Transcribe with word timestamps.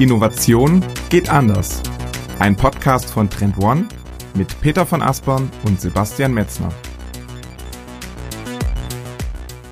Innovation 0.00 0.82
geht 1.10 1.28
anders. 1.28 1.82
Ein 2.38 2.56
Podcast 2.56 3.10
von 3.10 3.28
Trend 3.28 3.58
One 3.58 3.86
mit 4.32 4.58
Peter 4.62 4.86
von 4.86 5.02
Aspern 5.02 5.50
und 5.64 5.78
Sebastian 5.78 6.32
Metzner. 6.32 6.70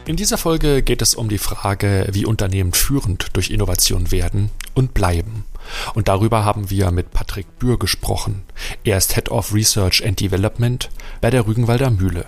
In 0.04 0.16
dieser 0.16 0.36
Folge 0.36 0.82
geht 0.82 1.00
es 1.00 1.14
um 1.14 1.30
die 1.30 1.38
Frage, 1.38 2.08
wie 2.12 2.26
Unternehmen 2.26 2.74
führend 2.74 3.28
durch 3.32 3.48
Innovation 3.48 4.10
werden 4.10 4.50
und 4.74 4.92
bleiben. 4.92 5.46
Und 5.94 6.08
darüber 6.08 6.44
haben 6.44 6.68
wir 6.68 6.90
mit 6.90 7.10
Patrick 7.10 7.58
Bühr 7.58 7.78
gesprochen. 7.78 8.42
Er 8.84 8.98
ist 8.98 9.14
Head 9.14 9.30
of 9.30 9.54
Research 9.54 10.04
and 10.04 10.20
Development 10.20 10.90
bei 11.22 11.30
der 11.30 11.46
Rügenwalder 11.46 11.88
Mühle. 11.88 12.26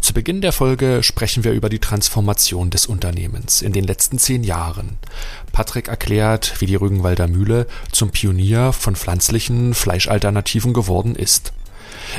Zu 0.00 0.14
Beginn 0.14 0.40
der 0.40 0.52
Folge 0.52 1.02
sprechen 1.02 1.44
wir 1.44 1.52
über 1.52 1.68
die 1.68 1.78
Transformation 1.78 2.70
des 2.70 2.86
Unternehmens 2.86 3.62
in 3.62 3.72
den 3.72 3.84
letzten 3.84 4.18
zehn 4.18 4.44
Jahren. 4.44 4.98
Patrick 5.52 5.88
erklärt, 5.88 6.60
wie 6.60 6.66
die 6.66 6.76
Rügenwalder 6.76 7.28
Mühle 7.28 7.66
zum 7.92 8.10
Pionier 8.10 8.72
von 8.72 8.96
pflanzlichen 8.96 9.74
Fleischalternativen 9.74 10.72
geworden 10.72 11.14
ist. 11.14 11.52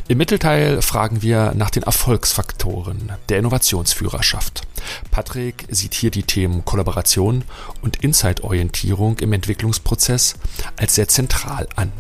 Im 0.08 0.18
Mittelteil 0.18 0.82
fragen 0.82 1.22
wir 1.22 1.54
nach 1.56 1.70
den 1.70 1.84
Erfolgsfaktoren 1.84 3.14
der 3.30 3.40
Innovationsführerschaft. 3.40 4.64
Patrick 5.12 5.66
sieht 5.70 5.94
hier 5.94 6.12
die 6.12 6.24
Themen 6.24 6.66
Kollaboration 6.66 7.44
und 7.82 8.04
Insight-Orientierung 8.04 9.20
im 9.20 9.34
Entwicklungsprozess 9.34 10.36
als 10.76 10.96
sehr 10.96 11.08
zentral 11.08 11.68
an. 11.76 11.92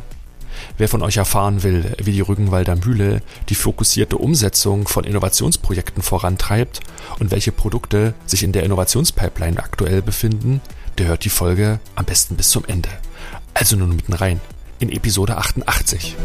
Wer 0.79 0.87
von 0.87 1.01
euch 1.01 1.17
erfahren 1.17 1.63
will, 1.63 1.95
wie 1.97 2.11
die 2.11 2.21
Rügenwalder 2.21 2.75
Mühle 2.75 3.23
die 3.49 3.55
fokussierte 3.55 4.19
Umsetzung 4.19 4.87
von 4.87 5.05
Innovationsprojekten 5.05 6.03
vorantreibt 6.03 6.81
und 7.19 7.31
welche 7.31 7.51
Produkte 7.51 8.13
sich 8.27 8.43
in 8.43 8.51
der 8.51 8.61
Innovationspipeline 8.61 9.57
aktuell 9.57 10.03
befinden, 10.03 10.61
der 10.99 11.07
hört 11.07 11.25
die 11.25 11.29
Folge 11.29 11.79
am 11.95 12.05
besten 12.05 12.35
bis 12.35 12.51
zum 12.51 12.63
Ende. 12.65 12.89
Also 13.55 13.75
nun 13.75 13.95
mitten 13.95 14.13
rein 14.13 14.39
in 14.77 14.91
Episode 14.91 15.37
88. 15.37 16.15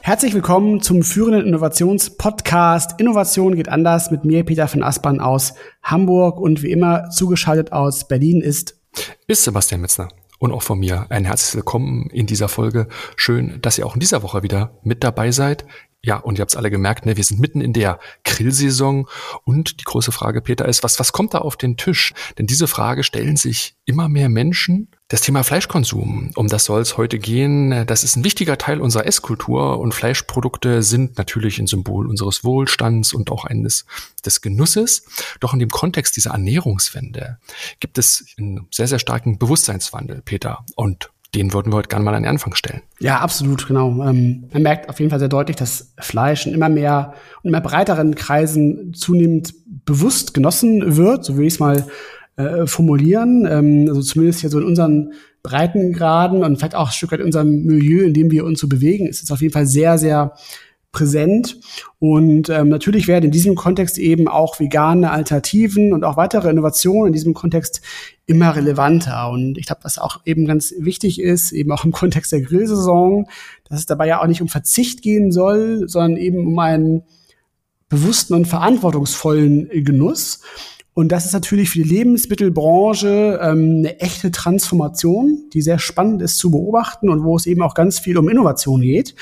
Herzlich 0.00 0.32
willkommen 0.32 0.80
zum 0.80 1.02
führenden 1.02 1.46
Innovationspodcast 1.46 2.98
Innovation 2.98 3.56
geht 3.56 3.68
anders 3.68 4.10
mit 4.10 4.24
mir, 4.24 4.42
Peter 4.44 4.68
von 4.68 4.82
Aspern 4.82 5.20
aus 5.20 5.52
Hamburg 5.82 6.40
und 6.40 6.62
wie 6.62 6.70
immer 6.70 7.10
zugeschaltet 7.10 7.72
aus 7.72 8.08
Berlin 8.08 8.40
ist 8.40 8.78
ist 9.26 9.44
Sebastian 9.44 9.82
Metzner 9.82 10.08
und 10.42 10.50
auch 10.50 10.62
von 10.62 10.80
mir 10.80 11.06
ein 11.08 11.24
herzliches 11.24 11.54
Willkommen 11.54 12.10
in 12.10 12.26
dieser 12.26 12.48
Folge. 12.48 12.88
Schön, 13.14 13.60
dass 13.62 13.78
ihr 13.78 13.86
auch 13.86 13.94
in 13.94 14.00
dieser 14.00 14.24
Woche 14.24 14.42
wieder 14.42 14.76
mit 14.82 15.04
dabei 15.04 15.30
seid. 15.30 15.64
Ja, 16.04 16.16
und 16.16 16.36
ihr 16.36 16.42
habt 16.42 16.50
es 16.50 16.56
alle 16.56 16.70
gemerkt, 16.70 17.06
ne, 17.06 17.16
wir 17.16 17.22
sind 17.22 17.38
mitten 17.38 17.60
in 17.60 17.72
der 17.72 18.00
Grillsaison 18.24 19.08
und 19.44 19.78
die 19.78 19.84
große 19.84 20.10
Frage, 20.10 20.42
Peter, 20.42 20.66
ist, 20.66 20.82
was, 20.82 20.98
was 20.98 21.12
kommt 21.12 21.32
da 21.32 21.38
auf 21.38 21.56
den 21.56 21.76
Tisch? 21.76 22.12
Denn 22.38 22.48
diese 22.48 22.66
Frage 22.66 23.04
stellen 23.04 23.36
sich 23.36 23.76
immer 23.84 24.08
mehr 24.08 24.28
Menschen. 24.28 24.88
Das 25.06 25.20
Thema 25.20 25.44
Fleischkonsum, 25.44 26.32
um 26.34 26.48
das 26.48 26.64
soll 26.64 26.80
es 26.80 26.96
heute 26.96 27.20
gehen. 27.20 27.86
Das 27.86 28.02
ist 28.02 28.16
ein 28.16 28.24
wichtiger 28.24 28.58
Teil 28.58 28.80
unserer 28.80 29.06
Esskultur 29.06 29.78
und 29.78 29.94
Fleischprodukte 29.94 30.82
sind 30.82 31.18
natürlich 31.18 31.60
ein 31.60 31.68
Symbol 31.68 32.08
unseres 32.08 32.42
Wohlstands 32.42 33.12
und 33.12 33.30
auch 33.30 33.44
eines 33.44 33.84
des 34.24 34.40
Genusses. 34.40 35.04
Doch 35.38 35.52
in 35.52 35.60
dem 35.60 35.70
Kontext 35.70 36.16
dieser 36.16 36.32
Ernährungswende 36.32 37.38
gibt 37.78 37.96
es 37.98 38.26
einen 38.38 38.66
sehr, 38.72 38.88
sehr 38.88 38.98
starken 38.98 39.38
Bewusstseinswandel, 39.38 40.22
Peter. 40.22 40.64
Und 40.74 41.10
den 41.34 41.52
würden 41.52 41.72
wir 41.72 41.76
heute 41.76 41.88
gerne 41.88 42.04
mal 42.04 42.14
an 42.14 42.22
den 42.22 42.30
Anfang 42.30 42.54
stellen. 42.54 42.82
Ja, 43.00 43.20
absolut, 43.20 43.66
genau. 43.66 43.90
Ähm, 44.04 44.48
man 44.52 44.62
merkt 44.62 44.88
auf 44.88 45.00
jeden 45.00 45.10
Fall 45.10 45.18
sehr 45.18 45.28
deutlich, 45.28 45.56
dass 45.56 45.94
Fleisch 45.98 46.46
in 46.46 46.54
immer 46.54 46.68
mehr 46.68 47.14
und 47.42 47.48
immer 47.48 47.60
breiteren 47.60 48.14
Kreisen 48.14 48.92
zunehmend 48.92 49.54
bewusst 49.84 50.34
genossen 50.34 50.96
wird, 50.96 51.24
so 51.24 51.36
will 51.36 51.46
ich 51.46 51.54
es 51.54 51.60
mal 51.60 51.86
äh, 52.36 52.66
formulieren. 52.66 53.46
Ähm, 53.50 53.86
also 53.88 54.02
zumindest 54.02 54.40
hier 54.40 54.50
so 54.50 54.60
in 54.60 54.66
unseren 54.66 55.12
Breitengraden 55.42 56.44
und 56.44 56.56
vielleicht 56.56 56.74
auch 56.74 56.88
ein 56.88 56.92
Stück 56.92 57.12
weit 57.12 57.20
in 57.20 57.26
unserem 57.26 57.64
Milieu, 57.64 58.04
in 58.04 58.14
dem 58.14 58.30
wir 58.30 58.44
uns 58.44 58.60
so 58.60 58.68
bewegen, 58.68 59.06
ist 59.06 59.22
es 59.22 59.30
auf 59.30 59.40
jeden 59.40 59.52
Fall 59.52 59.66
sehr, 59.66 59.98
sehr 59.98 60.34
präsent. 60.92 61.58
Und 61.98 62.50
ähm, 62.50 62.68
natürlich 62.68 63.08
werden 63.08 63.24
in 63.24 63.30
diesem 63.30 63.54
Kontext 63.54 63.98
eben 63.98 64.28
auch 64.28 64.60
vegane 64.60 65.10
Alternativen 65.10 65.92
und 65.92 66.04
auch 66.04 66.16
weitere 66.16 66.50
Innovationen 66.50 67.08
in 67.08 67.12
diesem 67.14 67.34
Kontext 67.34 67.80
immer 68.26 68.54
relevanter. 68.54 69.30
Und 69.30 69.58
ich 69.58 69.66
glaube, 69.66 69.84
was 69.84 69.98
auch 69.98 70.20
eben 70.26 70.46
ganz 70.46 70.72
wichtig 70.78 71.20
ist, 71.20 71.52
eben 71.52 71.72
auch 71.72 71.84
im 71.84 71.92
Kontext 71.92 72.30
der 72.30 72.42
Grillsaison, 72.42 73.26
dass 73.68 73.80
es 73.80 73.86
dabei 73.86 74.06
ja 74.06 74.20
auch 74.20 74.26
nicht 74.26 74.42
um 74.42 74.48
Verzicht 74.48 75.02
gehen 75.02 75.32
soll, 75.32 75.88
sondern 75.88 76.18
eben 76.18 76.46
um 76.46 76.58
einen 76.58 77.02
bewussten 77.88 78.34
und 78.34 78.46
verantwortungsvollen 78.46 79.68
Genuss. 79.84 80.40
Und 80.94 81.10
das 81.10 81.24
ist 81.24 81.32
natürlich 81.32 81.70
für 81.70 81.82
die 81.82 81.88
Lebensmittelbranche 81.88 83.40
ähm, 83.42 83.78
eine 83.78 83.98
echte 84.00 84.30
Transformation, 84.30 85.48
die 85.54 85.62
sehr 85.62 85.78
spannend 85.78 86.20
ist 86.20 86.36
zu 86.36 86.50
beobachten 86.50 87.08
und 87.08 87.24
wo 87.24 87.34
es 87.34 87.46
eben 87.46 87.62
auch 87.62 87.74
ganz 87.74 87.98
viel 87.98 88.18
um 88.18 88.28
Innovation 88.28 88.82
geht. 88.82 89.14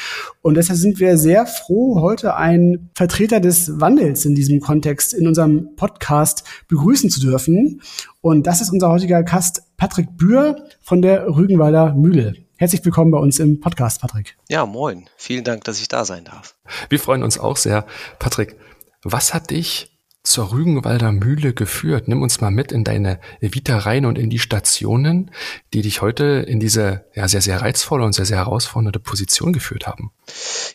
Und 0.42 0.56
deshalb 0.56 0.78
sind 0.78 0.98
wir 0.98 1.16
sehr 1.16 1.46
froh, 1.46 2.00
heute 2.00 2.34
einen 2.34 2.90
Vertreter 2.94 3.38
des 3.38 3.80
Wandels 3.80 4.24
in 4.24 4.34
diesem 4.34 4.58
Kontext 4.58 5.14
in 5.14 5.28
unserem 5.28 5.76
Podcast 5.76 6.42
begrüßen 6.66 7.08
zu 7.08 7.20
dürfen. 7.20 7.80
Und 8.20 8.48
das 8.48 8.60
ist 8.60 8.70
unser 8.70 8.90
heutiger 8.90 9.22
Gast 9.22 9.62
Patrick 9.76 10.16
Bühr 10.16 10.64
von 10.80 11.02
der 11.02 11.28
Rügenwalder 11.28 11.94
Mühle. 11.94 12.34
Herzlich 12.56 12.84
willkommen 12.84 13.12
bei 13.12 13.18
uns 13.18 13.38
im 13.38 13.60
Podcast, 13.60 14.00
Patrick. 14.00 14.36
Ja, 14.48 14.66
moin. 14.66 15.08
Vielen 15.16 15.44
Dank, 15.44 15.64
dass 15.64 15.80
ich 15.80 15.86
da 15.86 16.04
sein 16.04 16.24
darf. 16.24 16.56
Wir 16.88 16.98
freuen 16.98 17.22
uns 17.22 17.38
auch 17.38 17.56
sehr. 17.56 17.86
Patrick, 18.18 18.56
was 19.02 19.32
hat 19.32 19.50
dich 19.50 19.89
zur 20.22 20.52
Rügenwalder 20.52 21.12
Mühle 21.12 21.54
geführt? 21.54 22.08
Nimm 22.08 22.22
uns 22.22 22.40
mal 22.40 22.50
mit 22.50 22.72
in 22.72 22.84
deine 22.84 23.20
Vita 23.40 23.78
rein 23.78 24.06
und 24.06 24.18
in 24.18 24.30
die 24.30 24.38
Stationen, 24.38 25.30
die 25.72 25.82
dich 25.82 26.02
heute 26.02 26.24
in 26.46 26.60
diese 26.60 27.06
ja, 27.14 27.28
sehr, 27.28 27.40
sehr 27.40 27.60
reizvolle 27.60 28.04
und 28.04 28.12
sehr, 28.12 28.26
sehr 28.26 28.38
herausfordernde 28.38 29.00
Position 29.00 29.52
geführt 29.52 29.86
haben. 29.86 30.12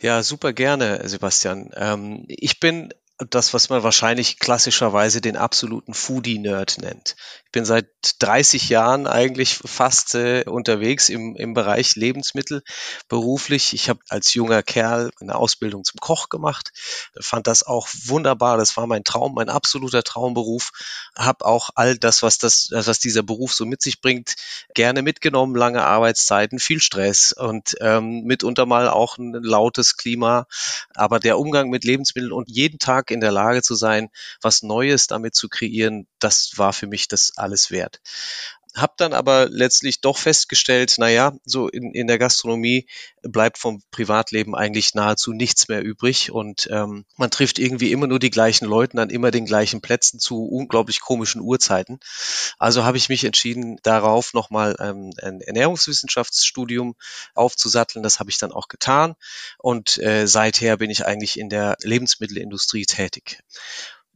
Ja, 0.02 0.24
super 0.24 0.54
gerne, 0.54 1.08
Sebastian. 1.08 1.72
Ähm, 1.76 2.26
ich 2.28 2.60
bin 2.60 2.94
das, 3.18 3.54
was 3.54 3.70
man 3.70 3.84
wahrscheinlich 3.84 4.40
klassischerweise 4.40 5.22
den 5.22 5.38
absoluten 5.38 5.94
Foodie-Nerd 5.94 6.80
nennt. 6.80 7.16
Bin 7.56 7.64
seit 7.64 7.88
30 8.20 8.68
Jahren 8.68 9.08
eigentlich 9.08 9.56
fast 9.56 10.14
äh, 10.14 10.44
unterwegs 10.46 11.08
im, 11.08 11.38
im 11.38 11.54
Bereich 11.54 11.96
Lebensmittel 11.96 12.64
beruflich. 13.08 13.74
Ich 13.74 13.88
habe 13.88 14.02
als 14.10 14.34
junger 14.34 14.62
Kerl 14.62 15.10
eine 15.22 15.36
Ausbildung 15.36 15.86
zum 15.86 16.02
Koch 16.02 16.28
gemacht, 16.28 16.74
fand 17.18 17.48
das 17.48 17.64
auch 17.64 17.88
wunderbar. 18.04 18.58
Das 18.58 18.76
war 18.76 18.88
mein 18.88 19.06
Traum, 19.06 19.36
mein 19.36 19.48
absoluter 19.48 20.04
Traumberuf. 20.04 20.72
Habe 21.18 21.46
auch 21.46 21.70
all 21.76 21.98
das, 21.98 22.24
was 22.24 22.40
das, 22.40 22.72
was 22.72 23.00
dieser 23.00 23.24
Beruf 23.24 23.54
so 23.54 23.66
mit 23.66 23.82
sich 23.82 24.02
bringt, 24.02 24.36
gerne 24.74 25.02
mitgenommen. 25.02 25.56
Lange 25.56 25.86
Arbeitszeiten, 25.86 26.60
viel 26.60 26.82
Stress 26.82 27.32
und 27.32 27.78
ähm, 27.80 28.24
mitunter 28.26 28.66
mal 28.66 28.90
auch 28.90 29.18
ein 29.18 29.32
lautes 29.32 29.96
Klima. 29.96 30.46
Aber 30.94 31.22
der 31.22 31.40
Umgang 31.40 31.70
mit 31.70 31.86
Lebensmitteln 31.86 32.34
und 32.34 32.50
jeden 32.50 32.80
Tag 32.80 33.12
in 33.12 33.22
der 33.22 33.32
Lage 33.32 33.62
zu 33.62 33.76
sein, 33.76 34.10
was 34.42 34.62
Neues 34.62 35.08
damit 35.08 35.36
zu 35.36 35.48
kreieren, 35.48 36.06
das 36.20 36.58
war 36.58 36.74
für 36.74 36.88
mich 36.88 37.08
das 37.08 37.38
alles 37.46 37.72
wert. 37.72 38.02
Hab 38.76 38.98
dann 38.98 39.14
aber 39.14 39.48
letztlich 39.50 40.02
doch 40.02 40.18
festgestellt, 40.18 40.96
na 40.98 41.08
ja, 41.08 41.34
so 41.46 41.70
in, 41.70 41.94
in 41.94 42.08
der 42.08 42.18
Gastronomie 42.20 42.88
bleibt 43.22 43.58
vom 43.58 43.82
Privatleben 43.90 44.54
eigentlich 44.54 44.94
nahezu 44.94 45.32
nichts 45.32 45.70
mehr 45.70 45.82
übrig 45.82 46.30
und 46.32 46.68
ähm, 46.70 47.06
man 47.16 47.32
trifft 47.32 47.58
irgendwie 47.58 47.94
immer 47.94 48.08
nur 48.08 48.20
die 48.20 48.32
gleichen 48.32 48.66
Leute 48.66 49.02
an 49.02 49.10
immer 49.10 49.32
den 49.32 49.46
gleichen 49.46 49.80
Plätzen 49.80 50.20
zu 50.20 50.44
unglaublich 50.46 51.00
komischen 51.00 51.40
Uhrzeiten. 51.40 52.02
Also 52.60 52.84
habe 52.84 52.98
ich 52.98 53.08
mich 53.08 53.24
entschieden, 53.24 53.78
darauf 53.84 54.34
nochmal 54.34 54.76
ähm, 54.80 55.14
ein 55.22 55.40
Ernährungswissenschaftsstudium 55.40 56.96
aufzusatteln. 57.34 58.04
Das 58.04 58.20
habe 58.20 58.30
ich 58.30 58.40
dann 58.40 58.52
auch 58.52 58.68
getan 58.68 59.16
und 59.58 59.98
äh, 60.00 60.28
seither 60.28 60.76
bin 60.76 60.90
ich 60.90 61.06
eigentlich 61.06 61.40
in 61.40 61.48
der 61.48 61.78
Lebensmittelindustrie 61.82 62.86
tätig 62.86 63.40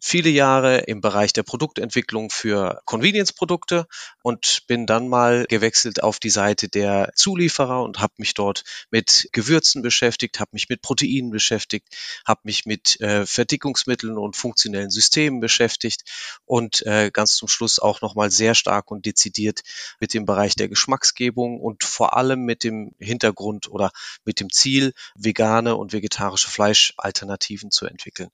viele 0.01 0.29
Jahre 0.29 0.79
im 0.79 1.01
Bereich 1.01 1.33
der 1.33 1.43
Produktentwicklung 1.43 2.29
für 2.29 2.81
Convenience-Produkte 2.85 3.87
und 4.21 4.63
bin 4.67 4.85
dann 4.85 5.07
mal 5.07 5.45
gewechselt 5.47 6.03
auf 6.03 6.19
die 6.19 6.29
Seite 6.29 6.69
der 6.69 7.11
Zulieferer 7.15 7.83
und 7.83 7.99
habe 7.99 8.13
mich 8.17 8.33
dort 8.33 8.63
mit 8.91 9.29
Gewürzen 9.31 9.81
beschäftigt, 9.81 10.39
habe 10.39 10.51
mich 10.53 10.69
mit 10.69 10.81
Proteinen 10.81 11.31
beschäftigt, 11.31 11.87
habe 12.25 12.41
mich 12.43 12.65
mit 12.65 12.99
äh, 13.01 13.25
Verdickungsmitteln 13.25 14.17
und 14.17 14.35
funktionellen 14.35 14.89
Systemen 14.89 15.39
beschäftigt 15.39 16.03
und 16.45 16.85
äh, 16.85 17.11
ganz 17.11 17.35
zum 17.35 17.47
Schluss 17.47 17.79
auch 17.79 18.01
nochmal 18.01 18.31
sehr 18.31 18.55
stark 18.55 18.91
und 18.91 19.05
dezidiert 19.05 19.61
mit 19.99 20.13
dem 20.13 20.25
Bereich 20.25 20.55
der 20.55 20.69
Geschmacksgebung 20.69 21.59
und 21.59 21.83
vor 21.83 22.15
allem 22.15 22.45
mit 22.45 22.63
dem 22.63 22.93
Hintergrund 22.99 23.69
oder 23.69 23.91
mit 24.25 24.39
dem 24.39 24.51
Ziel, 24.51 24.93
vegane 25.15 25.75
und 25.75 25.93
vegetarische 25.93 26.49
Fleischalternativen 26.49 27.71
zu 27.71 27.85
entwickeln. 27.85 28.29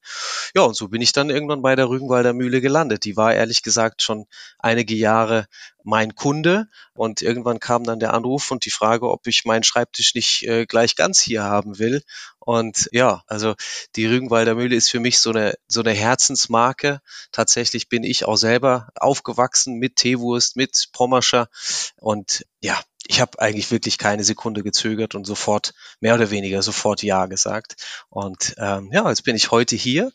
Ja, 0.55 0.63
und 0.63 0.75
so 0.75 0.87
bin 0.89 1.01
ich 1.01 1.11
dann 1.11 1.29
irgendwann 1.29 1.54
irgendwann 1.55 1.61
bei 1.61 1.75
der 1.75 1.89
Rügenwalder 1.89 2.33
Mühle 2.33 2.61
gelandet. 2.61 3.05
Die 3.05 3.15
war 3.15 3.33
ehrlich 3.33 3.63
gesagt 3.63 4.01
schon 4.01 4.25
einige 4.59 4.95
Jahre 4.95 5.47
mein 5.83 6.15
Kunde 6.15 6.67
und 6.93 7.21
irgendwann 7.21 7.59
kam 7.59 7.83
dann 7.83 7.99
der 7.99 8.13
Anruf 8.13 8.51
und 8.51 8.65
die 8.65 8.71
Frage, 8.71 9.09
ob 9.09 9.27
ich 9.27 9.45
meinen 9.45 9.63
Schreibtisch 9.63 10.15
nicht 10.15 10.43
äh, 10.43 10.65
gleich 10.65 10.95
ganz 10.95 11.21
hier 11.21 11.43
haben 11.43 11.77
will. 11.79 12.01
Und 12.39 12.89
ja, 12.91 13.21
also 13.27 13.55
die 13.95 14.07
Rügenwalder 14.07 14.55
Mühle 14.55 14.75
ist 14.75 14.89
für 14.89 14.99
mich 14.99 15.19
so 15.19 15.29
eine 15.29 15.53
so 15.67 15.81
eine 15.81 15.91
Herzensmarke. 15.91 17.01
Tatsächlich 17.31 17.87
bin 17.87 18.03
ich 18.03 18.25
auch 18.25 18.37
selber 18.37 18.89
aufgewachsen 18.95 19.75
mit 19.75 19.95
Teewurst, 19.95 20.55
mit 20.55 20.89
Pommerscher 20.91 21.47
und 21.97 22.45
ja, 22.61 22.79
ich 23.07 23.21
habe 23.21 23.39
eigentlich 23.39 23.71
wirklich 23.71 23.97
keine 23.97 24.23
Sekunde 24.23 24.63
gezögert 24.63 25.15
und 25.15 25.25
sofort, 25.25 25.73
mehr 25.99 26.15
oder 26.15 26.31
weniger 26.31 26.61
sofort 26.61 27.03
Ja 27.03 27.25
gesagt. 27.25 27.75
Und 28.09 28.55
ähm, 28.57 28.89
ja, 28.91 29.07
jetzt 29.09 29.23
bin 29.23 29.35
ich 29.35 29.51
heute 29.51 29.75
hier, 29.75 30.11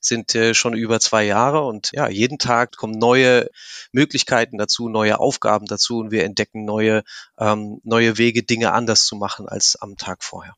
sind 0.00 0.34
äh, 0.34 0.54
schon 0.54 0.74
über 0.74 1.00
zwei 1.00 1.24
Jahre 1.24 1.64
und 1.64 1.90
ja, 1.92 2.08
jeden 2.08 2.38
Tag 2.38 2.76
kommen 2.76 2.98
neue 2.98 3.48
Möglichkeiten 3.92 4.58
dazu, 4.58 4.88
neue 4.88 5.18
Aufgaben 5.18 5.66
dazu 5.66 5.98
und 5.98 6.10
wir 6.10 6.24
entdecken 6.24 6.64
neue, 6.64 7.02
ähm, 7.38 7.80
neue 7.84 8.18
Wege, 8.18 8.42
Dinge 8.42 8.72
anders 8.72 9.04
zu 9.04 9.16
machen 9.16 9.48
als 9.48 9.76
am 9.80 9.96
Tag 9.96 10.22
vorher. 10.22 10.54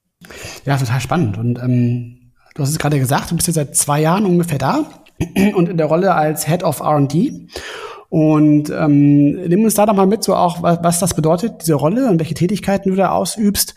Ja, 0.66 0.76
total 0.76 1.00
spannend. 1.00 1.38
Und 1.38 1.58
ähm, 1.58 2.32
du 2.54 2.62
hast 2.62 2.70
es 2.70 2.78
gerade 2.78 2.98
gesagt, 2.98 3.30
du 3.30 3.36
bist 3.36 3.46
jetzt 3.48 3.56
seit 3.56 3.76
zwei 3.76 4.00
Jahren 4.00 4.26
ungefähr 4.26 4.58
da 4.58 5.04
und 5.54 5.68
in 5.68 5.78
der 5.78 5.86
Rolle 5.86 6.14
als 6.14 6.46
Head 6.46 6.62
of 6.62 6.80
RD. 6.82 7.48
Und 8.10 8.70
ähm, 8.70 9.34
nimm 9.48 9.62
uns 9.62 9.74
da 9.74 9.86
doch 9.86 9.94
mal 9.94 10.06
mit, 10.06 10.24
so 10.24 10.34
auch, 10.34 10.62
was, 10.62 10.80
was 10.82 10.98
das 10.98 11.14
bedeutet, 11.14 11.62
diese 11.62 11.74
Rolle 11.74 12.10
und 12.10 12.18
welche 12.18 12.34
Tätigkeiten 12.34 12.90
du 12.90 12.96
da 12.96 13.12
ausübst, 13.12 13.76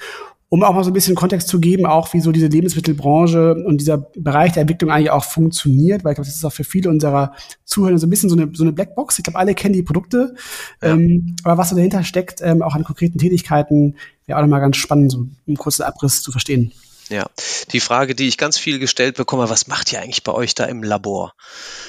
um 0.50 0.64
auch 0.64 0.74
mal 0.74 0.84
so 0.84 0.90
ein 0.90 0.94
bisschen 0.94 1.16
Kontext 1.16 1.48
zu 1.48 1.60
geben, 1.60 1.86
auch 1.86 2.14
wie 2.14 2.20
so 2.20 2.32
diese 2.32 2.48
Lebensmittelbranche 2.48 3.54
und 3.54 3.80
dieser 3.80 3.98
Bereich 3.98 4.52
der 4.54 4.62
Entwicklung 4.62 4.90
eigentlich 4.90 5.12
auch 5.12 5.24
funktioniert, 5.24 6.04
weil 6.04 6.12
ich 6.12 6.16
glaube, 6.16 6.28
das 6.28 6.36
ist 6.36 6.46
auch 6.46 6.52
für 6.52 6.64
viele 6.64 6.90
unserer 6.90 7.34
Zuhörer 7.64 7.98
so 8.00 8.08
ein 8.08 8.10
bisschen 8.10 8.30
so 8.30 8.36
eine, 8.36 8.50
so 8.54 8.64
eine 8.64 8.74
Blackbox. 8.74 9.20
Ich 9.20 9.24
glaube, 9.24 9.38
alle 9.38 9.54
kennen 9.54 9.74
die 9.74 9.84
Produkte, 9.84 10.34
ja. 10.82 10.90
ähm, 10.90 11.36
aber 11.44 11.60
was 11.60 11.70
so 11.70 11.76
dahinter 11.76 12.04
steckt, 12.04 12.42
ähm, 12.42 12.64
auch 12.64 12.74
an 12.74 12.84
konkreten 12.84 13.20
Tätigkeiten, 13.20 13.96
wäre 14.26 14.40
auch 14.40 14.44
nochmal 14.44 14.62
ganz 14.62 14.78
spannend, 14.78 15.12
so 15.12 15.28
einen 15.48 15.58
kurzen 15.58 15.84
Abriss 15.84 16.24
zu 16.24 16.32
verstehen. 16.32 16.72
Ja, 17.10 17.30
die 17.72 17.80
Frage, 17.80 18.16
die 18.16 18.28
ich 18.28 18.38
ganz 18.38 18.58
viel 18.58 18.80
gestellt 18.80 19.16
bekomme, 19.16 19.50
was 19.50 19.68
macht 19.68 19.92
ihr 19.92 20.02
eigentlich 20.02 20.24
bei 20.24 20.32
euch 20.32 20.56
da 20.56 20.66
im 20.66 20.84
Labor? 20.84 21.34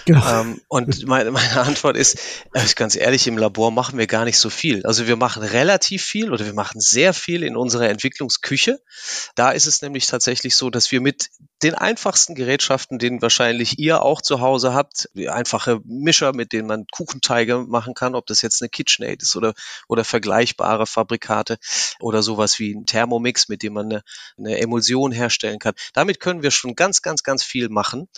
Genau. 0.07 0.41
Ähm, 0.41 0.61
und 0.69 1.05
meine, 1.07 1.31
meine 1.31 1.61
Antwort 1.61 1.97
ist, 1.97 2.19
äh, 2.53 2.65
ganz 2.75 2.97
ehrlich, 2.97 3.27
im 3.27 3.39
Labor 3.39 3.71
machen 3.71 3.99
wir 3.99 4.07
gar 4.07 4.25
nicht 4.25 4.39
so 4.39 4.51
viel. 4.51 4.85
Also 4.85 5.07
wir 5.07 5.17
machen 5.17 5.43
relativ 5.43 6.03
viel 6.03 6.33
oder 6.33 6.45
wir 6.45 6.55
machen 6.55 6.81
sehr 6.81 7.15
viel 7.15 7.43
in 7.43 7.57
unserer 7.57 7.89
Entwicklungsküche. 7.89 8.81
Da 9.35 9.53
ist 9.53 9.67
es 9.67 9.83
nämlich 9.83 10.07
tatsächlich 10.07 10.57
so, 10.57 10.71
dass 10.71 10.91
wir 10.91 11.01
mit 11.01 11.31
den 11.63 11.75
einfachsten 11.75 12.35
Gerätschaften, 12.35 12.99
den 12.99 13.23
wahrscheinlich 13.23 13.79
ihr 13.79 14.03
auch 14.03 14.21
zu 14.21 14.41
Hause 14.41 14.75
habt, 14.75 15.09
einfache 15.29 15.81
Mischer, 15.85 16.35
mit 16.35 16.53
denen 16.53 16.69
man 16.69 16.87
Kuchenteige 16.91 17.59
machen 17.59 17.95
kann, 17.95 18.15
ob 18.15 18.27
das 18.27 18.43
jetzt 18.43 18.61
eine 18.61 18.69
KitchenAid 18.69 19.23
ist 19.23 19.35
oder, 19.37 19.55
oder 19.89 20.05
vergleichbare 20.05 20.87
Fabrikate 20.87 21.59
oder 22.01 22.23
sowas 22.23 22.59
wie 22.59 22.75
ein 22.75 22.85
Thermomix, 22.85 23.49
mit 23.49 23.63
dem 23.63 23.75
man 23.75 23.87
eine, 23.87 24.03
eine 24.37 24.59
Emulsion 24.59 25.04
herstellen 25.13 25.59
kann. 25.59 25.75
Damit 25.93 26.21
können 26.21 26.43
wir 26.43 26.51
schon 26.51 26.75
ganz, 26.75 27.03
ganz, 27.03 27.23
ganz 27.23 27.43
viel 27.43 27.69
machen. 27.69 28.09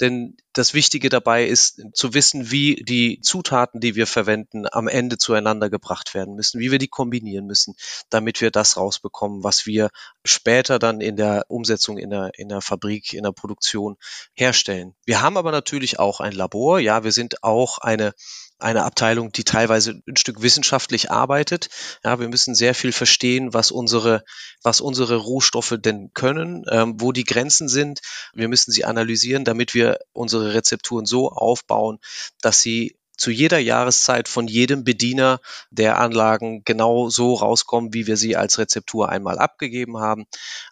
Denn 0.00 0.36
das 0.52 0.74
Wichtige 0.74 1.08
dabei 1.08 1.46
ist 1.46 1.80
zu 1.92 2.14
wissen, 2.14 2.50
wie 2.50 2.76
die 2.76 3.20
Zutaten, 3.20 3.80
die 3.80 3.94
wir 3.94 4.08
verwenden, 4.08 4.66
am 4.70 4.88
Ende 4.88 5.18
zueinander 5.18 5.70
gebracht 5.70 6.14
werden 6.14 6.34
müssen, 6.34 6.58
wie 6.58 6.72
wir 6.72 6.78
die 6.78 6.88
kombinieren 6.88 7.46
müssen, 7.46 7.76
damit 8.10 8.40
wir 8.40 8.50
das 8.50 8.76
rausbekommen, 8.76 9.44
was 9.44 9.66
wir 9.66 9.90
später 10.24 10.80
dann 10.80 11.00
in 11.00 11.16
der 11.16 11.44
Umsetzung 11.48 11.96
in 11.96 12.10
der, 12.10 12.32
in 12.36 12.48
der 12.48 12.60
Fabrik, 12.60 13.12
in 13.12 13.22
der 13.22 13.32
Produktion 13.32 13.96
herstellen. 14.34 14.94
Wir 15.04 15.22
haben 15.22 15.36
aber 15.36 15.52
natürlich 15.52 16.00
auch 16.00 16.18
ein 16.18 16.32
Labor. 16.32 16.80
Ja, 16.80 17.04
wir 17.04 17.12
sind 17.12 17.44
auch 17.44 17.78
eine 17.78 18.14
eine 18.58 18.84
Abteilung, 18.84 19.32
die 19.32 19.44
teilweise 19.44 20.00
ein 20.06 20.16
Stück 20.16 20.42
wissenschaftlich 20.42 21.10
arbeitet. 21.10 21.68
Ja, 22.04 22.18
wir 22.20 22.28
müssen 22.28 22.54
sehr 22.54 22.74
viel 22.74 22.92
verstehen, 22.92 23.52
was 23.52 23.70
unsere, 23.70 24.24
was 24.62 24.80
unsere 24.80 25.16
Rohstoffe 25.16 25.74
denn 25.78 26.10
können, 26.14 26.64
ähm, 26.70 26.94
wo 26.98 27.12
die 27.12 27.24
Grenzen 27.24 27.68
sind. 27.68 28.00
Wir 28.32 28.48
müssen 28.48 28.72
sie 28.72 28.84
analysieren, 28.84 29.44
damit 29.44 29.74
wir 29.74 29.98
unsere 30.12 30.54
Rezepturen 30.54 31.06
so 31.06 31.30
aufbauen, 31.30 31.98
dass 32.40 32.60
sie 32.60 32.96
zu 33.16 33.30
jeder 33.30 33.58
Jahreszeit 33.58 34.28
von 34.28 34.48
jedem 34.48 34.84
Bediener 34.84 35.40
der 35.70 35.98
Anlagen 35.98 36.62
genau 36.64 37.08
so 37.08 37.34
rauskommen, 37.34 37.94
wie 37.94 38.06
wir 38.06 38.16
sie 38.16 38.36
als 38.36 38.58
Rezeptur 38.58 39.08
einmal 39.08 39.38
abgegeben 39.38 39.98
haben. 39.98 40.26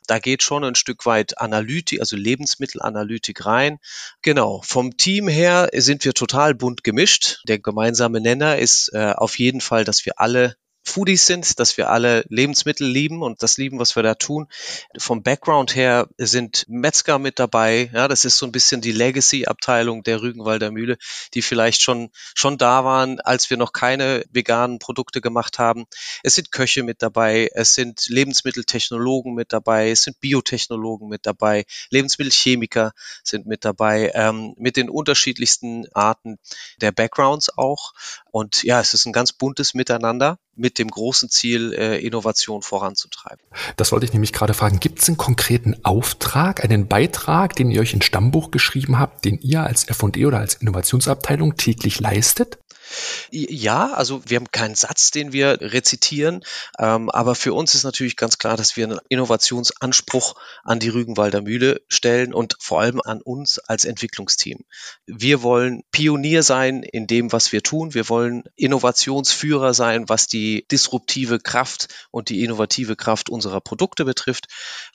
Da 0.06 0.18
geht 0.18 0.42
schon 0.42 0.64
ein 0.64 0.74
Stück 0.74 1.06
weit 1.06 1.38
Analytik, 1.38 2.00
also 2.00 2.16
Lebensmittelanalytik 2.16 3.46
rein. 3.46 3.78
Genau. 4.22 4.60
Vom 4.64 4.96
Team 4.96 5.28
her 5.28 5.70
sind 5.74 6.04
wir 6.04 6.14
total 6.14 6.54
bunt 6.54 6.84
gemischt. 6.84 7.42
Der 7.46 7.58
gemeinsame 7.58 8.20
Nenner 8.20 8.58
ist 8.58 8.90
äh, 8.92 9.12
auf 9.16 9.38
jeden 9.38 9.60
Fall, 9.60 9.84
dass 9.84 10.04
wir 10.04 10.20
alle 10.20 10.56
Foodies 10.84 11.26
sind, 11.26 11.58
dass 11.60 11.76
wir 11.76 11.90
alle 11.90 12.24
Lebensmittel 12.28 12.86
lieben 12.86 13.22
und 13.22 13.42
das 13.42 13.56
lieben, 13.56 13.78
was 13.78 13.94
wir 13.94 14.02
da 14.02 14.14
tun. 14.14 14.48
Vom 14.98 15.22
Background 15.22 15.76
her 15.76 16.08
sind 16.18 16.66
Metzger 16.68 17.18
mit 17.18 17.38
dabei. 17.38 17.90
Ja, 17.94 18.08
das 18.08 18.24
ist 18.24 18.38
so 18.38 18.46
ein 18.46 18.52
bisschen 18.52 18.80
die 18.80 18.92
Legacy-Abteilung 18.92 20.02
der 20.02 20.20
Rügenwalder 20.22 20.70
Mühle, 20.70 20.98
die 21.34 21.42
vielleicht 21.42 21.82
schon, 21.82 22.10
schon 22.34 22.58
da 22.58 22.84
waren, 22.84 23.20
als 23.20 23.48
wir 23.48 23.56
noch 23.56 23.72
keine 23.72 24.24
veganen 24.30 24.78
Produkte 24.80 25.20
gemacht 25.20 25.58
haben. 25.58 25.86
Es 26.22 26.34
sind 26.34 26.50
Köche 26.50 26.82
mit 26.82 27.02
dabei. 27.02 27.48
Es 27.54 27.74
sind 27.74 28.06
Lebensmitteltechnologen 28.08 29.34
mit 29.34 29.52
dabei. 29.52 29.90
Es 29.90 30.02
sind 30.02 30.20
Biotechnologen 30.20 31.08
mit 31.08 31.26
dabei. 31.26 31.64
Lebensmittelchemiker 31.90 32.92
sind 33.22 33.46
mit 33.46 33.64
dabei, 33.64 34.10
ähm, 34.14 34.54
mit 34.58 34.76
den 34.76 34.90
unterschiedlichsten 34.90 35.86
Arten 35.94 36.38
der 36.80 36.92
Backgrounds 36.92 37.56
auch. 37.56 37.92
Und 38.32 38.62
ja, 38.62 38.80
es 38.80 38.94
ist 38.94 39.04
ein 39.04 39.12
ganz 39.12 39.32
buntes 39.32 39.74
Miteinander 39.74 40.38
mit 40.56 40.78
dem 40.78 40.88
großen 40.88 41.28
Ziel, 41.28 41.74
äh, 41.74 41.98
Innovation 41.98 42.62
voranzutreiben. 42.62 43.44
Das 43.76 43.92
wollte 43.92 44.06
ich 44.06 44.14
nämlich 44.14 44.32
gerade 44.32 44.54
fragen. 44.54 44.80
Gibt 44.80 45.00
es 45.00 45.08
einen 45.08 45.18
konkreten 45.18 45.76
Auftrag, 45.84 46.64
einen 46.64 46.88
Beitrag, 46.88 47.54
den 47.54 47.70
ihr 47.70 47.82
euch 47.82 47.92
in 47.92 48.00
Stammbuch 48.00 48.50
geschrieben 48.50 48.98
habt, 48.98 49.26
den 49.26 49.38
ihr 49.42 49.62
als 49.62 49.86
F&E 49.86 50.24
oder 50.24 50.38
als 50.38 50.54
Innovationsabteilung 50.54 51.56
täglich 51.56 52.00
leistet? 52.00 52.58
Ja, 53.30 53.92
also 53.92 54.22
wir 54.26 54.36
haben 54.36 54.50
keinen 54.50 54.74
Satz, 54.74 55.10
den 55.10 55.32
wir 55.32 55.60
rezitieren, 55.60 56.44
ähm, 56.78 57.10
aber 57.10 57.34
für 57.34 57.52
uns 57.54 57.74
ist 57.74 57.84
natürlich 57.84 58.16
ganz 58.16 58.38
klar, 58.38 58.56
dass 58.56 58.76
wir 58.76 58.84
einen 58.84 59.00
Innovationsanspruch 59.08 60.34
an 60.64 60.78
die 60.78 60.88
Rügenwalder 60.88 61.40
Mühle 61.40 61.82
stellen 61.88 62.34
und 62.34 62.56
vor 62.60 62.80
allem 62.80 63.00
an 63.00 63.20
uns 63.22 63.58
als 63.58 63.84
Entwicklungsteam. 63.84 64.60
Wir 65.06 65.42
wollen 65.42 65.82
Pionier 65.90 66.42
sein 66.42 66.82
in 66.82 67.06
dem, 67.06 67.32
was 67.32 67.52
wir 67.52 67.62
tun. 67.62 67.94
Wir 67.94 68.08
wollen 68.08 68.44
Innovationsführer 68.56 69.74
sein, 69.74 70.08
was 70.08 70.26
die 70.26 70.66
disruptive 70.70 71.38
Kraft 71.38 71.88
und 72.10 72.28
die 72.28 72.44
innovative 72.44 72.96
Kraft 72.96 73.30
unserer 73.30 73.60
Produkte 73.60 74.04
betrifft. 74.04 74.46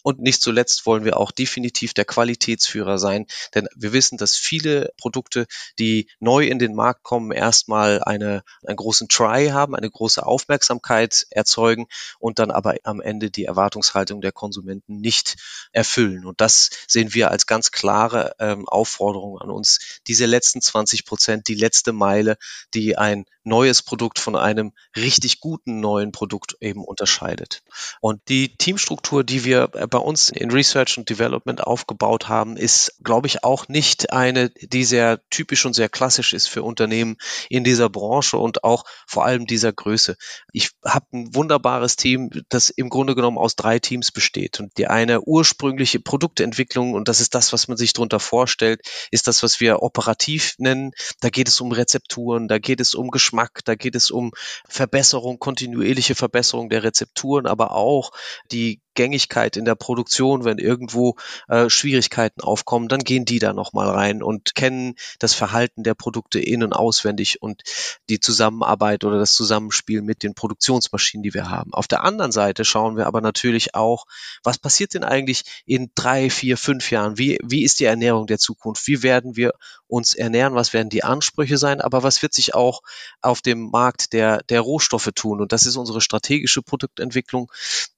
Und 0.03 0.19
nicht 0.19 0.41
zuletzt 0.41 0.85
wollen 0.85 1.05
wir 1.05 1.17
auch 1.17 1.31
definitiv 1.31 1.93
der 1.93 2.05
Qualitätsführer 2.05 2.97
sein, 2.97 3.25
denn 3.55 3.67
wir 3.75 3.93
wissen, 3.93 4.17
dass 4.17 4.35
viele 4.35 4.91
Produkte, 4.97 5.47
die 5.79 6.09
neu 6.19 6.45
in 6.45 6.59
den 6.59 6.75
Markt 6.75 7.03
kommen, 7.03 7.31
erstmal 7.31 7.86
mal 7.87 8.03
eine, 8.03 8.43
einen 8.65 8.75
großen 8.75 9.07
Try 9.07 9.49
haben, 9.49 9.75
eine 9.75 9.89
große 9.89 10.25
Aufmerksamkeit 10.25 11.25
erzeugen 11.29 11.87
und 12.19 12.39
dann 12.39 12.51
aber 12.51 12.75
am 12.83 13.01
Ende 13.01 13.31
die 13.31 13.45
Erwartungshaltung 13.45 14.21
der 14.21 14.31
Konsumenten 14.31 14.99
nicht 14.99 15.35
erfüllen. 15.71 16.25
Und 16.25 16.41
das 16.41 16.69
sehen 16.87 17.13
wir 17.13 17.31
als 17.31 17.45
ganz 17.47 17.71
klare 17.71 18.35
ähm, 18.39 18.67
Aufforderung 18.67 19.39
an 19.39 19.49
uns. 19.49 19.99
Diese 20.07 20.25
letzten 20.25 20.61
20 20.61 21.05
Prozent, 21.05 21.47
die 21.47 21.55
letzte 21.55 21.93
Meile, 21.93 22.37
die 22.73 22.97
ein 22.97 23.25
neues 23.47 23.81
Produkt 23.81 24.19
von 24.19 24.35
einem 24.35 24.73
richtig 24.95 25.39
guten 25.39 25.79
neuen 25.79 26.11
Produkt 26.11 26.57
eben 26.61 26.83
unterscheidet. 26.83 27.63
Und 28.01 28.21
die 28.29 28.55
Teamstruktur, 28.57 29.23
die 29.23 29.45
wir 29.45 29.67
bei 29.67 29.97
uns 29.97 30.29
in 30.29 30.51
Research 30.51 30.97
und 30.97 31.09
Development 31.09 31.61
aufgebaut 31.65 32.27
haben, 32.27 32.57
ist, 32.57 32.97
glaube 33.03 33.27
ich, 33.27 33.43
auch 33.43 33.67
nicht 33.67 34.11
eine, 34.11 34.49
die 34.49 34.83
sehr 34.83 35.21
typisch 35.29 35.65
und 35.65 35.73
sehr 35.73 35.89
klassisch 35.89 36.33
ist 36.33 36.47
für 36.47 36.63
Unternehmen 36.63 37.17
in 37.49 37.63
dieser 37.63 37.89
Branche 37.89 38.37
und 38.37 38.63
auch 38.63 38.83
vor 39.07 39.25
allem 39.25 39.47
dieser 39.47 39.71
Größe. 39.71 40.17
Ich 40.51 40.71
habe 40.83 41.05
ein 41.13 41.33
wunderbares 41.33 41.95
Team, 41.95 42.29
das 42.49 42.69
im 42.69 42.89
Grunde 42.89 43.15
genommen 43.15 43.37
aus 43.37 43.55
drei 43.55 43.79
Teams 43.79 44.11
besteht. 44.11 44.59
Und 44.59 44.77
die 44.77 44.87
eine 44.87 45.21
ursprüngliche 45.21 45.99
Produktentwicklung, 45.99 46.93
und 46.93 47.07
das 47.07 47.21
ist 47.21 47.33
das, 47.33 47.53
was 47.53 47.67
man 47.67 47.77
sich 47.77 47.93
darunter 47.93 48.19
vorstellt, 48.19 48.81
ist 49.11 49.27
das, 49.27 49.43
was 49.43 49.59
wir 49.59 49.81
operativ 49.81 50.55
nennen. 50.57 50.91
Da 51.21 51.29
geht 51.29 51.47
es 51.47 51.61
um 51.61 51.71
Rezepturen, 51.71 52.47
da 52.47 52.59
geht 52.59 52.81
es 52.81 52.93
um 52.93 53.09
Geschmack, 53.09 53.36
Geschmack, 53.37 53.63
da 53.65 53.75
geht 53.75 53.95
es 53.95 54.09
um 54.09 54.31
Verbesserung, 54.67 55.37
kontinuierliche 55.37 56.15
Verbesserung 56.15 56.69
der 56.69 56.83
Rezepturen, 56.83 57.45
aber 57.45 57.75
auch 57.75 58.11
die 58.51 58.81
Gängigkeit 58.97 59.55
in 59.55 59.63
der 59.63 59.75
Produktion, 59.75 60.43
wenn 60.43 60.57
irgendwo 60.57 61.15
äh, 61.47 61.69
Schwierigkeiten 61.69 62.41
aufkommen, 62.41 62.89
dann 62.89 63.01
gehen 63.01 63.23
die 63.25 63.39
da 63.39 63.53
nochmal 63.53 63.89
rein 63.89 64.23
und 64.23 64.55
kennen 64.55 64.95
das 65.19 65.33
Verhalten 65.33 65.83
der 65.83 65.93
Produkte 65.93 66.39
in- 66.39 66.63
und 66.63 66.73
auswendig 66.73 67.41
und 67.41 67.61
die 68.09 68.19
Zusammenarbeit 68.19 69.05
oder 69.05 69.19
das 69.19 69.33
Zusammenspiel 69.33 70.01
mit 70.01 70.23
den 70.23 70.33
Produktionsmaschinen, 70.33 71.23
die 71.23 71.33
wir 71.33 71.49
haben. 71.49 71.73
Auf 71.73 71.87
der 71.87 72.03
anderen 72.03 72.31
Seite 72.31 72.65
schauen 72.65 72.97
wir 72.97 73.05
aber 73.05 73.21
natürlich 73.21 73.75
auch, 73.75 74.05
was 74.43 74.57
passiert 74.57 74.95
denn 74.95 75.03
eigentlich 75.03 75.43
in 75.65 75.91
drei, 75.93 76.29
vier, 76.29 76.57
fünf 76.57 76.89
Jahren? 76.89 77.17
Wie, 77.17 77.37
wie 77.43 77.63
ist 77.63 77.79
die 77.79 77.85
Ernährung 77.85 78.25
der 78.25 78.39
Zukunft? 78.39 78.87
Wie 78.87 79.03
werden 79.03 79.35
wir 79.35 79.53
uns 79.87 80.15
ernähren? 80.15 80.55
Was 80.55 80.73
werden 80.73 80.89
die 80.89 81.03
Ansprüche 81.03 81.57
sein? 81.57 81.81
Aber 81.81 82.01
was 82.01 82.21
wird 82.21 82.33
sich 82.33 82.55
auch 82.55 82.81
auf 83.21 83.41
dem 83.41 83.69
Markt 83.69 84.13
der, 84.13 84.41
der 84.49 84.61
Rohstoffe 84.61 85.11
tun? 85.13 85.39
Und 85.39 85.51
das 85.51 85.65
ist 85.65 85.75
unsere 85.75 86.01
strategische 86.01 86.61
Produktentwicklung, 86.61 87.51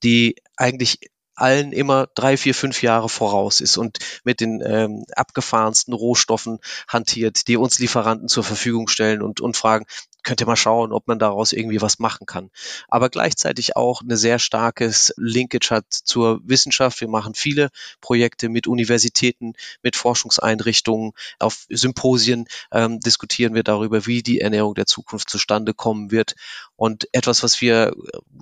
die 0.04 0.36
eigentlich 0.56 0.89
allen 1.36 1.72
immer 1.72 2.08
drei, 2.16 2.38
vier, 2.38 2.54
fünf 2.54 2.82
Jahre 2.82 3.10
voraus 3.10 3.62
ist 3.62 3.78
und 3.78 4.00
mit 4.24 4.42
den 4.42 4.62
ähm, 4.66 5.06
abgefahrensten 5.16 5.94
Rohstoffen 5.94 6.60
hantiert, 6.88 7.48
die 7.48 7.58
uns 7.58 7.80
Lieferanten 7.80 8.28
zur 8.28 8.44
Verfügung 8.44 8.88
stellen 8.88 9.22
und, 9.22 9.40
und 9.40 9.56
fragen, 9.56 9.86
könnt 10.24 10.42
ihr 10.42 10.48
mal 10.48 10.56
schauen, 10.56 10.92
ob 10.92 11.08
man 11.08 11.20
daraus 11.20 11.54
irgendwie 11.54 11.82
was 11.82 12.00
machen 12.00 12.26
kann. 12.26 12.50
Aber 12.88 13.10
gleichzeitig 13.10 13.76
auch 13.76 14.02
eine 14.02 14.18
sehr 14.18 14.40
starkes 14.40 15.14
Linkage 15.18 15.70
hat 15.72 15.86
zur 15.90 16.40
Wissenschaft. 16.44 17.02
Wir 17.02 17.08
machen 17.08 17.34
viele 17.36 17.70
Projekte 18.02 18.50
mit 18.50 18.68
Universitäten, 18.68 19.54
mit 19.82 19.96
Forschungseinrichtungen. 19.96 21.14
Auf 21.40 21.66
Symposien 21.70 22.48
ähm, 22.72 23.00
diskutieren 23.00 23.54
wir 23.54 23.64
darüber, 23.64 24.06
wie 24.06 24.24
die 24.24 24.42
Ernährung 24.42 24.76
der 24.76 24.86
Zukunft 24.86 25.30
zustande 25.30 25.74
kommen 25.74 26.12
wird. 26.12 26.36
Und 26.76 27.08
etwas, 27.12 27.44
was 27.44 27.62
wir 27.62 27.94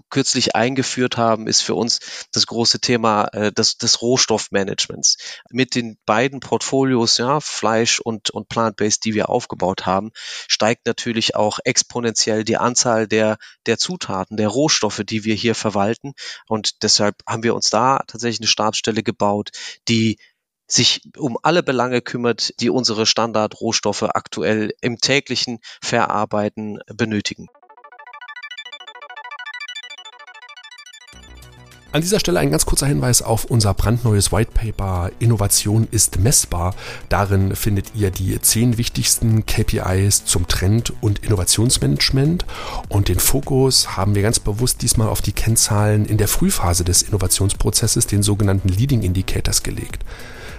kürzlich 0.09 0.55
eingeführt 0.55 1.17
haben, 1.17 1.47
ist 1.47 1.61
für 1.61 1.75
uns 1.75 1.99
das 2.31 2.45
große 2.45 2.79
Thema 2.79 3.25
äh, 3.33 3.51
des, 3.51 3.77
des 3.77 4.01
Rohstoffmanagements. 4.01 5.17
Mit 5.49 5.75
den 5.75 5.97
beiden 6.05 6.39
Portfolios, 6.39 7.17
ja, 7.17 7.39
Fleisch 7.39 7.99
und, 7.99 8.29
und 8.29 8.49
Plant-Based, 8.49 9.03
die 9.05 9.13
wir 9.13 9.29
aufgebaut 9.29 9.85
haben, 9.85 10.11
steigt 10.47 10.85
natürlich 10.85 11.35
auch 11.35 11.59
exponentiell 11.67 12.43
die 12.43 12.57
Anzahl 12.57 13.07
der, 13.07 13.37
der 13.65 13.77
Zutaten, 13.77 14.37
der 14.37 14.47
Rohstoffe, 14.47 15.01
die 15.05 15.23
wir 15.25 15.35
hier 15.35 15.53
verwalten. 15.53 16.13
Und 16.47 16.83
deshalb 16.83 17.15
haben 17.27 17.43
wir 17.43 17.55
uns 17.55 17.69
da 17.69 17.99
tatsächlich 18.07 18.39
eine 18.39 18.47
Stabsstelle 18.47 19.03
gebaut, 19.03 19.51
die 19.87 20.17
sich 20.67 21.01
um 21.17 21.37
alle 21.43 21.63
Belange 21.63 22.01
kümmert, 22.01 22.53
die 22.59 22.69
unsere 22.69 23.05
Standardrohstoffe 23.05 24.03
aktuell 24.03 24.73
im 24.81 24.97
täglichen 24.97 25.59
Verarbeiten 25.81 26.79
benötigen. 26.87 27.47
An 31.93 32.01
dieser 32.01 32.19
Stelle 32.19 32.39
ein 32.39 32.51
ganz 32.51 32.65
kurzer 32.65 32.85
Hinweis 32.85 33.21
auf 33.21 33.45
unser 33.45 33.73
brandneues 33.73 34.33
White 34.33 34.51
Paper 34.53 35.09
Innovation 35.19 35.87
ist 35.89 36.19
messbar. 36.19 36.75
Darin 37.07 37.55
findet 37.55 37.95
ihr 37.95 38.11
die 38.11 38.41
zehn 38.41 38.77
wichtigsten 38.77 39.45
KPIs 39.45 40.25
zum 40.25 40.49
Trend- 40.49 40.91
und 40.99 41.23
Innovationsmanagement 41.23 42.45
und 42.89 43.07
den 43.07 43.19
Fokus 43.19 43.95
haben 43.95 44.15
wir 44.15 44.21
ganz 44.21 44.39
bewusst 44.39 44.81
diesmal 44.81 45.07
auf 45.07 45.21
die 45.21 45.31
Kennzahlen 45.31 46.05
in 46.05 46.17
der 46.17 46.27
Frühphase 46.27 46.83
des 46.83 47.03
Innovationsprozesses, 47.03 48.05
den 48.05 48.21
sogenannten 48.21 48.67
Leading 48.67 49.01
Indicators 49.01 49.63
gelegt. 49.63 50.03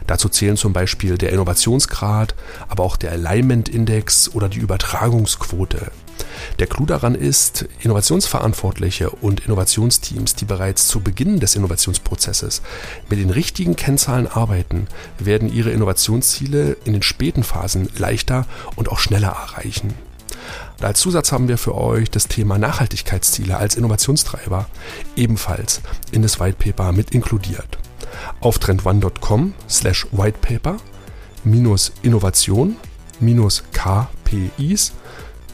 Dazu 0.06 0.30
zählen 0.30 0.56
zum 0.56 0.73
Beispiel 0.73 1.18
der 1.18 1.32
Innovationsgrad, 1.32 2.35
aber 2.70 2.82
auch 2.85 2.97
der 2.97 3.12
Alignment 3.12 3.68
Index 3.68 4.30
oder 4.35 4.49
die 4.49 4.61
Übertragungsquote. 4.61 5.92
Der 6.58 6.66
Clou 6.66 6.87
daran 6.87 7.14
ist, 7.14 7.66
Innovationsverantwortliche 7.80 9.10
und 9.10 9.40
Innovationsteams, 9.40 10.34
die 10.34 10.44
bereits 10.44 10.88
zu 10.88 11.00
Beginn 11.00 11.40
des 11.40 11.54
Innovationsprozesses 11.54 12.62
mit 13.08 13.18
den 13.18 13.30
richtigen 13.30 13.76
Kennzahlen 13.76 14.26
arbeiten, 14.26 14.88
werden 15.18 15.52
ihre 15.52 15.70
Innovationsziele 15.70 16.76
in 16.84 16.92
den 16.92 17.02
späten 17.02 17.44
Phasen 17.44 17.88
leichter 17.96 18.46
und 18.76 18.90
auch 18.90 18.98
schneller 18.98 19.28
erreichen. 19.28 19.94
Als 20.80 21.00
Zusatz 21.00 21.32
haben 21.32 21.48
wir 21.48 21.58
für 21.58 21.75
euch 21.75 22.10
das 22.10 22.28
Thema 22.28 22.58
Nachhaltigkeitsziele 22.58 23.56
als 23.56 23.75
Innovationstreiber 23.75 24.66
ebenfalls 25.16 25.80
in 26.12 26.22
das 26.22 26.38
Whitepaper 26.38 26.92
mit 26.92 27.10
inkludiert. 27.10 27.78
Auf 28.40 28.58
trendone.com 28.58 29.54
slash 29.68 30.06
whitepaper 30.12 30.76
minus 31.44 31.92
Innovation 32.02 32.76
minus 33.20 33.64
KPIs 33.72 34.92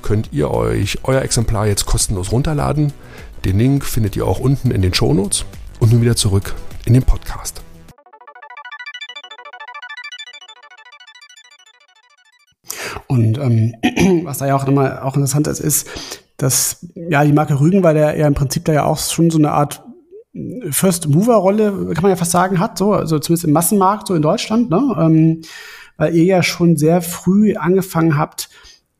könnt 0.05 0.35
ihr 0.35 0.51
euch 0.51 0.99
euer 1.05 1.23
Exemplar 1.23 1.67
jetzt 1.67 1.87
kostenlos 1.87 2.31
runterladen. 2.31 2.93
Den 3.47 3.59
Link 3.59 3.87
findet 3.87 4.17
ihr 4.17 4.27
auch 4.27 4.39
unten 4.39 4.71
in 4.71 4.83
den 4.83 4.93
Shownotes. 4.93 5.47
Und 5.81 5.93
nun 5.93 6.03
wieder 6.03 6.15
zurück 6.15 6.55
in 6.85 6.93
den 6.93 7.03
Podcast. 7.03 7.63
Und 13.07 13.39
ähm, 13.39 13.75
was 14.25 14.39
da 14.39 14.47
ja 14.47 14.57
auch 14.57 14.69
immer 14.69 15.05
auch 15.05 15.17
interessant 15.17 15.47
ist, 15.47 15.61
ist, 15.61 15.89
dass 16.37 16.87
ja 16.95 17.25
die 17.25 17.33
Marke 17.33 17.59
Rügenwalder 17.59 18.13
ja, 18.13 18.21
ja 18.21 18.27
im 18.27 18.35
Prinzip 18.35 18.67
da 18.67 18.75
ja 18.75 18.85
auch 18.85 18.99
schon 18.99 19.31
so 19.31 19.39
eine 19.39 19.53
Art 19.53 19.83
First 20.71 21.09
Mover 21.09 21.37
Rolle, 21.37 21.93
kann 21.95 22.03
man 22.03 22.11
ja 22.11 22.17
fast 22.17 22.33
sagen, 22.33 22.61
hat, 22.61 22.77
so, 22.77 22.93
also 22.93 23.19
zumindest 23.19 23.47
im 23.47 23.53
Massenmarkt, 23.53 24.09
so 24.09 24.15
in 24.15 24.23
Deutschland, 24.23 24.69
ne? 24.69 24.95
Ähm, 24.99 25.43
weil 25.97 26.15
ihr 26.15 26.25
ja 26.25 26.43
schon 26.43 26.77
sehr 26.77 27.01
früh 27.01 27.55
angefangen 27.55 28.19
habt, 28.19 28.51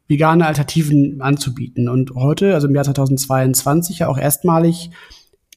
vegane 0.09 0.47
Alternativen 0.47 1.21
anzubieten. 1.21 1.89
Und 1.89 2.15
heute, 2.15 2.55
also 2.55 2.69
im 2.69 2.75
Jahr 2.75 2.85
2022, 2.85 4.01
ja 4.01 4.09
auch 4.09 4.19
erstmalig 4.19 4.91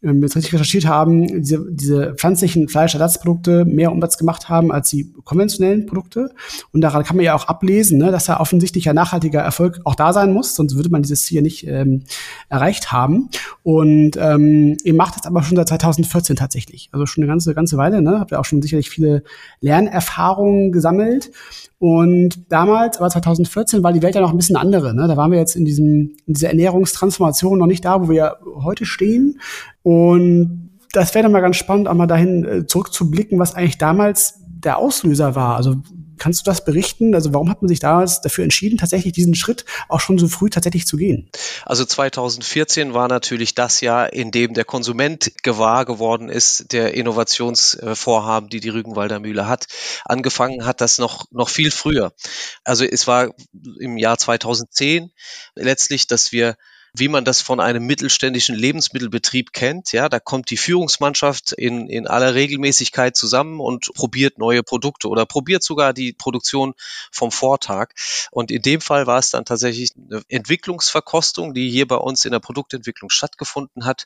wenn 0.02 0.18
wir 0.18 0.28
jetzt 0.28 0.36
richtig 0.36 0.54
recherchiert 0.54 0.86
haben, 0.86 1.42
diese, 1.42 1.66
diese 1.70 2.14
pflanzlichen 2.16 2.68
Fleischersatzprodukte 2.68 3.66
mehr 3.66 3.92
Umsatz 3.92 4.18
gemacht 4.18 4.50
haben 4.50 4.72
als 4.72 4.90
die 4.90 5.12
konventionellen 5.24 5.86
Produkte. 5.86 6.34
Und 6.72 6.82
daran 6.82 7.04
kann 7.04 7.16
man 7.16 7.26
ja 7.26 7.36
auch 7.36 7.48
ablesen, 7.48 7.98
ne, 7.98 8.12
dass 8.12 8.26
da 8.26 8.40
offensichtlich 8.40 8.90
ein 8.90 8.96
nachhaltiger 8.96 9.42
Erfolg 9.42 9.80
auch 9.86 9.96
da 9.96 10.14
sein 10.14 10.34
muss, 10.34 10.56
sonst 10.56 10.76
würde 10.76 10.90
man 10.90 11.02
dieses 11.02 11.24
Ziel 11.24 11.42
nicht 11.42 11.66
ähm, 11.68 12.04
erreicht 12.50 12.92
haben. 12.92 13.30
Und 13.64 14.18
ähm, 14.18 14.78
ihr 14.84 14.94
macht 14.94 15.16
das 15.18 15.26
aber 15.26 15.44
schon 15.44 15.58
seit 15.58 15.70
2014 15.70 16.36
tatsächlich. 16.36 16.90
Also 16.92 17.06
schon 17.06 17.24
eine 17.24 17.32
ganze, 17.32 17.56
ganze 17.56 17.78
Weile, 17.78 18.02
ne? 18.02 18.20
Habt 18.20 18.32
ihr 18.32 18.40
auch 18.40 18.46
schon 18.46 18.62
sicherlich 18.62 18.90
viele 18.90 19.24
Lernerfahrungen 19.62 20.72
gesammelt. 20.72 21.32
Und 21.80 22.52
damals, 22.52 22.98
aber 22.98 23.10
2014, 23.10 23.84
war 23.84 23.94
die 23.94 24.02
Welt 24.02 24.16
ja 24.16 24.22
noch 24.22 24.32
ein 24.32 24.38
bisschen 24.38 24.56
andere. 24.56 24.96
Ne? 24.96 25.08
Da 25.08 25.16
waren 25.16 25.32
wir 25.32 25.38
jetzt 25.38 25.56
in, 25.56 25.64
diesem, 25.64 26.16
in 26.26 26.34
dieser 26.34 26.50
Ernährungstransformation 26.50 27.60
noch 27.60 27.68
nicht 27.68 27.86
da, 27.86 28.02
wo 28.02 28.10
wir 28.10 28.38
heute 28.64 28.86
stehen. 28.86 29.40
Und 29.84 30.72
das 30.94 31.14
wäre 31.14 31.24
dann 31.24 31.32
mal 31.32 31.42
ganz 31.42 31.58
spannend, 31.58 31.88
auch 31.88 31.94
mal 31.94 32.08
dahin 32.08 32.46
äh, 32.46 32.66
zurückzublicken, 32.66 33.38
was 33.38 33.54
eigentlich 33.54 33.78
damals 33.78 34.42
der 34.48 34.80
Auslöser 34.80 35.36
war. 35.36 35.56
Also 35.56 35.76
Kannst 36.18 36.42
du 36.42 36.50
das 36.50 36.64
berichten? 36.64 37.16
Also 37.16 37.34
warum 37.34 37.50
hat 37.50 37.62
man 37.62 37.70
sich 37.70 37.80
damals 37.80 38.22
dafür 38.22 38.44
entschieden, 38.44 38.78
tatsächlich 38.78 39.14
diesen 39.14 39.36
Schritt 39.36 39.66
auch 39.90 40.00
schon 40.00 40.18
so 40.18 40.28
früh 40.28 40.50
tatsächlich 40.50 40.86
zu 40.86 40.98
gehen? 40.98 41.30
Also 41.66 41.86
2014 41.86 42.94
war 42.94 43.08
natürlich 43.08 43.56
das 43.56 43.82
Jahr, 43.82 44.14
in 44.14 44.32
dem 44.32 44.54
der 44.54 44.66
Konsument 44.66 45.32
gewahr 45.44 45.86
geworden 45.86 46.30
ist, 46.30 46.72
der 46.72 46.94
Innovationsvorhaben, 46.94 48.50
die 48.50 48.60
die 48.60 48.70
Rügenwalder 48.70 49.20
Mühle 49.20 49.48
hat. 49.48 49.68
Angefangen 50.06 50.66
hat 50.66 50.82
das 50.82 50.98
noch, 50.98 51.26
noch 51.32 51.50
viel 51.50 51.72
früher. 51.72 52.14
Also 52.64 52.84
es 52.84 53.08
war 53.08 53.34
im 53.80 53.98
Jahr 53.98 54.18
2010 54.18 55.12
letztlich, 55.56 56.08
dass 56.08 56.32
wir 56.32 56.56
wie 57.00 57.08
man 57.08 57.26
das 57.26 57.42
von 57.42 57.60
einem 57.60 57.86
mittelständischen 57.86 58.56
Lebensmittelbetrieb 58.56 59.54
kennt. 59.54 59.92
Ja, 59.92 60.10
da 60.10 60.20
kommt 60.20 60.50
die 60.50 60.58
Führungsmannschaft 60.58 61.52
in, 61.52 61.88
in 61.88 62.08
aller 62.08 62.34
Regelmäßigkeit 62.34 63.16
zusammen 63.16 63.60
und 63.60 63.92
probiert 63.94 64.38
neue 64.38 64.64
Produkte 64.64 65.08
oder 65.10 65.26
probiert 65.26 65.64
sogar 65.64 65.94
die 65.94 66.14
Produktion 66.14 66.74
vom 67.12 67.32
Vortag. 67.32 67.92
Und 68.32 68.52
in 68.52 68.62
dem 68.62 68.82
Fall 68.82 69.08
war 69.08 69.20
es 69.20 69.30
dann 69.30 69.46
tatsächlich 69.46 69.92
eine 69.96 70.22
Entwicklungsverkostung, 70.30 71.54
die 71.54 71.70
hier 71.70 71.88
bei 71.88 71.98
uns 71.98 72.26
in 72.26 72.32
der 72.32 72.40
Produktentwicklung 72.40 73.10
stattgefunden 73.10 73.86
hat. 73.86 74.06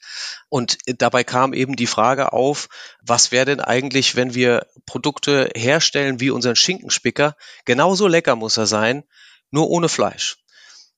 Und 0.50 0.78
dabei 0.86 1.24
kam 1.24 1.54
eben 1.54 1.76
die 1.76 1.88
Frage 1.88 2.34
auf, 2.34 2.70
was 3.02 3.32
wäre 3.32 3.46
denn 3.46 3.62
eigentlich, 3.62 4.16
wenn 4.16 4.34
wir 4.34 4.68
Produkte 4.86 5.50
herstellen 5.56 6.20
wie 6.20 6.30
unseren 6.30 6.56
Schinkenspicker? 6.56 7.36
Genauso 7.66 8.08
lecker 8.08 8.36
muss 8.36 8.58
er 8.58 8.68
sein, 8.68 9.04
nur 9.52 9.70
ohne 9.70 9.90
Fleisch. 9.90 10.38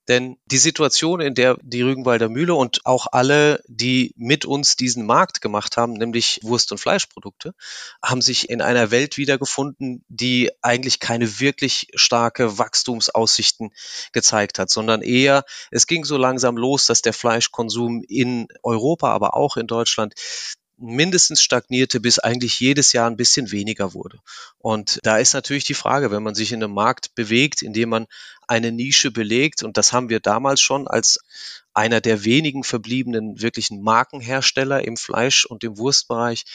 Denn 0.07 0.37
die 0.45 0.57
Situation, 0.57 1.21
in 1.21 1.33
der 1.33 1.57
die 1.61 1.81
Rügenwalder 1.81 2.27
Mühle 2.27 2.55
und 2.55 2.85
auch 2.85 3.07
alle, 3.11 3.63
die 3.67 4.13
mit 4.17 4.45
uns 4.45 4.75
diesen 4.75 5.05
Markt 5.05 5.39
gemacht 5.39 5.77
haben, 5.77 5.93
nämlich 5.93 6.39
Wurst- 6.43 6.71
und 6.73 6.77
Fleischprodukte, 6.77 7.53
haben 8.03 8.21
sich 8.21 8.49
in 8.49 8.61
einer 8.61 8.91
Welt 8.91 9.17
wiedergefunden, 9.17 10.03
die 10.09 10.51
eigentlich 10.61 10.99
keine 10.99 11.39
wirklich 11.39 11.87
starke 11.95 12.57
Wachstumsaussichten 12.57 13.71
gezeigt 14.11 14.59
hat, 14.59 14.69
sondern 14.69 15.01
eher, 15.01 15.45
es 15.71 15.87
ging 15.87 16.03
so 16.03 16.17
langsam 16.17 16.57
los, 16.57 16.85
dass 16.85 17.01
der 17.01 17.13
Fleischkonsum 17.13 18.03
in 18.07 18.47
Europa, 18.61 19.09
aber 19.11 19.35
auch 19.35 19.55
in 19.55 19.67
Deutschland 19.67 20.15
mindestens 20.77 21.41
stagnierte, 21.41 21.99
bis 21.99 22.19
eigentlich 22.19 22.59
jedes 22.59 22.93
Jahr 22.93 23.09
ein 23.09 23.17
bisschen 23.17 23.51
weniger 23.51 23.93
wurde. 23.93 24.19
Und 24.57 24.99
da 25.03 25.17
ist 25.17 25.33
natürlich 25.33 25.65
die 25.65 25.73
Frage, 25.73 26.11
wenn 26.11 26.23
man 26.23 26.35
sich 26.35 26.51
in 26.51 26.63
einem 26.63 26.73
Markt 26.73 27.15
bewegt, 27.15 27.61
in 27.61 27.73
dem 27.73 27.89
man 27.89 28.07
eine 28.47 28.71
Nische 28.71 29.11
belegt, 29.11 29.63
und 29.63 29.77
das 29.77 29.93
haben 29.93 30.09
wir 30.09 30.19
damals 30.19 30.61
schon 30.61 30.87
als 30.87 31.19
einer 31.73 32.01
der 32.01 32.23
wenigen 32.23 32.63
verbliebenen 32.63 33.41
wirklichen 33.41 33.81
Markenhersteller 33.81 34.83
im 34.83 34.97
Fleisch- 34.97 35.45
und 35.45 35.63
im 35.63 35.77
Wurstbereich, 35.77 36.45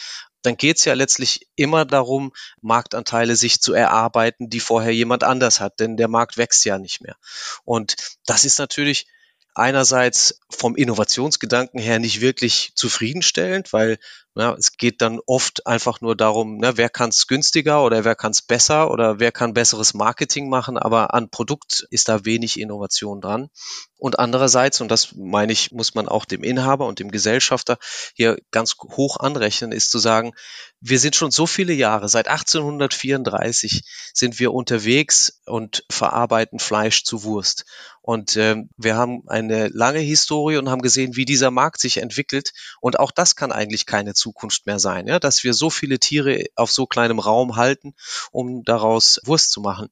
dann 0.42 0.56
geht 0.56 0.78
es 0.78 0.84
ja 0.84 0.94
letztlich 0.94 1.48
immer 1.56 1.84
darum, 1.84 2.32
Marktanteile 2.60 3.34
sich 3.34 3.60
zu 3.60 3.72
erarbeiten, 3.72 4.48
die 4.48 4.60
vorher 4.60 4.94
jemand 4.94 5.24
anders 5.24 5.60
hat, 5.60 5.80
denn 5.80 5.96
der 5.96 6.08
Markt 6.08 6.36
wächst 6.36 6.64
ja 6.64 6.78
nicht 6.78 7.00
mehr. 7.00 7.16
Und 7.64 7.96
das 8.26 8.44
ist 8.44 8.58
natürlich 8.58 9.08
einerseits 9.54 10.40
vom 10.50 10.76
Innovationsgedanken 10.76 11.80
her 11.80 11.98
nicht 11.98 12.20
wirklich 12.20 12.72
zufriedenstellend, 12.74 13.72
weil 13.72 13.98
ja, 14.38 14.54
es 14.54 14.76
geht 14.76 15.02
dann 15.02 15.18
oft 15.26 15.66
einfach 15.66 16.00
nur 16.00 16.14
darum, 16.14 16.58
ne, 16.58 16.76
wer 16.76 16.88
kann 16.88 17.08
es 17.10 17.26
günstiger 17.26 17.82
oder 17.82 18.04
wer 18.04 18.14
kann 18.14 18.30
es 18.30 18.40
besser 18.40 18.88
oder 18.92 19.18
wer 19.18 19.32
kann 19.32 19.52
besseres 19.52 19.94
Marketing 19.94 20.48
machen, 20.48 20.78
aber 20.78 21.12
an 21.12 21.28
Produkt 21.28 21.88
ist 21.90 22.08
da 22.08 22.24
wenig 22.24 22.60
Innovation 22.60 23.20
dran. 23.20 23.50
Und 23.96 24.20
andererseits, 24.20 24.80
und 24.80 24.92
das 24.92 25.16
meine 25.16 25.52
ich, 25.52 25.72
muss 25.72 25.96
man 25.96 26.08
auch 26.08 26.24
dem 26.24 26.44
Inhaber 26.44 26.86
und 26.86 27.00
dem 27.00 27.10
Gesellschafter 27.10 27.78
hier 28.14 28.38
ganz 28.52 28.76
hoch 28.78 29.16
anrechnen, 29.16 29.72
ist 29.72 29.90
zu 29.90 29.98
sagen, 29.98 30.34
wir 30.80 31.00
sind 31.00 31.16
schon 31.16 31.32
so 31.32 31.46
viele 31.48 31.72
Jahre, 31.72 32.08
seit 32.08 32.28
1834 32.28 33.82
sind 34.14 34.38
wir 34.38 34.52
unterwegs 34.52 35.40
und 35.46 35.84
verarbeiten 35.90 36.60
Fleisch 36.60 37.02
zu 37.02 37.24
Wurst. 37.24 37.64
Und 38.08 38.36
äh, 38.36 38.56
wir 38.78 38.96
haben 38.96 39.24
eine 39.28 39.68
lange 39.68 39.98
Historie 39.98 40.56
und 40.56 40.70
haben 40.70 40.80
gesehen, 40.80 41.14
wie 41.14 41.26
dieser 41.26 41.50
Markt 41.50 41.78
sich 41.78 41.98
entwickelt. 41.98 42.54
Und 42.80 42.98
auch 42.98 43.10
das 43.10 43.36
kann 43.36 43.52
eigentlich 43.52 43.84
keine 43.84 44.14
Zukunft 44.14 44.64
mehr 44.64 44.78
sein, 44.78 45.06
ja, 45.06 45.18
dass 45.18 45.44
wir 45.44 45.52
so 45.52 45.68
viele 45.68 45.98
Tiere 45.98 46.46
auf 46.56 46.72
so 46.72 46.86
kleinem 46.86 47.18
Raum 47.18 47.56
halten, 47.56 47.94
um 48.32 48.64
daraus 48.64 49.20
Wurst 49.26 49.50
zu 49.50 49.60
machen. 49.60 49.90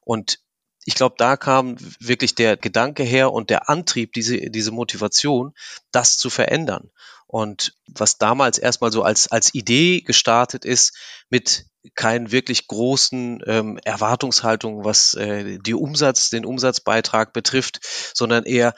Und 0.00 0.38
ich 0.86 0.94
glaube, 0.94 1.16
da 1.18 1.36
kam 1.36 1.76
wirklich 2.00 2.34
der 2.34 2.56
Gedanke 2.56 3.02
her 3.02 3.34
und 3.34 3.50
der 3.50 3.68
Antrieb, 3.68 4.14
diese, 4.14 4.38
diese 4.48 4.70
Motivation, 4.70 5.52
das 5.90 6.16
zu 6.16 6.30
verändern. 6.30 6.90
Und 7.28 7.74
was 7.86 8.16
damals 8.16 8.56
erstmal 8.56 8.90
so 8.90 9.02
als, 9.02 9.30
als 9.30 9.54
Idee 9.54 10.00
gestartet 10.00 10.64
ist, 10.64 10.96
mit 11.28 11.66
keinen 11.94 12.32
wirklich 12.32 12.66
großen 12.66 13.42
ähm, 13.46 13.78
Erwartungshaltungen, 13.84 14.82
was 14.82 15.12
äh, 15.12 15.58
die 15.58 15.74
Umsatz, 15.74 16.30
den 16.30 16.46
Umsatzbeitrag 16.46 17.34
betrifft, 17.34 17.80
sondern 18.14 18.44
eher, 18.44 18.74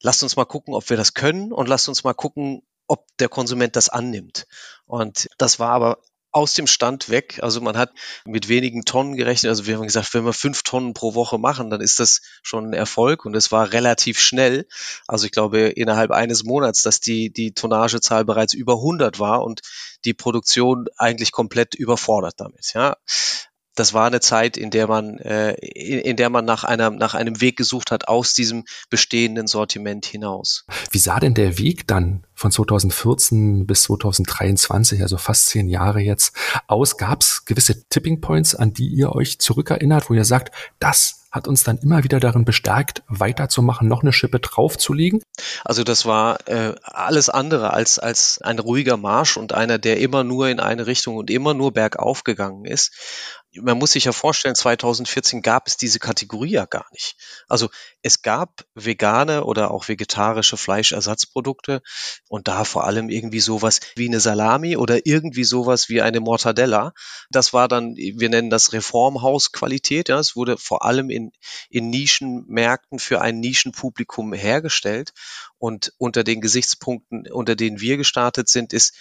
lasst 0.00 0.22
uns 0.22 0.34
mal 0.36 0.46
gucken, 0.46 0.74
ob 0.74 0.88
wir 0.88 0.96
das 0.96 1.12
können 1.12 1.52
und 1.52 1.68
lasst 1.68 1.90
uns 1.90 2.02
mal 2.02 2.14
gucken, 2.14 2.62
ob 2.86 3.06
der 3.18 3.28
Konsument 3.28 3.76
das 3.76 3.90
annimmt. 3.90 4.46
Und 4.86 5.28
das 5.36 5.58
war 5.60 5.70
aber 5.70 5.98
aus 6.32 6.54
dem 6.54 6.66
Stand 6.66 7.08
weg. 7.08 7.40
Also 7.42 7.60
man 7.60 7.76
hat 7.76 7.92
mit 8.24 8.48
wenigen 8.48 8.84
Tonnen 8.84 9.16
gerechnet. 9.16 9.50
Also 9.50 9.66
wir 9.66 9.76
haben 9.76 9.86
gesagt, 9.86 10.14
wenn 10.14 10.24
wir 10.24 10.32
fünf 10.32 10.62
Tonnen 10.62 10.94
pro 10.94 11.14
Woche 11.14 11.38
machen, 11.38 11.70
dann 11.70 11.80
ist 11.80 12.00
das 12.00 12.20
schon 12.42 12.70
ein 12.70 12.72
Erfolg. 12.72 13.24
Und 13.24 13.34
es 13.34 13.50
war 13.50 13.72
relativ 13.72 14.20
schnell. 14.20 14.66
Also 15.06 15.26
ich 15.26 15.32
glaube 15.32 15.60
innerhalb 15.60 16.10
eines 16.10 16.44
Monats, 16.44 16.82
dass 16.82 17.00
die, 17.00 17.32
die 17.32 17.52
Tonnagezahl 17.52 18.24
bereits 18.24 18.54
über 18.54 18.74
100 18.74 19.18
war 19.18 19.42
und 19.42 19.60
die 20.04 20.14
Produktion 20.14 20.86
eigentlich 20.96 21.32
komplett 21.32 21.74
überfordert 21.74 22.34
damit. 22.38 22.72
Ja, 22.74 22.96
das 23.74 23.94
war 23.94 24.06
eine 24.06 24.20
Zeit, 24.20 24.56
in 24.56 24.70
der 24.70 24.88
man, 24.88 25.18
äh, 25.18 25.52
in, 25.52 26.00
in, 26.00 26.16
der 26.16 26.30
man 26.30 26.44
nach, 26.44 26.64
einer, 26.64 26.90
nach 26.90 27.14
einem 27.14 27.40
Weg 27.40 27.56
gesucht 27.56 27.90
hat 27.90 28.08
aus 28.08 28.34
diesem 28.34 28.64
bestehenden 28.90 29.46
Sortiment 29.46 30.06
hinaus. 30.06 30.64
Wie 30.90 30.98
sah 30.98 31.20
denn 31.20 31.34
der 31.34 31.58
Weg 31.58 31.86
dann 31.86 32.24
von 32.34 32.50
2014 32.50 33.66
bis 33.66 33.82
2023, 33.84 35.02
also 35.02 35.16
fast 35.16 35.46
zehn 35.46 35.68
Jahre 35.68 36.00
jetzt, 36.00 36.34
aus? 36.66 36.96
Gab 36.96 37.22
es 37.22 37.44
gewisse 37.44 37.88
Tipping 37.88 38.20
Points, 38.20 38.54
an 38.54 38.72
die 38.72 38.88
ihr 38.88 39.12
euch 39.12 39.38
zurückerinnert, 39.38 40.10
wo 40.10 40.14
ihr 40.14 40.24
sagt, 40.24 40.54
das 40.78 41.20
hat 41.30 41.46
uns 41.46 41.62
dann 41.62 41.78
immer 41.78 42.02
wieder 42.02 42.18
darin 42.18 42.44
bestärkt, 42.44 43.04
weiterzumachen, 43.06 43.86
noch 43.86 44.02
eine 44.02 44.12
Schippe 44.12 44.40
draufzulegen? 44.40 45.22
Also 45.64 45.84
das 45.84 46.04
war 46.04 46.48
äh, 46.48 46.74
alles 46.82 47.28
andere 47.28 47.72
als, 47.72 48.00
als 48.00 48.40
ein 48.42 48.58
ruhiger 48.58 48.96
Marsch 48.96 49.36
und 49.36 49.52
einer, 49.52 49.78
der 49.78 50.00
immer 50.00 50.24
nur 50.24 50.48
in 50.48 50.58
eine 50.58 50.86
Richtung 50.86 51.16
und 51.16 51.30
immer 51.30 51.54
nur 51.54 51.72
bergauf 51.72 52.24
gegangen 52.24 52.64
ist 52.64 52.90
man 53.54 53.78
muss 53.78 53.92
sich 53.92 54.04
ja 54.04 54.12
vorstellen, 54.12 54.54
2014 54.54 55.42
gab 55.42 55.66
es 55.66 55.76
diese 55.76 55.98
Kategorie 55.98 56.52
ja 56.52 56.66
gar 56.66 56.86
nicht. 56.92 57.16
Also 57.48 57.68
es 58.02 58.22
gab 58.22 58.64
vegane 58.74 59.44
oder 59.44 59.72
auch 59.72 59.88
vegetarische 59.88 60.56
Fleischersatzprodukte 60.56 61.82
und 62.28 62.46
da 62.46 62.64
vor 62.64 62.84
allem 62.84 63.08
irgendwie 63.08 63.40
sowas 63.40 63.80
wie 63.96 64.06
eine 64.06 64.20
Salami 64.20 64.76
oder 64.76 65.04
irgendwie 65.04 65.44
sowas 65.44 65.88
wie 65.88 66.00
eine 66.00 66.20
Mortadella. 66.20 66.92
Das 67.30 67.52
war 67.52 67.66
dann, 67.66 67.96
wir 67.96 68.28
nennen 68.28 68.50
das 68.50 68.72
Reformhausqualität. 68.72 70.08
Ja, 70.08 70.20
es 70.20 70.36
wurde 70.36 70.56
vor 70.56 70.84
allem 70.84 71.10
in, 71.10 71.32
in 71.70 71.90
Nischenmärkten 71.90 73.00
für 73.00 73.20
ein 73.20 73.40
Nischenpublikum 73.40 74.32
hergestellt. 74.32 75.12
Und 75.58 75.92
unter 75.98 76.22
den 76.22 76.40
Gesichtspunkten, 76.40 77.30
unter 77.32 77.56
denen 77.56 77.80
wir 77.80 77.96
gestartet 77.96 78.48
sind, 78.48 78.72
ist, 78.72 78.94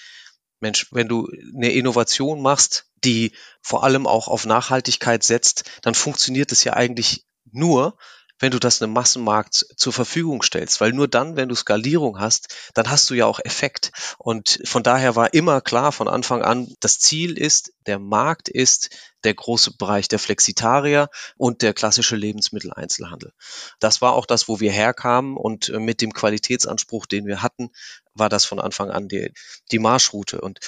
Mensch, 0.60 0.88
wenn 0.92 1.08
du 1.08 1.30
eine 1.56 1.72
Innovation 1.72 2.42
machst, 2.42 2.89
die 3.04 3.32
vor 3.62 3.84
allem 3.84 4.08
auch 4.08 4.28
auf 4.28 4.46
Nachhaltigkeit 4.46 5.24
setzt, 5.24 5.70
dann 5.82 5.96
funktioniert 5.96 6.52
es 6.52 6.64
ja 6.64 6.74
eigentlich 6.74 7.26
nur, 7.52 7.98
wenn 8.40 8.52
du 8.52 8.60
das 8.60 8.82
einem 8.82 8.94
Massenmarkt 8.94 9.66
zur 9.76 9.94
Verfügung 9.94 10.42
stellst. 10.42 10.82
Weil 10.82 10.94
nur 10.94 11.08
dann, 11.08 11.36
wenn 11.36 11.50
du 11.50 11.56
Skalierung 11.56 12.20
hast, 12.20 12.56
dann 12.74 12.90
hast 12.90 13.10
du 13.10 13.14
ja 13.14 13.26
auch 13.26 13.40
Effekt. 13.44 13.92
Und 14.18 14.62
von 14.64 14.82
daher 14.82 15.16
war 15.16 15.34
immer 15.34 15.62
klar 15.62 15.92
von 15.92 16.08
Anfang 16.08 16.42
an, 16.42 16.74
das 16.80 17.00
Ziel 17.00 17.38
ist, 17.38 17.74
der 17.86 18.00
Markt 18.00 18.50
ist 18.50 18.90
der 19.26 19.34
große 19.34 19.76
Bereich 19.78 20.08
der 20.08 20.20
Flexitarier 20.20 21.10
und 21.38 21.62
der 21.62 21.74
klassische 21.74 22.16
Lebensmitteleinzelhandel. 22.16 23.34
Das 23.80 24.02
war 24.02 24.14
auch 24.14 24.26
das, 24.26 24.48
wo 24.48 24.62
wir 24.62 24.72
herkamen 24.72 25.36
und 25.36 25.70
äh, 25.70 25.80
mit 25.80 26.02
dem 26.02 26.14
Qualitätsanspruch, 26.14 27.06
den 27.06 27.26
wir 27.26 27.44
hatten, 27.44 27.72
war 28.14 28.30
das 28.30 28.46
von 28.46 28.60
Anfang 28.62 28.90
an 28.90 29.10
die, 29.10 29.34
die 29.72 29.80
Marschroute. 29.80 30.40
Und 30.40 30.60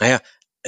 naja, 0.00 0.20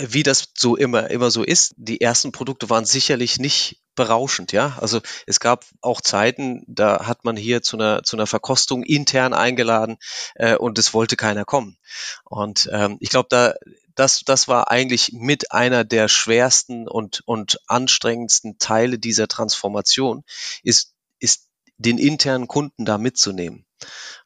wie 0.09 0.23
das 0.23 0.49
so 0.57 0.77
immer, 0.77 1.11
immer 1.11 1.31
so 1.31 1.43
ist, 1.43 1.75
die 1.77 2.01
ersten 2.01 2.33
Produkte 2.33 2.71
waren 2.71 2.85
sicherlich 2.85 3.39
nicht 3.39 3.81
berauschend, 3.95 4.53
ja. 4.53 4.79
Also 4.81 5.01
es 5.27 5.41
gab 5.41 5.65
auch 5.81 6.01
Zeiten, 6.01 6.65
da 6.67 7.07
hat 7.07 7.25
man 7.25 7.37
hier 7.37 7.63
zu 7.63 7.77
einer, 7.77 8.03
zu 8.03 8.17
einer 8.17 8.27
Verkostung 8.27 8.83
intern 8.83 9.35
eingeladen 9.35 9.99
äh, 10.35 10.57
und 10.57 10.79
es 10.79 10.95
wollte 10.95 11.17
keiner 11.17 11.45
kommen. 11.45 11.77
Und 12.25 12.69
ähm, 12.73 12.97
ich 13.01 13.11
glaube, 13.11 13.29
da, 13.31 13.55
das, 13.95 14.23
das 14.25 14.49
war 14.49 14.71
eigentlich 14.71 15.13
mit 15.13 15.53
einer 15.53 15.85
der 15.85 16.09
schwersten 16.09 16.89
und, 16.89 17.23
und 17.27 17.61
anstrengendsten 17.67 18.59
Teile 18.59 18.99
dieser 18.99 19.29
Transformation, 19.29 20.25
ist, 20.63 20.95
ist 21.19 21.49
den 21.77 21.99
internen 21.99 22.49
Kunden 22.49 22.85
da 22.85 22.97
mitzunehmen 22.97 23.67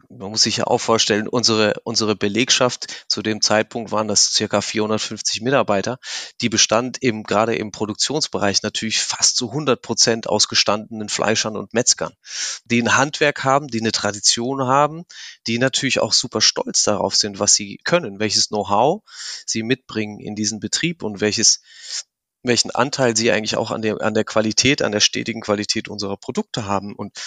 man 0.08 0.30
muss 0.30 0.42
sich 0.42 0.58
ja 0.58 0.66
auch 0.66 0.78
vorstellen, 0.78 1.28
unsere, 1.28 1.74
unsere 1.84 2.16
Belegschaft 2.16 3.04
zu 3.08 3.22
dem 3.22 3.40
Zeitpunkt 3.40 3.92
waren 3.92 4.08
das 4.08 4.32
circa 4.32 4.60
450 4.60 5.40
Mitarbeiter, 5.40 5.98
die 6.40 6.48
bestand 6.48 7.02
eben 7.02 7.22
gerade 7.22 7.54
im 7.54 7.70
Produktionsbereich 7.70 8.62
natürlich 8.62 9.02
fast 9.02 9.36
zu 9.36 9.48
100 9.48 9.80
Prozent 9.82 10.28
aus 10.28 10.48
gestandenen 10.48 11.08
Fleischern 11.08 11.56
und 11.56 11.74
Metzgern, 11.74 12.14
die 12.64 12.82
ein 12.82 12.96
Handwerk 12.96 13.44
haben, 13.44 13.68
die 13.68 13.80
eine 13.80 13.92
Tradition 13.92 14.62
haben, 14.62 15.04
die 15.46 15.58
natürlich 15.58 16.00
auch 16.00 16.12
super 16.12 16.40
stolz 16.40 16.82
darauf 16.82 17.14
sind, 17.16 17.38
was 17.38 17.54
sie 17.54 17.78
können, 17.84 18.18
welches 18.18 18.48
Know-how 18.48 19.02
sie 19.46 19.62
mitbringen 19.62 20.20
in 20.20 20.34
diesen 20.34 20.60
Betrieb 20.60 21.02
und 21.02 21.20
welches 21.20 21.60
welchen 22.44 22.70
Anteil 22.70 23.16
sie 23.16 23.32
eigentlich 23.32 23.56
auch 23.56 23.70
an 23.70 23.82
der, 23.82 24.02
an 24.02 24.14
der 24.14 24.24
Qualität, 24.24 24.82
an 24.82 24.92
der 24.92 25.00
stetigen 25.00 25.40
Qualität 25.40 25.88
unserer 25.88 26.16
Produkte 26.16 26.66
haben. 26.66 26.94
Und 26.94 27.18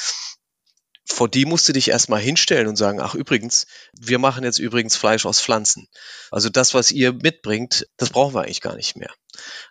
vor 1.18 1.28
die 1.28 1.46
musst 1.46 1.68
du 1.68 1.74
dich 1.74 1.90
erstmal 1.90 2.22
hinstellen 2.22 2.68
und 2.68 2.76
sagen, 2.76 3.02
ach 3.02 3.16
übrigens, 3.16 3.66
wir 4.00 4.20
machen 4.20 4.44
jetzt 4.44 4.60
übrigens 4.60 4.96
Fleisch 4.96 5.26
aus 5.26 5.42
Pflanzen. 5.42 5.88
Also 6.30 6.50
das, 6.50 6.76
was 6.76 6.92
ihr 6.92 7.12
mitbringt, 7.12 7.88
das 7.98 8.12
brauchen 8.12 8.36
wir 8.36 8.44
eigentlich 8.44 8.62
gar 8.62 8.76
nicht 8.76 8.96
mehr. 8.96 9.12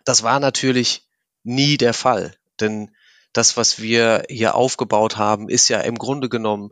Das 0.03 0.23
war 0.23 0.41
natürlich 0.41 1.07
nie 1.43 1.77
der 1.77 1.93
Fall, 1.93 2.35
denn 2.59 2.91
das, 3.31 3.55
was 3.55 3.79
wir 3.81 4.25
hier 4.27 4.55
aufgebaut 4.55 5.15
haben, 5.15 5.47
ist 5.47 5.69
ja 5.69 5.79
im 5.79 5.97
Grunde 5.97 6.27
genommen 6.27 6.69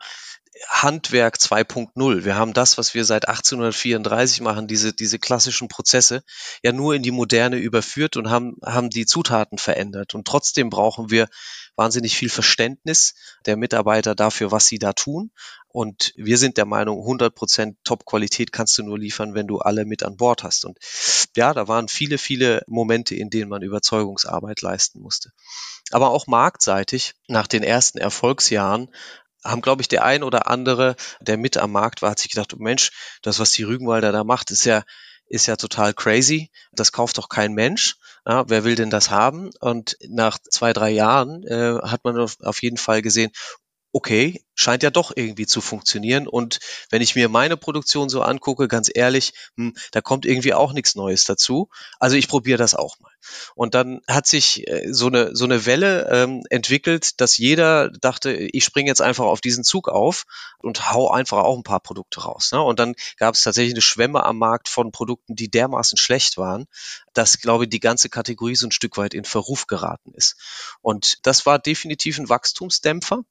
Handwerk 0.69 1.35
2.0. 1.35 2.23
Wir 2.23 2.35
haben 2.35 2.53
das, 2.53 2.77
was 2.77 2.93
wir 2.93 3.03
seit 3.03 3.27
1834 3.27 4.41
machen, 4.41 4.67
diese, 4.67 4.93
diese 4.93 5.19
klassischen 5.19 5.67
Prozesse, 5.67 6.23
ja 6.63 6.71
nur 6.71 6.95
in 6.95 7.03
die 7.03 7.11
Moderne 7.11 7.57
überführt 7.57 8.15
und 8.15 8.29
haben, 8.29 8.55
haben 8.63 8.89
die 8.89 9.05
Zutaten 9.05 9.57
verändert. 9.57 10.15
Und 10.15 10.25
trotzdem 10.27 10.69
brauchen 10.69 11.09
wir 11.09 11.27
wahnsinnig 11.75 12.15
viel 12.15 12.29
Verständnis 12.29 13.15
der 13.45 13.57
Mitarbeiter 13.57 14.15
dafür, 14.15 14.51
was 14.51 14.67
sie 14.67 14.79
da 14.79 14.93
tun. 14.93 15.31
Und 15.67 16.13
wir 16.15 16.37
sind 16.37 16.55
der 16.55 16.65
Meinung, 16.65 16.99
100 16.99 17.35
Prozent 17.35 17.77
Top-Qualität 17.83 18.53
kannst 18.53 18.77
du 18.77 18.83
nur 18.83 18.97
liefern, 18.97 19.33
wenn 19.33 19.45
du 19.45 19.59
alle 19.59 19.83
mit 19.83 20.03
an 20.03 20.15
Bord 20.15 20.43
hast. 20.43 20.63
Und 20.63 20.77
ja, 21.35 21.53
da 21.53 21.67
waren 21.67 21.89
viele, 21.89 22.17
viele 22.17 22.63
Momente, 22.67 23.13
in 23.13 23.29
denen 23.29 23.49
man 23.49 23.61
Überzeugungsarbeit 23.61 24.61
leisten 24.61 25.01
musste. 25.01 25.31
Aber 25.91 26.11
auch 26.11 26.27
marktseitig, 26.27 27.13
nach 27.27 27.47
den 27.47 27.61
ersten 27.61 27.97
Erfolgsjahren, 27.97 28.89
haben, 29.45 29.61
glaube 29.61 29.81
ich, 29.81 29.87
der 29.87 30.03
ein 30.03 30.23
oder 30.23 30.47
andere, 30.47 30.95
der 31.21 31.37
mit 31.37 31.57
am 31.57 31.71
Markt 31.71 32.01
war, 32.01 32.11
hat 32.11 32.19
sich 32.19 32.31
gedacht, 32.31 32.53
oh 32.53 32.57
Mensch, 32.59 32.91
das, 33.21 33.39
was 33.39 33.51
die 33.51 33.63
Rügenwalder 33.63 34.11
da 34.11 34.23
macht, 34.23 34.51
ist 34.51 34.65
ja 34.65 34.83
ist 35.27 35.47
ja 35.47 35.55
total 35.55 35.93
crazy. 35.93 36.51
Das 36.71 36.91
kauft 36.91 37.17
doch 37.17 37.29
kein 37.29 37.53
Mensch. 37.53 37.95
Ja, 38.27 38.47
wer 38.47 38.63
will 38.63 38.75
denn 38.75 38.91
das 38.91 39.09
haben? 39.09 39.49
Und 39.59 39.97
nach 40.07 40.37
zwei, 40.37 40.71
drei 40.71 40.91
Jahren 40.91 41.43
äh, 41.47 41.79
hat 41.81 42.03
man 42.03 42.17
auf 42.19 42.61
jeden 42.61 42.77
Fall 42.77 43.01
gesehen, 43.01 43.31
okay, 43.91 44.44
scheint 44.55 44.83
ja 44.83 44.89
doch 44.89 45.11
irgendwie 45.15 45.45
zu 45.45 45.61
funktionieren. 45.61 46.27
Und 46.27 46.59
wenn 46.89 47.01
ich 47.01 47.15
mir 47.15 47.29
meine 47.29 47.57
Produktion 47.57 48.09
so 48.09 48.21
angucke, 48.21 48.67
ganz 48.67 48.89
ehrlich, 48.93 49.33
hm, 49.57 49.75
da 49.91 50.01
kommt 50.01 50.25
irgendwie 50.25 50.53
auch 50.53 50.73
nichts 50.73 50.95
Neues 50.95 51.25
dazu. 51.25 51.69
Also 51.99 52.15
ich 52.15 52.27
probiere 52.27 52.57
das 52.57 52.73
auch 52.73 52.99
mal. 52.99 53.11
Und 53.55 53.75
dann 53.75 54.01
hat 54.07 54.27
sich 54.27 54.67
äh, 54.67 54.87
so 54.91 55.07
eine 55.07 55.35
so 55.35 55.45
eine 55.45 55.65
Welle 55.65 56.07
ähm, 56.11 56.43
entwickelt, 56.49 57.19
dass 57.21 57.37
jeder 57.37 57.89
dachte, 57.89 58.31
ich 58.33 58.63
springe 58.63 58.89
jetzt 58.89 59.01
einfach 59.01 59.25
auf 59.25 59.41
diesen 59.41 59.63
Zug 59.63 59.89
auf 59.89 60.25
und 60.59 60.91
hau 60.91 61.09
einfach 61.09 61.39
auch 61.39 61.57
ein 61.57 61.63
paar 61.63 61.79
Produkte 61.79 62.21
raus. 62.21 62.51
Ne? 62.51 62.61
Und 62.61 62.79
dann 62.79 62.95
gab 63.17 63.35
es 63.35 63.43
tatsächlich 63.43 63.73
eine 63.73 63.81
Schwemme 63.81 64.23
am 64.23 64.37
Markt 64.37 64.69
von 64.69 64.91
Produkten, 64.91 65.35
die 65.35 65.49
dermaßen 65.49 65.97
schlecht 65.97 66.37
waren, 66.37 66.65
dass, 67.13 67.39
glaube 67.39 67.63
ich, 67.63 67.69
die 67.69 67.79
ganze 67.79 68.09
Kategorie 68.09 68.55
so 68.55 68.67
ein 68.67 68.71
Stück 68.71 68.97
weit 68.97 69.13
in 69.13 69.25
Verruf 69.25 69.67
geraten 69.67 70.13
ist. 70.13 70.35
Und 70.81 71.25
das 71.25 71.45
war 71.45 71.59
definitiv 71.59 72.17
ein 72.19 72.29
Wachstumsdämpfer. 72.29 73.21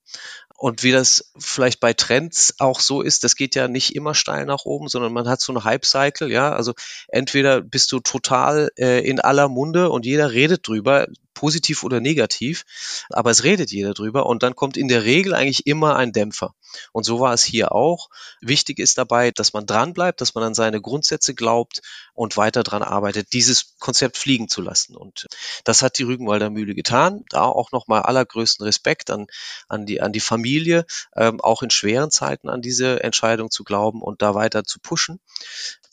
Und 0.57 0.83
wie 0.83 0.93
das 0.93 1.14
vielleicht 1.39 1.81
bei 1.81 1.93
Trends 1.93 2.55
auch 2.59 2.81
so 2.81 3.03
ist, 3.03 3.25
das 3.25 3.37
geht 3.37 3.55
ja 3.55 3.69
nicht 3.69 3.95
immer 3.95 4.15
steil 4.15 4.47
nach 4.47 4.65
oben, 4.65 4.89
sondern 4.89 5.13
man 5.13 5.29
hat 5.29 5.41
so 5.41 5.53
einen 5.53 5.65
Hype-Cycle, 5.65 6.31
ja. 6.31 6.53
Also 6.53 6.75
entweder 7.09 7.61
bist 7.61 7.93
du 7.93 8.01
total 8.01 8.71
äh, 8.77 9.07
in 9.09 9.21
aller 9.21 9.49
Munde 9.49 9.91
und 9.91 10.07
jeder 10.07 10.33
redet 10.33 10.67
drüber, 10.67 11.07
positiv 11.35 11.83
oder 11.83 12.01
negativ, 12.01 12.65
aber 13.11 13.31
es 13.31 13.45
redet 13.45 13.71
jeder 13.71 13.95
drüber 13.95 14.27
und 14.27 14.43
dann 14.43 14.55
kommt 14.55 14.77
in 14.77 14.89
der 14.89 15.05
Regel 15.05 15.35
eigentlich 15.35 15.67
immer 15.67 15.97
ein 15.97 16.13
Dämpfer. 16.13 16.55
Und 16.93 17.05
so 17.05 17.21
war 17.21 17.33
es 17.35 17.45
hier 17.45 17.73
auch. 17.73 18.09
Wichtig 18.41 18.79
ist 18.79 18.99
dabei, 18.99 19.31
dass 19.31 19.53
man 19.53 19.67
dran 19.67 19.93
bleibt, 19.93 20.21
dass 20.21 20.35
man 20.35 20.45
an 20.45 20.55
seine 20.55 20.81
Grundsätze 20.81 21.35
glaubt 21.35 21.83
und 22.15 22.37
weiter 22.37 22.63
dran 22.63 22.83
arbeitet, 22.83 23.33
dieses 23.33 23.77
Konzept 23.79 24.17
fliegen 24.17 24.49
zu 24.49 24.63
lassen. 24.63 24.97
Und 24.97 25.27
das 25.65 25.83
hat 25.83 25.99
die 25.99 26.05
Rügenwalder 26.05 26.51
Mühle 26.51 26.75
getan. 26.75 27.25
Da 27.31 27.43
auch 27.43 27.73
nochmal 27.73 28.03
allergrößten 28.03 28.65
Respekt 28.65 29.11
an, 29.11 29.27
an, 29.69 29.87
die, 29.87 30.01
an 30.01 30.13
die 30.13 30.21
Familie, 30.21 30.87
ähm, 31.17 31.41
auch 31.41 31.63
in 31.63 31.71
schweren 31.71 32.11
Zeiten 32.11 32.49
an 32.49 32.63
diese 32.63 33.03
Entscheidung 33.03 33.51
zu 33.51 33.65
glauben 33.65 34.03
und 34.03 34.23
da 34.23 34.35
weiter 34.35 34.65
zu 34.65 34.79
pushen. 34.81 35.21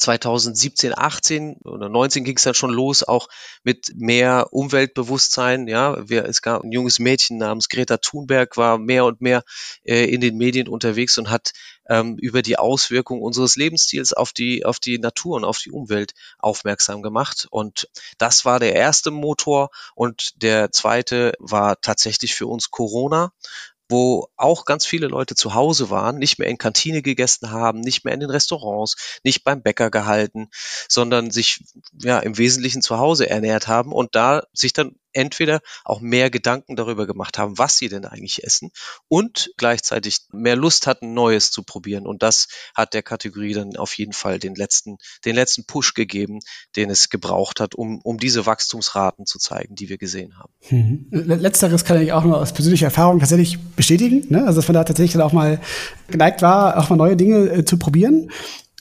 2017, 0.02 0.98
18 0.98 1.58
oder 1.64 1.88
19 1.88 2.24
ging 2.24 2.36
es 2.36 2.44
dann 2.44 2.54
schon 2.54 2.72
los, 2.72 3.04
auch 3.04 3.28
mit 3.64 3.94
mehr 3.96 4.48
Umweltbewusstsein. 4.52 5.68
Ja, 5.68 6.10
wir, 6.10 6.26
es 6.26 6.42
gab 6.42 6.64
ein 6.64 6.72
junges 6.72 7.00
Mädchen 7.00 7.38
namens 7.38 7.70
Greta 7.70 7.98
Thunberg, 7.98 8.58
war 8.58 8.78
mehr 8.78 9.06
und 9.06 9.22
mehr 9.22 9.44
äh, 9.84 10.06
in 10.06 10.20
den 10.20 10.38
Medien 10.38 10.68
unterwegs 10.68 11.18
und 11.18 11.30
hat 11.30 11.54
ähm, 11.88 12.18
über 12.18 12.42
die 12.42 12.58
Auswirkungen 12.58 13.22
unseres 13.22 13.56
Lebensstils 13.56 14.14
auf 14.14 14.34
die, 14.34 14.66
auf 14.66 14.80
die 14.80 14.98
Natur 14.98 15.36
und 15.36 15.44
auf 15.44 15.60
die 15.60 15.72
Umwelt 15.72 16.14
aufmerksam 16.40 17.02
gemacht. 17.02 17.48
Und 17.52 17.90
das 18.18 18.46
war 18.46 18.60
der 18.60 18.74
erste 18.74 19.12
Motor. 19.12 19.70
Und 19.94 20.42
der 20.42 20.72
zweite 20.72 21.34
war 21.40 21.80
tatsächlich 21.82 22.34
für 22.34 22.48
uns 22.48 22.72
Corona 22.72 23.34
wo 23.92 24.28
auch 24.38 24.66
ganz 24.66 24.86
viele 24.86 25.08
Leute 25.08 25.36
zu 25.36 25.54
Hause 25.54 25.90
waren, 25.90 26.18
nicht 26.18 26.40
mehr 26.40 26.48
in 26.48 26.58
Kantine 26.58 27.02
gegessen 27.02 27.52
haben, 27.52 27.82
nicht 27.82 28.06
mehr 28.06 28.14
in 28.14 28.22
den 28.22 28.30
Restaurants, 28.30 29.20
nicht 29.24 29.44
beim 29.44 29.62
Bäcker 29.62 29.92
gehalten, 29.92 30.50
sondern 30.88 31.30
sich 31.32 31.64
ja 32.02 32.20
im 32.20 32.38
Wesentlichen 32.38 32.82
zu 32.82 32.98
Hause 32.98 33.30
ernährt 33.30 33.68
haben 33.68 33.92
und 33.92 34.16
da 34.16 34.44
sich 34.54 34.74
dann 34.74 34.96
entweder 35.14 35.62
auch 35.84 36.02
mehr 36.02 36.30
Gedanken 36.30 36.76
darüber 36.76 37.06
gemacht 37.08 37.38
haben, 37.38 37.58
was 37.58 37.78
sie 37.78 37.90
denn 37.90 38.06
eigentlich 38.06 38.44
essen 38.44 38.72
und 39.08 39.52
gleichzeitig 39.58 40.20
mehr 40.32 40.56
Lust 40.56 40.88
hatten, 40.88 41.14
Neues 41.14 41.52
zu 41.52 41.64
probieren. 41.64 42.08
Und 42.08 42.24
das 42.24 42.48
hat 42.76 42.94
der 42.94 43.04
Kategorie 43.04 43.54
dann 43.54 43.76
auf 43.76 43.98
jeden 43.98 44.14
Fall 44.14 44.40
den 44.40 44.56
letzten, 44.56 44.98
den 45.26 45.36
letzten 45.36 45.66
Push 45.66 45.94
gegeben, 45.94 46.40
den 46.76 46.90
es 46.90 47.10
gebraucht 47.10 47.60
hat, 47.60 47.76
um, 47.76 48.00
um 48.02 48.18
diese 48.18 48.46
Wachstumsraten 48.46 49.26
zu 49.26 49.40
zeigen, 49.40 49.76
die 49.76 49.90
wir 49.90 49.98
gesehen 49.98 50.38
haben. 50.38 50.54
Mhm. 50.70 51.08
Letzteres 51.12 51.86
kann 51.86 52.02
ich 52.02 52.14
auch 52.14 52.24
nur 52.24 52.40
aus 52.40 52.54
persönlicher 52.54 52.86
Erfahrung 52.86 53.20
tatsächlich 53.20 53.58
bestätigen. 53.82 54.28
Ne? 54.30 54.46
Also, 54.46 54.60
dass 54.60 54.68
man 54.68 54.76
da 54.76 54.84
tatsächlich 54.84 55.14
dann 55.14 55.24
auch 55.24 55.34
mal 55.34 55.60
geneigt 56.08 56.44
war, 56.44 56.78
auch 56.78 56.90
mal 56.92 56.98
neue 56.98 57.16
Dinge 57.16 57.50
äh, 57.50 57.66
zu 57.66 57.78
probieren. 57.78 58.30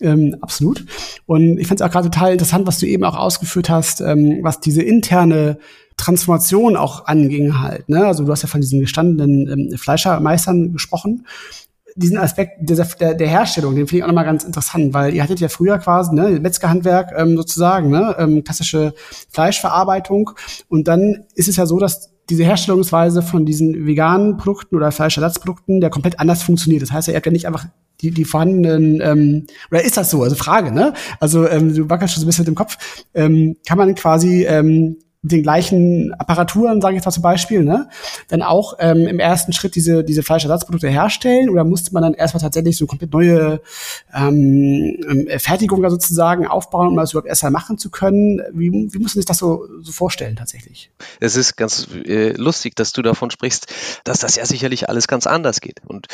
Ähm, 0.03 0.37
absolut. 0.41 0.85
Und 1.27 1.59
ich 1.59 1.67
fand 1.67 1.81
es 1.81 1.87
auch 1.87 1.91
gerade 1.91 2.11
total 2.11 2.33
interessant, 2.33 2.67
was 2.67 2.79
du 2.79 2.87
eben 2.87 3.05
auch 3.05 3.17
ausgeführt 3.17 3.71
hast, 3.71 4.03
ähm, 4.03 4.41
was 4.43 4.61
diese 4.61 4.83
interne 4.83 5.59
Transformation 5.97 6.77
auch 6.77 7.07
anging 7.07 7.61
halt. 7.61 7.89
Ne? 7.89 8.05
Also 8.05 8.25
du 8.25 8.33
hast 8.33 8.43
ja 8.43 8.49
von 8.49 8.61
diesen 8.61 8.81
gestandenen 8.81 9.71
ähm, 9.71 9.79
Fleischermeistern 9.79 10.73
gesprochen. 10.73 11.27
Diesen 11.97 12.19
Aspekt 12.19 12.59
dieser, 12.61 12.85
der, 12.85 13.15
der 13.15 13.29
Herstellung, 13.29 13.75
den 13.75 13.87
finde 13.87 13.99
ich 13.99 14.03
auch 14.05 14.09
nochmal 14.09 14.25
ganz 14.25 14.45
interessant, 14.45 14.95
weil 14.95 15.13
ihr 15.15 15.23
hattet 15.23 15.41
ja 15.41 15.49
früher 15.49 15.77
quasi 15.79 16.15
ne, 16.15 16.39
Metzgerhandwerk 16.41 17.13
ähm, 17.17 17.37
sozusagen, 17.37 17.91
ne, 17.91 18.15
ähm, 18.19 18.45
klassische 18.45 18.95
Fleischverarbeitung. 19.31 20.31
Und 20.69 20.89
dann 20.89 21.25
ist 21.35 21.49
es 21.49 21.57
ja 21.57 21.67
so, 21.67 21.79
dass 21.79 22.11
diese 22.31 22.45
Herstellungsweise 22.45 23.23
von 23.23 23.45
diesen 23.45 23.87
veganen 23.87 24.37
Produkten 24.37 24.77
oder 24.77 24.93
Fleischersatzprodukten, 24.93 25.81
der 25.81 25.91
komplett 25.91 26.21
anders 26.21 26.43
funktioniert. 26.43 26.83
Das 26.83 26.93
heißt, 26.93 27.09
ihr 27.09 27.15
habt 27.15 27.27
ja 27.27 27.33
nicht 27.33 27.47
einfach 27.47 27.67
die, 28.01 28.11
die 28.11 28.25
vorhandenen, 28.25 29.01
ähm, 29.03 29.47
oder 29.71 29.85
ist 29.85 29.97
das 29.97 30.11
so? 30.11 30.23
Also 30.23 30.37
Frage, 30.37 30.73
ne? 30.73 30.95
Also 31.19 31.47
ähm, 31.47 31.75
du 31.75 31.91
wackelst 31.91 32.15
schon 32.15 32.21
so 32.23 32.27
ein 32.27 32.29
bisschen 32.29 32.43
mit 32.43 32.49
dem 32.49 32.55
Kopf. 32.55 32.79
Ähm, 33.13 33.57
kann 33.67 33.77
man 33.77 33.95
quasi 33.95 34.45
ähm, 34.45 34.97
mit 35.23 35.33
den 35.33 35.43
gleichen 35.43 36.15
Apparaturen, 36.15 36.81
sage 36.81 36.95
ich 36.95 36.99
jetzt 36.99 37.05
mal 37.05 37.13
zum 37.13 37.23
Beispiel, 37.23 37.63
ne, 37.63 37.89
dann 38.29 38.43
auch 38.43 38.75
ähm, 38.79 39.07
im 39.07 39.19
ersten 39.19 39.53
Schritt 39.53 39.75
diese, 39.75 40.03
diese 40.03 40.23
Fleischersatzprodukte 40.23 40.89
herstellen 40.89 41.51
oder 41.51 41.65
musste 41.65 41.93
man 41.93 42.03
dann 42.03 42.15
erstmal 42.15 42.41
tatsächlich 42.41 42.79
so 42.79 42.87
komplett 42.87 43.13
neue 43.13 43.61
ähm, 44.15 44.97
ähm 45.09 45.29
Fertigung 45.39 45.89
sozusagen 45.91 46.47
aufbauen, 46.47 46.89
um 46.89 46.97
das 46.97 47.13
überhaupt 47.13 47.29
erstmal 47.29 47.53
machen 47.53 47.77
zu 47.77 47.91
können? 47.91 48.41
Wie, 48.53 48.71
wie 48.71 48.99
muss 48.99 49.15
man 49.15 49.21
sich 49.21 49.27
das 49.27 49.39
so, 49.39 49.67
so 49.83 49.93
vorstellen 49.93 50.37
tatsächlich? 50.37 50.91
Es 51.21 51.37
ist 51.37 51.57
ganz 51.57 51.89
äh, 52.07 52.33
lustig, 52.33 52.75
dass 52.77 52.93
du 52.93 53.03
davon 53.03 53.31
sprichst, 53.31 53.73
dass 54.05 54.21
das 54.21 54.37
ja 54.37 54.47
sicherlich 54.47 54.89
alles 54.89 55.07
ganz 55.07 55.27
anders 55.27 55.61
geht. 55.61 55.83
Und 55.87 56.07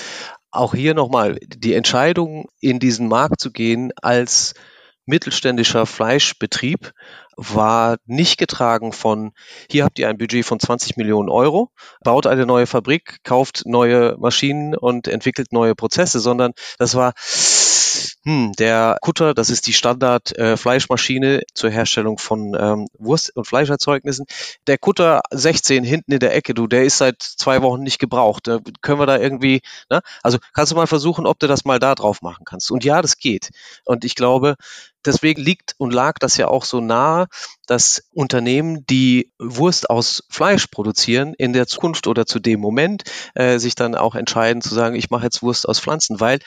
auch 0.50 0.74
hier 0.74 0.94
nochmal 0.94 1.38
die 1.46 1.74
Entscheidung, 1.74 2.48
in 2.60 2.80
diesen 2.80 3.06
Markt 3.06 3.40
zu 3.40 3.52
gehen 3.52 3.92
als 4.02 4.54
mittelständischer 5.06 5.86
Fleischbetrieb 5.86 6.92
war 7.36 7.96
nicht 8.06 8.38
getragen 8.38 8.92
von, 8.92 9.32
hier 9.70 9.84
habt 9.84 9.98
ihr 9.98 10.08
ein 10.08 10.18
Budget 10.18 10.44
von 10.44 10.58
20 10.58 10.96
Millionen 10.96 11.28
Euro, 11.28 11.70
baut 12.02 12.26
eine 12.26 12.46
neue 12.46 12.66
Fabrik, 12.66 13.18
kauft 13.24 13.62
neue 13.66 14.16
Maschinen 14.18 14.74
und 14.74 15.06
entwickelt 15.08 15.52
neue 15.52 15.74
Prozesse, 15.74 16.18
sondern 16.18 16.52
das 16.78 16.94
war, 16.94 17.12
hm, 18.26 18.54
der 18.54 18.98
Kutter, 19.02 19.34
das 19.34 19.50
ist 19.50 19.68
die 19.68 19.72
Standard-Fleischmaschine 19.72 21.42
äh, 21.42 21.44
zur 21.54 21.70
Herstellung 21.70 22.18
von 22.18 22.56
ähm, 22.58 22.88
Wurst- 22.98 23.36
und 23.36 23.46
Fleischerzeugnissen. 23.46 24.26
Der 24.66 24.78
Kutter 24.78 25.20
16 25.30 25.84
hinten 25.84 26.10
in 26.10 26.18
der 26.18 26.34
Ecke, 26.34 26.52
du, 26.52 26.66
der 26.66 26.84
ist 26.84 26.98
seit 26.98 27.22
zwei 27.22 27.62
Wochen 27.62 27.84
nicht 27.84 28.00
gebraucht. 28.00 28.48
Da 28.48 28.58
können 28.82 28.98
wir 28.98 29.06
da 29.06 29.16
irgendwie, 29.16 29.60
ne? 29.90 30.00
Also 30.24 30.38
kannst 30.54 30.72
du 30.72 30.76
mal 30.76 30.88
versuchen, 30.88 31.24
ob 31.24 31.38
du 31.38 31.46
das 31.46 31.64
mal 31.64 31.78
da 31.78 31.94
drauf 31.94 32.20
machen 32.20 32.44
kannst. 32.44 32.72
Und 32.72 32.82
ja, 32.82 33.00
das 33.00 33.18
geht. 33.18 33.50
Und 33.84 34.04
ich 34.04 34.16
glaube, 34.16 34.56
deswegen 35.04 35.40
liegt 35.40 35.76
und 35.78 35.94
lag 35.94 36.14
das 36.18 36.36
ja 36.36 36.48
auch 36.48 36.64
so 36.64 36.80
nahe, 36.80 37.28
dass 37.68 38.08
Unternehmen, 38.12 38.84
die 38.86 39.30
Wurst 39.38 39.88
aus 39.88 40.24
Fleisch 40.28 40.66
produzieren, 40.66 41.32
in 41.38 41.52
der 41.52 41.68
Zukunft 41.68 42.08
oder 42.08 42.26
zu 42.26 42.40
dem 42.40 42.58
Moment 42.58 43.04
äh, 43.36 43.58
sich 43.60 43.76
dann 43.76 43.94
auch 43.94 44.16
entscheiden 44.16 44.62
zu 44.62 44.74
sagen, 44.74 44.96
ich 44.96 45.10
mache 45.10 45.22
jetzt 45.22 45.42
Wurst 45.42 45.68
aus 45.68 45.78
Pflanzen, 45.78 46.18
weil 46.18 46.40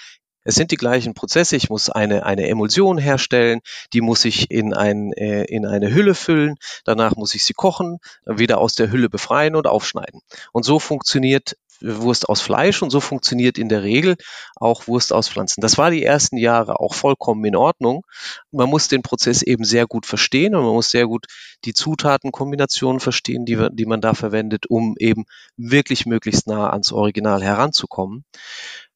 es 0.50 0.56
sind 0.56 0.72
die 0.72 0.78
gleichen 0.78 1.14
Prozesse. 1.14 1.56
Ich 1.56 1.70
muss 1.70 1.92
eine, 1.92 2.26
eine 2.26 2.48
Emulsion 2.48 2.98
herstellen, 2.98 3.62
die 3.94 4.02
muss 4.02 4.26
ich 4.26 4.50
in, 4.50 4.74
ein, 4.74 5.14
äh, 5.14 5.44
in 5.44 5.68
eine 5.68 5.94
Hülle 5.94 6.16
füllen, 6.16 6.56
danach 6.86 7.16
muss 7.16 7.36
ich 7.36 7.46
sie 7.46 7.54
kochen, 7.54 8.00
wieder 8.26 8.58
aus 8.58 8.74
der 8.74 8.90
Hülle 8.90 9.10
befreien 9.10 9.56
und 9.56 9.68
aufschneiden. 9.68 10.22
Und 10.52 10.64
so 10.64 10.80
funktioniert 10.80 11.56
Wurst 11.82 12.28
aus 12.28 12.42
Fleisch 12.42 12.82
und 12.82 12.89
so 12.89 13.00
funktioniert 13.00 13.58
in 13.58 13.70
der 13.70 13.84
Regel 13.84 14.15
auch 14.56 14.88
Wurst 14.88 15.13
aus 15.13 15.30
Pflanzen. 15.30 15.62
Das 15.62 15.78
war 15.78 15.92
die 15.92 16.04
ersten 16.04 16.38
Jahre 16.38 16.80
auch 16.80 16.94
vollkommen 16.94 17.44
in 17.46 17.56
Ordnung. 17.56 18.06
Man 18.52 18.70
muss 18.70 18.88
den 18.88 19.02
Prozess 19.02 19.42
eben 19.42 19.63
sehr 19.63 19.88
gut 19.88 20.06
verstehen 20.06 20.56
und 20.56 20.63
man 20.63 20.74
muss 20.74 20.92
sehr 20.92 21.08
gut 21.08 21.26
die 21.65 21.74
Zutatenkombinationen 21.74 23.00
verstehen, 23.00 23.46
die, 23.46 23.68
die 23.72 23.86
man 23.86 24.02
da 24.02 24.13
verwendet, 24.13 24.65
um 24.68 24.96
eben 25.00 25.26
wirklich 25.58 26.06
möglichst 26.06 26.48
nah 26.48 26.70
ans 26.70 26.92
Original 26.92 27.44
heranzukommen. 27.44 28.26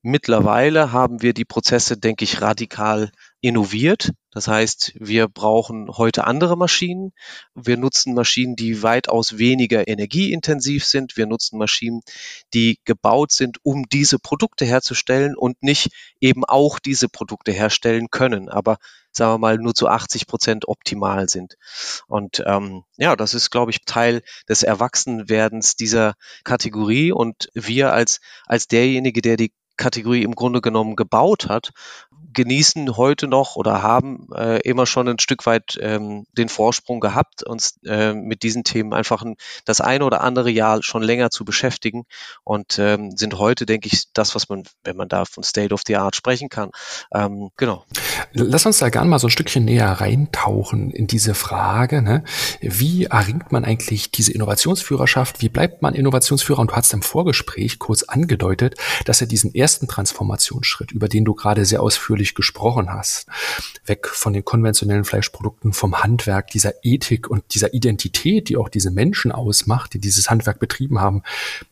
Mittlerweile 0.01 0.91
haben 0.91 1.21
wir 1.21 1.33
die 1.33 1.45
Prozesse, 1.45 1.97
denke 1.97 2.25
ich, 2.25 2.41
radikal 2.41 3.09
innoviert. 3.43 4.13
Das 4.31 4.47
heißt, 4.47 4.93
wir 4.95 5.27
brauchen 5.27 5.89
heute 5.89 6.25
andere 6.25 6.57
Maschinen. 6.57 7.11
Wir 7.53 7.75
nutzen 7.75 8.13
Maschinen, 8.13 8.55
die 8.55 8.81
weitaus 8.81 9.37
weniger 9.37 9.85
energieintensiv 9.85 10.85
sind. 10.85 11.17
Wir 11.17 11.27
nutzen 11.27 11.59
Maschinen, 11.59 12.01
die 12.53 12.79
gebaut 12.85 13.33
sind, 13.33 13.57
um 13.61 13.83
diese 13.91 14.17
Produkte 14.17 14.63
herzustellen 14.63 15.35
und 15.35 15.61
nicht 15.61 15.91
eben 16.21 16.45
auch 16.45 16.79
diese 16.79 17.09
Produkte 17.09 17.51
herstellen 17.51 18.07
können, 18.09 18.47
aber 18.47 18.77
sagen 19.11 19.33
wir 19.33 19.39
mal 19.39 19.57
nur 19.57 19.75
zu 19.75 19.89
80 19.89 20.25
Prozent 20.25 20.67
optimal 20.69 21.27
sind. 21.27 21.57
Und 22.07 22.41
ähm, 22.45 22.85
ja, 22.95 23.17
das 23.17 23.33
ist, 23.33 23.51
glaube 23.51 23.71
ich, 23.71 23.83
Teil 23.85 24.21
des 24.47 24.63
Erwachsenwerdens 24.63 25.75
dieser 25.75 26.13
Kategorie. 26.45 27.11
Und 27.11 27.49
wir 27.53 27.91
als 27.91 28.21
als 28.45 28.69
derjenige, 28.69 29.21
der 29.21 29.35
die 29.35 29.51
Kategorie 29.75 30.23
im 30.23 30.35
Grunde 30.35 30.61
genommen 30.61 30.95
gebaut 30.95 31.49
hat, 31.49 31.71
genießen 32.33 32.97
heute 32.97 33.27
noch 33.27 33.55
oder 33.55 33.81
haben 33.81 34.27
äh, 34.35 34.59
immer 34.61 34.85
schon 34.85 35.07
ein 35.07 35.19
Stück 35.19 35.45
weit 35.45 35.77
ähm, 35.81 36.25
den 36.33 36.49
Vorsprung 36.49 36.99
gehabt, 36.99 37.43
uns 37.43 37.79
äh, 37.85 38.13
mit 38.13 38.43
diesen 38.43 38.63
Themen 38.63 38.93
einfach 38.93 39.21
ein, 39.21 39.35
das 39.65 39.81
eine 39.81 40.05
oder 40.05 40.21
andere 40.21 40.49
Jahr 40.49 40.83
schon 40.83 41.03
länger 41.03 41.29
zu 41.29 41.45
beschäftigen 41.45 42.05
und 42.43 42.79
ähm, 42.79 43.15
sind 43.15 43.37
heute, 43.37 43.65
denke 43.65 43.89
ich, 43.91 44.05
das, 44.13 44.35
was 44.35 44.49
man, 44.49 44.63
wenn 44.83 44.97
man 44.97 45.07
da 45.07 45.25
von 45.25 45.43
State 45.43 45.73
of 45.73 45.81
the 45.85 45.95
Art 45.95 46.15
sprechen 46.15 46.49
kann. 46.49 46.71
Ähm, 47.13 47.49
genau. 47.57 47.85
Lass 48.33 48.65
uns 48.65 48.79
da 48.79 48.89
gerne 48.89 49.09
mal 49.09 49.19
so 49.19 49.27
ein 49.27 49.31
Stückchen 49.31 49.65
näher 49.65 49.89
reintauchen 49.89 50.91
in 50.91 51.07
diese 51.07 51.33
Frage. 51.35 52.01
Ne? 52.01 52.23
Wie 52.61 53.05
erringt 53.05 53.51
man 53.51 53.65
eigentlich 53.65 54.11
diese 54.11 54.31
Innovationsführerschaft? 54.33 55.41
Wie 55.41 55.49
bleibt 55.49 55.81
man 55.81 55.93
Innovationsführer? 55.93 56.59
Und 56.59 56.71
du 56.71 56.75
hast 56.75 56.93
im 56.93 57.01
Vorgespräch 57.01 57.79
kurz 57.79 58.03
angedeutet, 58.03 58.75
dass 59.05 59.21
er 59.21 59.27
diesen 59.27 59.53
ersten 59.53 59.87
Transformationsschritt, 59.87 60.91
über 60.91 61.07
den 61.07 61.25
du 61.25 61.33
gerade 61.33 61.65
sehr 61.65 61.81
ausführlich 61.81 62.22
gesprochen 62.23 62.89
hast, 62.91 63.27
weg 63.85 64.07
von 64.07 64.33
den 64.33 64.45
konventionellen 64.45 65.03
Fleischprodukten, 65.03 65.73
vom 65.73 66.01
Handwerk, 66.01 66.47
dieser 66.47 66.73
Ethik 66.83 67.29
und 67.29 67.43
dieser 67.53 67.73
Identität, 67.73 68.49
die 68.49 68.57
auch 68.57 68.69
diese 68.69 68.91
Menschen 68.91 69.31
ausmacht, 69.31 69.93
die 69.93 69.99
dieses 69.99 70.29
Handwerk 70.29 70.59
betrieben 70.59 70.99
haben, 70.99 71.23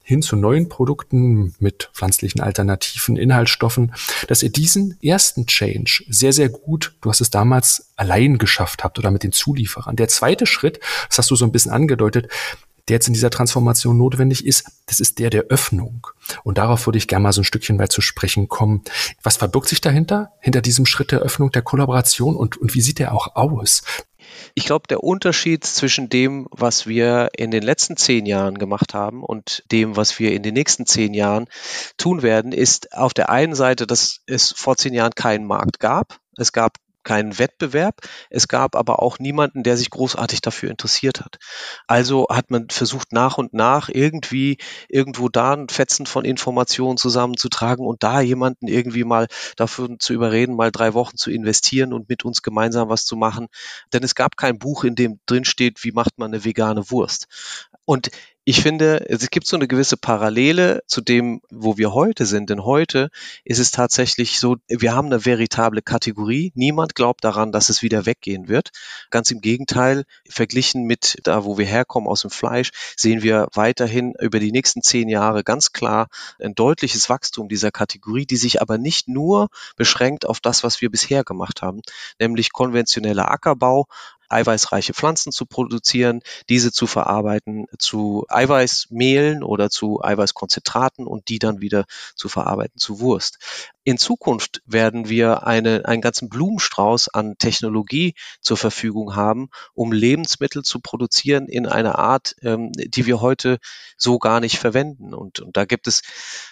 hin 0.04 0.22
zu 0.22 0.36
neuen 0.36 0.68
Produkten 0.68 1.56
mit 1.60 1.90
pflanzlichen 1.94 2.42
alternativen 2.42 3.16
Inhaltsstoffen, 3.16 3.94
dass 4.28 4.44
ihr 4.44 4.52
diesen 4.52 4.98
ersten 5.02 5.46
Change 5.46 6.04
sehr, 6.10 6.34
sehr 6.34 6.50
gut, 6.50 6.94
du 7.02 7.10
hast 7.10 7.22
es 7.22 7.30
damals 7.30 7.92
allein 7.96 8.38
geschafft 8.38 8.84
habt 8.84 9.00
oder 9.00 9.12
mit 9.12 9.24
den 9.24 9.32
Zulieferern. 9.32 9.96
Der 9.96 10.10
zweite 10.10 10.46
Schritt, 10.46 10.80
das 11.08 11.20
hast 11.20 11.32
du 11.32 11.36
so 11.36 11.46
ein 11.46 11.52
bisschen 11.52 11.72
angedeutet, 11.72 12.28
der 12.92 12.98
jetzt 12.98 13.08
in 13.08 13.14
dieser 13.14 13.30
Transformation 13.30 13.98
notwendig 13.98 14.46
ist, 14.46 14.66
das 14.88 15.00
ist 15.00 15.18
der 15.18 15.30
der 15.30 15.44
Öffnung. 15.44 16.08
Und 16.44 16.58
darauf 16.58 16.86
würde 16.86 16.98
ich 16.98 17.08
gerne 17.08 17.24
mal 17.24 17.32
so 17.32 17.40
ein 17.40 17.46
Stückchen 17.46 17.80
weit 17.80 17.94
zu 17.94 18.02
sprechen 18.02 18.50
kommen. 18.50 18.84
Was 19.24 19.38
verbirgt 19.38 19.70
sich 19.70 19.80
dahinter, 19.80 20.34
hinter 20.42 20.62
diesem 20.62 20.86
Schritt 20.86 21.14
der 21.14 21.20
Öffnung, 21.20 21.52
der 21.52 21.62
Kollaboration 21.62 22.36
und, 22.36 22.58
und 22.58 22.76
wie 22.76 22.82
sieht 22.82 23.00
der 23.00 23.14
auch 23.14 23.38
aus? 23.38 23.84
Ich 24.56 24.66
glaube, 24.66 24.88
der 24.90 25.04
Unterschied 25.04 25.64
zwischen 25.64 26.10
dem, 26.10 26.48
was 26.52 26.86
wir 26.86 27.30
in 27.38 27.50
den 27.50 27.64
letzten 27.64 27.96
zehn 27.96 28.26
Jahren 28.26 28.58
gemacht 28.58 28.94
haben 28.94 29.24
und 29.24 29.64
dem, 29.72 29.96
was 29.96 30.20
wir 30.20 30.34
in 30.34 30.44
den 30.44 30.54
nächsten 30.54 30.86
zehn 30.86 31.14
Jahren 31.14 31.48
tun 31.98 32.22
werden, 32.22 32.52
ist 32.52 32.94
auf 32.94 33.14
der 33.14 33.30
einen 33.30 33.56
Seite, 33.56 33.88
dass 33.88 34.20
es 34.28 34.52
vor 34.52 34.76
zehn 34.76 34.94
Jahren 34.94 35.16
keinen 35.16 35.48
Markt 35.48 35.80
gab. 35.80 36.20
Es 36.36 36.52
gab 36.52 36.76
keinen 37.04 37.40
Wettbewerb. 37.40 38.02
Es 38.30 38.48
gab 38.48 38.76
aber 38.76 39.02
auch 39.02 39.20
niemanden, 39.20 39.64
der 39.64 39.78
sich 39.78 39.90
großartig 39.90 40.42
dafür 40.42 40.72
interessiert 40.72 41.22
hat. 41.22 41.38
Also 41.88 42.28
hat 42.30 42.52
man 42.52 42.70
versucht, 42.70 43.12
nach 43.12 43.38
und 43.38 43.54
nach 43.54 43.90
irgendwie 43.90 44.58
irgendwo 44.90 45.30
da 45.30 45.54
ein 45.54 45.70
Fetzen 45.70 46.06
von 46.06 46.26
Informationen 46.26 46.98
zusammenzutragen 46.98 47.86
und 47.86 48.04
da 48.04 48.22
jemanden 48.22 48.68
irgendwie 48.68 49.04
mal 49.04 49.28
dafür 49.56 49.98
zu 50.00 50.14
überreden, 50.14 50.56
mal 50.56 50.72
drei 50.72 50.94
Wochen 50.94 51.18
zu 51.18 51.32
investieren 51.32 51.94
und 51.94 52.10
mit 52.10 52.26
uns 52.26 52.42
gemeinsam 52.42 52.90
was 52.90 53.06
zu 53.06 53.16
machen. 53.16 53.48
Denn 53.94 54.04
es 54.04 54.16
gab 54.16 54.38
kein 54.38 54.60
Buch, 54.60 54.84
in 54.84 54.96
dem 54.96 55.20
drin 55.26 55.44
wie 55.82 55.92
macht 55.92 56.18
man 56.18 56.32
eine 56.32 56.44
vegane 56.46 56.90
Wurst. 56.92 57.28
Und 57.86 58.10
ich 58.44 58.62
finde, 58.62 59.08
es 59.08 59.30
gibt 59.30 59.46
so 59.46 59.56
eine 59.56 59.68
gewisse 59.68 59.98
Parallele 59.98 60.82
zu 60.88 61.02
dem, 61.02 61.42
wo 61.52 61.78
wir 61.78 61.94
heute 61.94 62.26
sind. 62.26 62.50
Denn 62.50 62.66
heute 62.66 63.12
ist 63.44 63.60
es 63.60 63.70
tatsächlich 63.70 64.40
so, 64.40 64.58
wir 64.68 64.96
haben 64.96 65.08
eine 65.08 65.26
veritable 65.26 65.84
Kategorie. 65.84 66.52
Niemand 66.56 66.96
glaubt 66.96 67.24
daran, 67.24 67.52
dass 67.52 67.70
es 67.70 67.84
wieder 67.84 68.08
weggehen 68.08 68.48
wird. 68.48 68.72
Ganz 69.12 69.30
im 69.30 69.42
Gegenteil, 69.42 70.06
verglichen 70.28 70.86
mit 70.86 71.20
da, 71.24 71.46
wo 71.46 71.60
wir 71.60 71.68
herkommen 71.68 72.10
aus 72.10 72.22
dem 72.22 72.32
Fleisch, 72.32 72.72
sehen 72.98 73.22
wir 73.22 73.48
weiterhin 73.54 74.16
über 74.20 74.40
die 74.40 74.52
nächsten 74.52 74.82
zehn 74.82 75.08
Jahre 75.08 75.44
ganz 75.44 75.72
klar 75.72 76.08
ein 76.40 76.56
deutliches 76.56 77.10
Wachstum 77.10 77.48
dieser 77.48 77.70
Kategorie, 77.70 78.26
die 78.26 78.38
sich 78.38 78.60
aber 78.60 78.80
nicht 78.80 79.08
nur 79.08 79.50
beschränkt 79.76 80.26
auf 80.26 80.40
das, 80.40 80.64
was 80.64 80.82
wir 80.82 80.90
bisher 80.90 81.24
gemacht 81.24 81.62
haben, 81.62 81.82
nämlich 82.20 82.52
konventioneller 82.52 83.30
Ackerbau, 83.30 83.86
eiweißreiche 84.32 84.94
Pflanzen 84.94 85.32
zu 85.32 85.46
produzieren, 85.46 86.22
diese 86.50 86.72
zu 86.72 86.88
verarbeiten 86.88 87.66
zu 87.78 88.26
Eiweißmehlen 88.30 89.44
oder 89.44 89.70
zu 89.70 90.02
Eiweißkonzentraten 90.04 91.08
und 91.08 91.30
die 91.30 91.40
dann 91.40 91.62
wieder 91.62 91.86
zu 92.16 92.30
verarbeiten 92.30 92.78
zu 92.78 93.00
Wurst. 93.00 93.38
In 93.84 93.98
Zukunft 93.98 94.62
werden 94.66 95.10
wir 95.10 95.48
eine, 95.48 95.86
einen 95.86 96.02
ganzen 96.02 96.30
Blumenstrauß 96.30 97.10
an 97.10 97.38
Technologie 97.40 98.14
zur 98.40 98.58
Verfügung 98.58 99.16
haben, 99.16 99.50
um 99.74 99.92
Lebensmittel 99.92 100.62
zu 100.62 100.80
produzieren 100.82 101.48
in 101.48 101.66
einer 101.66 101.98
Art, 101.98 102.36
ähm, 102.44 102.72
die 102.74 103.08
wir 103.08 103.22
heute 103.22 103.58
so 103.98 104.20
gar 104.20 104.40
nicht 104.40 104.60
verwenden. 104.60 105.16
Und, 105.16 105.40
und 105.40 105.58
da 105.58 105.66
gibt 105.66 105.88
es 105.88 106.02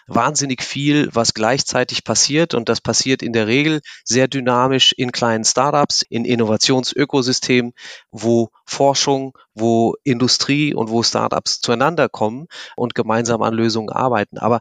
wahnsinnig 0.08 0.64
viel, 0.64 1.10
was 1.14 1.36
gleichzeitig 1.36 2.04
passiert. 2.04 2.56
Und 2.56 2.68
das 2.68 2.82
passiert 2.82 3.22
in 3.22 3.34
der 3.34 3.46
Regel 3.46 3.82
sehr 4.04 4.28
dynamisch 4.28 4.94
in 4.94 5.12
kleinen 5.12 5.44
Startups, 5.44 6.02
in 6.02 6.26
Innovationsökosystemen, 6.26 7.74
wo 8.10 8.50
Forschung, 8.70 9.38
wo 9.56 9.96
Industrie 10.04 10.74
und 10.74 10.90
wo 10.90 11.02
Startups 11.02 11.60
zueinander 11.60 12.08
kommen 12.08 12.48
und 12.76 12.94
gemeinsam 12.94 13.42
an 13.42 13.54
Lösungen 13.54 13.90
arbeiten. 13.90 14.38
Aber 14.38 14.60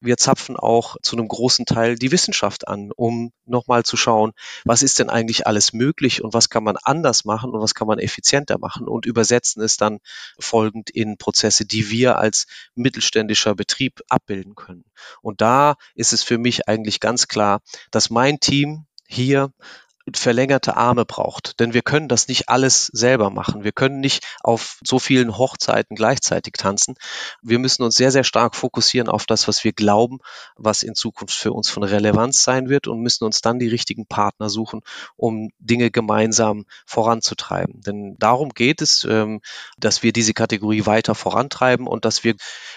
wir 0.00 0.16
zapfen 0.16 0.56
auch 0.56 0.96
zu 1.02 1.16
einem 1.16 1.28
großen 1.28 1.66
Teil 1.66 1.96
die 1.96 2.10
Wissenschaft 2.10 2.68
an, 2.68 2.90
um 2.96 3.32
nochmal 3.44 3.84
zu 3.84 3.96
schauen, 3.96 4.32
was 4.64 4.82
ist 4.82 4.98
denn 4.98 5.10
eigentlich 5.10 5.46
alles 5.46 5.72
möglich 5.72 6.24
und 6.24 6.32
was 6.32 6.48
kann 6.48 6.64
man 6.64 6.78
anders 6.82 7.24
machen 7.24 7.50
und 7.50 7.60
was 7.60 7.74
kann 7.74 7.86
man 7.86 7.98
effizienter 7.98 8.58
machen 8.58 8.88
und 8.88 9.04
übersetzen 9.04 9.62
es 9.62 9.76
dann 9.76 9.98
folgend 10.38 10.88
in 10.88 11.18
Prozesse, 11.18 11.66
die 11.66 11.90
wir 11.90 12.18
als 12.18 12.46
mittelständischer 12.74 13.54
Betrieb 13.54 14.00
abbilden 14.08 14.54
können. 14.54 14.84
Und 15.20 15.42
da 15.42 15.76
ist 15.94 16.14
es 16.14 16.22
für 16.22 16.38
mich 16.38 16.66
eigentlich 16.66 16.98
ganz 16.98 17.28
klar, 17.28 17.60
dass 17.90 18.08
mein 18.08 18.40
Team 18.40 18.86
hier 19.06 19.52
verlängerte 20.14 20.76
Arme 20.76 21.04
braucht. 21.04 21.60
Denn 21.60 21.74
wir 21.74 21.82
können 21.82 22.08
das 22.08 22.28
nicht 22.28 22.48
alles 22.48 22.86
selber 22.86 23.30
machen. 23.30 23.64
Wir 23.64 23.72
können 23.72 24.00
nicht 24.00 24.26
auf 24.42 24.78
so 24.84 24.98
vielen 24.98 25.36
Hochzeiten 25.36 25.96
gleichzeitig 25.96 26.54
tanzen. 26.54 26.94
Wir 27.42 27.58
müssen 27.58 27.82
uns 27.82 27.94
sehr, 27.94 28.10
sehr 28.10 28.24
stark 28.24 28.54
fokussieren 28.54 29.08
auf 29.08 29.26
das, 29.26 29.46
was 29.48 29.62
wir 29.64 29.72
glauben, 29.72 30.18
was 30.56 30.82
in 30.82 30.94
Zukunft 30.94 31.34
für 31.34 31.52
uns 31.52 31.70
von 31.70 31.82
Relevanz 31.82 32.42
sein 32.42 32.68
wird 32.68 32.86
und 32.86 33.00
müssen 33.00 33.24
uns 33.24 33.40
dann 33.40 33.58
die 33.58 33.68
richtigen 33.68 34.06
Partner 34.06 34.48
suchen, 34.48 34.82
um 35.16 35.50
Dinge 35.58 35.90
gemeinsam 35.90 36.64
voranzutreiben. 36.86 37.80
Denn 37.82 38.16
darum 38.18 38.50
geht 38.50 38.82
es, 38.82 39.06
ähm, 39.08 39.40
dass 39.78 40.02
wir 40.02 40.12
diese 40.12 40.34
Kategorie 40.34 40.86
weiter 40.86 41.14
vorantreiben 41.14 41.86
und 41.86 42.04
dass 42.04 42.24
wir 42.24 42.34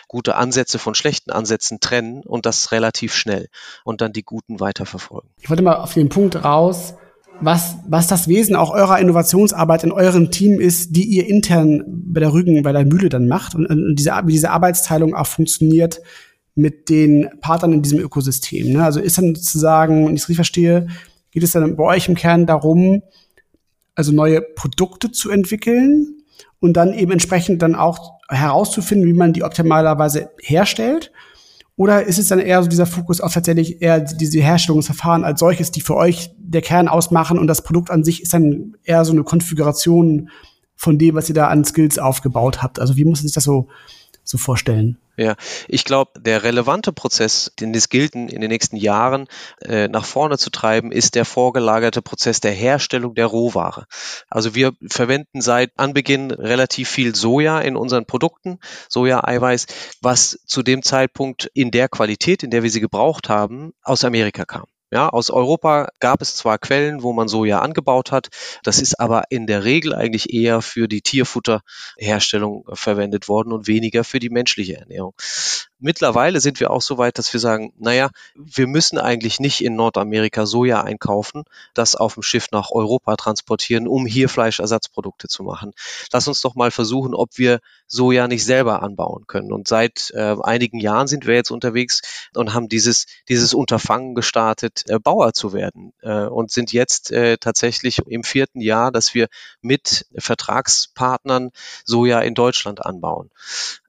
gute 0.07 0.35
Ansätze 0.35 0.79
von 0.79 0.95
schlechten 0.95 1.31
Ansätzen 1.31 1.79
trennen 1.79 2.21
und 2.21 2.45
das 2.45 2.71
relativ 2.71 3.15
schnell 3.15 3.49
und 3.83 4.01
dann 4.01 4.13
die 4.13 4.23
guten 4.23 4.59
weiterverfolgen. 4.59 5.29
Ich 5.41 5.49
wollte 5.49 5.63
mal 5.63 5.77
auf 5.77 5.93
den 5.93 6.09
Punkt 6.09 6.43
raus, 6.43 6.95
was, 7.41 7.75
was 7.87 8.07
das 8.07 8.27
Wesen 8.27 8.55
auch 8.55 8.71
eurer 8.71 8.99
Innovationsarbeit 8.99 9.83
in 9.83 9.91
eurem 9.91 10.31
Team 10.31 10.59
ist, 10.59 10.95
die 10.95 11.03
ihr 11.03 11.27
intern 11.27 11.83
bei 11.87 12.19
der 12.19 12.33
Rügen, 12.33 12.61
bei 12.63 12.71
der 12.71 12.85
Mühle 12.85 13.09
dann 13.09 13.27
macht 13.27 13.55
und, 13.55 13.65
und 13.65 13.95
diese, 13.95 14.11
wie 14.25 14.31
diese 14.31 14.51
Arbeitsteilung 14.51 15.13
auch 15.15 15.27
funktioniert 15.27 16.01
mit 16.55 16.89
den 16.89 17.29
Partnern 17.41 17.73
in 17.73 17.81
diesem 17.81 17.99
Ökosystem. 17.99 18.73
Ne? 18.73 18.83
Also 18.83 18.99
ist 18.99 19.17
dann 19.17 19.35
sozusagen, 19.35 20.05
wenn 20.05 20.15
ich 20.15 20.21
es 20.21 20.29
richtig 20.29 20.37
verstehe, 20.37 20.87
geht 21.31 21.43
es 21.43 21.51
dann 21.51 21.75
bei 21.75 21.83
euch 21.83 22.07
im 22.07 22.15
Kern 22.15 22.45
darum, 22.45 23.01
also 23.95 24.11
neue 24.11 24.41
Produkte 24.41 25.11
zu 25.11 25.29
entwickeln 25.29 26.17
und 26.59 26.73
dann 26.73 26.93
eben 26.93 27.11
entsprechend 27.11 27.61
dann 27.61 27.75
auch 27.75 28.19
herauszufinden, 28.29 29.07
wie 29.07 29.13
man 29.13 29.33
die 29.33 29.43
optimalerweise 29.43 30.29
herstellt 30.41 31.11
oder 31.75 32.05
ist 32.05 32.19
es 32.19 32.27
dann 32.27 32.39
eher 32.39 32.61
so 32.61 32.69
dieser 32.69 32.85
Fokus 32.85 33.19
auf 33.19 33.33
tatsächlich 33.33 33.81
eher 33.81 33.99
diese 33.99 34.39
Herstellungsverfahren 34.39 35.23
als 35.23 35.39
solches, 35.39 35.71
die 35.71 35.81
für 35.81 35.95
euch 35.95 36.31
der 36.37 36.61
Kern 36.61 36.87
ausmachen 36.87 37.39
und 37.39 37.47
das 37.47 37.63
Produkt 37.63 37.89
an 37.89 38.03
sich 38.03 38.21
ist 38.21 38.33
dann 38.33 38.75
eher 38.83 39.03
so 39.05 39.11
eine 39.11 39.23
Konfiguration 39.23 40.29
von 40.75 40.99
dem, 40.99 41.15
was 41.15 41.29
ihr 41.29 41.35
da 41.35 41.47
an 41.47 41.65
Skills 41.65 41.97
aufgebaut 41.97 42.61
habt? 42.61 42.79
Also 42.79 42.95
wie 42.95 43.05
muss 43.05 43.21
sich 43.21 43.31
das 43.31 43.43
so, 43.43 43.69
so 44.23 44.37
vorstellen? 44.37 44.97
Ja, 45.15 45.35
ich 45.67 45.85
glaube, 45.85 46.19
der 46.19 46.41
relevante 46.41 46.91
Prozess, 46.91 47.51
den 47.59 47.75
es 47.75 47.89
gilt, 47.89 48.15
in 48.15 48.27
den 48.27 48.49
nächsten 48.49 48.77
Jahren 48.77 49.27
äh, 49.61 49.87
nach 49.87 50.05
vorne 50.05 50.39
zu 50.39 50.49
treiben, 50.49 50.91
ist 50.91 51.13
der 51.13 51.23
vorgelagerte 51.23 52.01
Prozess 52.01 52.39
der 52.39 52.51
Herstellung 52.51 53.13
der 53.13 53.27
Rohware. 53.27 53.85
Also 54.27 54.55
wir 54.55 54.73
verwenden 54.87 55.41
seit 55.41 55.71
Anbeginn 55.77 56.31
relativ 56.31 56.89
viel 56.89 57.13
Soja 57.13 57.59
in 57.59 57.75
unseren 57.75 58.07
Produkten, 58.07 58.57
Soja-Eiweiß, 58.89 59.67
was 60.01 60.39
zu 60.47 60.63
dem 60.63 60.81
Zeitpunkt 60.81 61.45
in 61.53 61.69
der 61.69 61.89
Qualität, 61.89 62.41
in 62.41 62.49
der 62.49 62.63
wir 62.63 62.71
sie 62.71 62.81
gebraucht 62.81 63.29
haben, 63.29 63.73
aus 63.83 64.03
Amerika 64.03 64.45
kam. 64.45 64.65
Ja, 64.93 65.09
aus 65.09 65.31
Europa 65.31 65.89
gab 65.99 66.21
es 66.21 66.35
zwar 66.35 66.59
Quellen, 66.59 67.01
wo 67.01 67.13
man 67.13 67.27
Soja 67.27 67.61
angebaut 67.61 68.11
hat, 68.11 68.27
das 68.61 68.79
ist 68.79 68.99
aber 68.99 69.23
in 69.31 69.47
der 69.47 69.63
Regel 69.63 69.95
eigentlich 69.95 70.31
eher 70.31 70.61
für 70.61 70.87
die 70.87 71.01
Tierfutterherstellung 71.01 72.65
verwendet 72.73 73.27
worden 73.27 73.53
und 73.53 73.65
weniger 73.65 74.03
für 74.03 74.19
die 74.19 74.29
menschliche 74.29 74.77
Ernährung. 74.77 75.15
Mittlerweile 75.83 76.39
sind 76.39 76.59
wir 76.59 76.71
auch 76.71 76.81
so 76.81 76.97
weit, 76.97 77.17
dass 77.17 77.31
wir 77.33 77.39
sagen, 77.39 77.73
naja, 77.77 78.09
wir 78.35 78.67
müssen 78.67 78.97
eigentlich 78.97 79.39
nicht 79.39 79.63
in 79.63 79.75
Nordamerika 79.75 80.45
Soja 80.45 80.81
einkaufen, 80.81 81.43
das 81.73 81.95
auf 81.95 82.15
dem 82.15 82.23
Schiff 82.23 82.47
nach 82.51 82.71
Europa 82.71 83.15
transportieren, 83.15 83.87
um 83.87 84.05
hier 84.05 84.29
Fleischersatzprodukte 84.29 85.27
zu 85.27 85.43
machen. 85.43 85.73
Lass 86.11 86.27
uns 86.27 86.41
doch 86.41 86.55
mal 86.55 86.71
versuchen, 86.71 87.13
ob 87.13 87.37
wir 87.37 87.59
Soja 87.87 88.27
nicht 88.27 88.45
selber 88.45 88.81
anbauen 88.81 89.25
können. 89.27 89.51
Und 89.51 89.67
seit 89.67 90.11
äh, 90.15 90.35
einigen 90.41 90.79
Jahren 90.79 91.07
sind 91.07 91.27
wir 91.27 91.35
jetzt 91.35 91.51
unterwegs 91.51 92.01
und 92.33 92.53
haben 92.53 92.69
dieses, 92.69 93.05
dieses 93.29 93.53
Unterfangen 93.53 94.15
gestartet, 94.15 94.83
äh, 94.87 94.99
Bauer 94.99 95.33
zu 95.33 95.53
werden 95.53 95.93
äh, 96.01 96.25
und 96.25 96.51
sind 96.51 96.71
jetzt 96.71 97.11
äh, 97.11 97.37
tatsächlich 97.37 97.99
im 98.07 98.23
vierten 98.23 98.61
Jahr, 98.61 98.91
dass 98.91 99.13
wir 99.13 99.27
mit 99.61 100.07
Vertragspartnern 100.17 101.51
Soja 101.83 102.21
in 102.21 102.33
Deutschland 102.33 102.85
anbauen. 102.85 103.29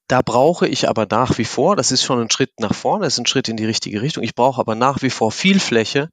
Da 0.06 0.20
brauche 0.20 0.68
ich 0.68 0.88
aber 0.88 1.06
nach 1.10 1.38
wie 1.38 1.46
vor, 1.46 1.76
das 1.76 1.90
ist 1.90 2.02
schon 2.02 2.20
ein 2.20 2.30
Schritt 2.30 2.60
nach 2.60 2.74
vorne, 2.74 3.04
das 3.04 3.14
ist 3.14 3.20
ein 3.20 3.26
Schritt 3.26 3.48
in 3.48 3.56
die 3.56 3.64
richtige 3.64 4.02
Richtung. 4.02 4.22
Ich 4.22 4.34
brauche 4.34 4.60
aber 4.60 4.74
nach 4.74 5.00
wie 5.00 5.10
vor 5.10 5.32
viel 5.32 5.58
Fläche. 5.58 6.10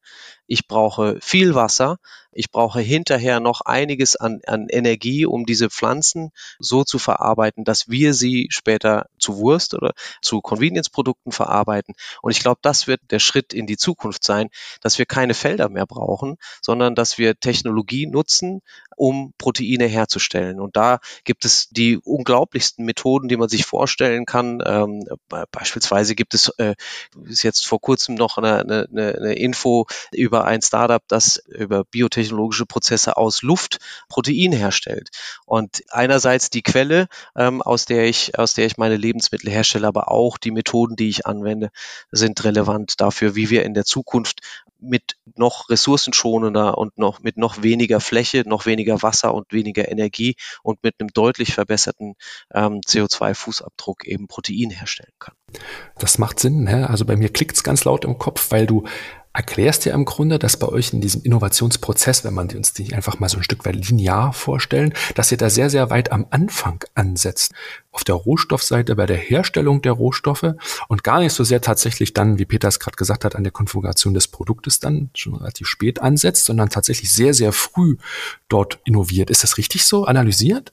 Ich 0.51 0.67
brauche 0.67 1.17
viel 1.21 1.55
Wasser 1.55 1.97
ich 2.33 2.49
brauche 2.49 2.79
hinterher 2.79 3.39
noch 3.39 3.61
einiges 3.61 4.15
an, 4.15 4.41
an 4.47 4.67
Energie, 4.69 5.25
um 5.25 5.45
diese 5.45 5.69
Pflanzen 5.69 6.31
so 6.59 6.83
zu 6.83 6.97
verarbeiten, 6.97 7.65
dass 7.65 7.89
wir 7.89 8.13
sie 8.13 8.47
später 8.49 9.07
zu 9.19 9.37
Wurst 9.37 9.73
oder 9.73 9.91
zu 10.21 10.39
Convenience-Produkten 10.39 11.31
verarbeiten. 11.31 11.93
Und 12.21 12.31
ich 12.31 12.39
glaube, 12.39 12.59
das 12.61 12.87
wird 12.87 13.01
der 13.11 13.19
Schritt 13.19 13.53
in 13.53 13.67
die 13.67 13.77
Zukunft 13.77 14.23
sein, 14.23 14.49
dass 14.79 14.97
wir 14.97 15.05
keine 15.05 15.33
Felder 15.33 15.67
mehr 15.67 15.85
brauchen, 15.85 16.37
sondern 16.61 16.95
dass 16.95 17.17
wir 17.17 17.37
Technologie 17.37 18.07
nutzen, 18.07 18.61
um 18.95 19.33
Proteine 19.37 19.87
herzustellen. 19.87 20.61
Und 20.61 20.77
da 20.77 20.99
gibt 21.25 21.43
es 21.43 21.67
die 21.69 21.97
unglaublichsten 21.97 22.85
Methoden, 22.85 23.27
die 23.27 23.37
man 23.37 23.49
sich 23.49 23.65
vorstellen 23.65 24.25
kann. 24.25 24.63
Ähm, 24.65 25.03
beispielsweise 25.51 26.15
gibt 26.15 26.33
es, 26.33 26.49
äh, 26.59 26.75
ist 27.25 27.43
jetzt 27.43 27.65
vor 27.65 27.81
kurzem 27.81 28.15
noch 28.15 28.37
eine, 28.37 28.59
eine, 28.59 28.87
eine 28.91 29.33
Info 29.33 29.85
über 30.11 30.40
ein 30.45 30.61
Startup, 30.61 31.03
das 31.07 31.37
über 31.47 31.83
biotechnologische 31.83 32.65
Prozesse 32.65 33.17
aus 33.17 33.41
Luft 33.41 33.79
Protein 34.09 34.51
herstellt. 34.51 35.09
Und 35.45 35.83
einerseits 35.89 36.49
die 36.49 36.63
Quelle, 36.63 37.07
ähm, 37.35 37.61
aus 37.61 37.85
der 37.85 38.05
ich, 38.05 38.37
aus 38.37 38.53
der 38.53 38.65
ich 38.65 38.77
meine 38.77 38.97
Lebensmittel 38.97 39.49
herstelle, 39.49 39.87
aber 39.87 40.11
auch 40.11 40.37
die 40.37 40.51
Methoden, 40.51 40.95
die 40.95 41.09
ich 41.09 41.25
anwende, 41.25 41.69
sind 42.11 42.43
relevant 42.43 42.99
dafür, 42.99 43.35
wie 43.35 43.49
wir 43.49 43.63
in 43.63 43.73
der 43.73 43.85
Zukunft 43.85 44.41
mit 44.81 45.15
noch 45.35 45.69
ressourcenschonender 45.69 46.77
und 46.77 46.97
noch 46.97 47.21
mit 47.21 47.37
noch 47.37 47.61
weniger 47.61 47.99
Fläche, 47.99 48.43
noch 48.45 48.65
weniger 48.65 49.01
Wasser 49.01 49.33
und 49.33 49.53
weniger 49.53 49.89
Energie 49.89 50.35
und 50.63 50.83
mit 50.83 50.95
einem 50.99 51.09
deutlich 51.09 51.53
verbesserten 51.53 52.15
ähm, 52.53 52.81
CO2-Fußabdruck 52.81 54.03
eben 54.05 54.27
Protein 54.27 54.71
herstellen 54.71 55.13
kann. 55.19 55.35
Das 55.99 56.17
macht 56.17 56.39
Sinn. 56.39 56.63
Ne? 56.63 56.89
Also 56.89 57.05
bei 57.05 57.15
mir 57.15 57.29
klickt's 57.29 57.63
ganz 57.63 57.83
laut 57.83 58.05
im 58.05 58.17
Kopf, 58.17 58.51
weil 58.51 58.65
du 58.65 58.85
erklärst 59.33 59.85
dir 59.85 59.93
im 59.93 60.05
Grunde, 60.05 60.39
dass 60.39 60.57
bei 60.57 60.67
euch 60.67 60.93
in 60.93 61.01
diesem 61.01 61.21
Innovationsprozess, 61.21 62.23
wenn 62.23 62.33
man 62.33 62.49
uns 62.49 62.73
die 62.73 62.93
einfach 62.93 63.19
mal 63.19 63.29
so 63.29 63.37
ein 63.37 63.43
Stück 63.43 63.65
weit 63.65 63.75
linear 63.75 64.33
vorstellen, 64.33 64.93
dass 65.15 65.31
ihr 65.31 65.37
da 65.37 65.49
sehr, 65.49 65.69
sehr 65.69 65.89
weit 65.89 66.11
am 66.11 66.25
Anfang 66.29 66.83
ansetzt. 66.95 67.53
Auf 67.91 68.03
der 68.03 68.15
Rohstoffseite 68.15 68.95
bei 68.95 69.05
der 69.05 69.17
Herstellung 69.17 69.81
der 69.81 69.91
Rohstoffe 69.91 70.53
und 70.87 71.03
gar 71.03 71.19
nicht 71.19 71.33
so 71.33 71.43
sehr 71.43 71.61
tatsächlich 71.61 72.13
dann, 72.13 72.39
wie 72.39 72.45
Peter 72.45 72.67
es 72.67 72.79
gerade 72.79 72.95
gesagt 72.95 73.25
hat, 73.25 73.35
an 73.35 73.43
der 73.43 73.51
Konfiguration 73.51 74.13
des 74.13 74.27
Produktes 74.27 74.79
dann 74.79 75.09
schon 75.13 75.35
relativ 75.35 75.67
spät 75.67 76.01
ansetzt, 76.01 76.45
sondern 76.45 76.69
tatsächlich 76.69 77.13
sehr, 77.13 77.33
sehr 77.33 77.51
früh 77.51 77.97
dort 78.49 78.79
innoviert. 78.85 79.29
Ist 79.29 79.43
das 79.43 79.57
richtig 79.57 79.85
so 79.85 80.05
analysiert? 80.05 80.71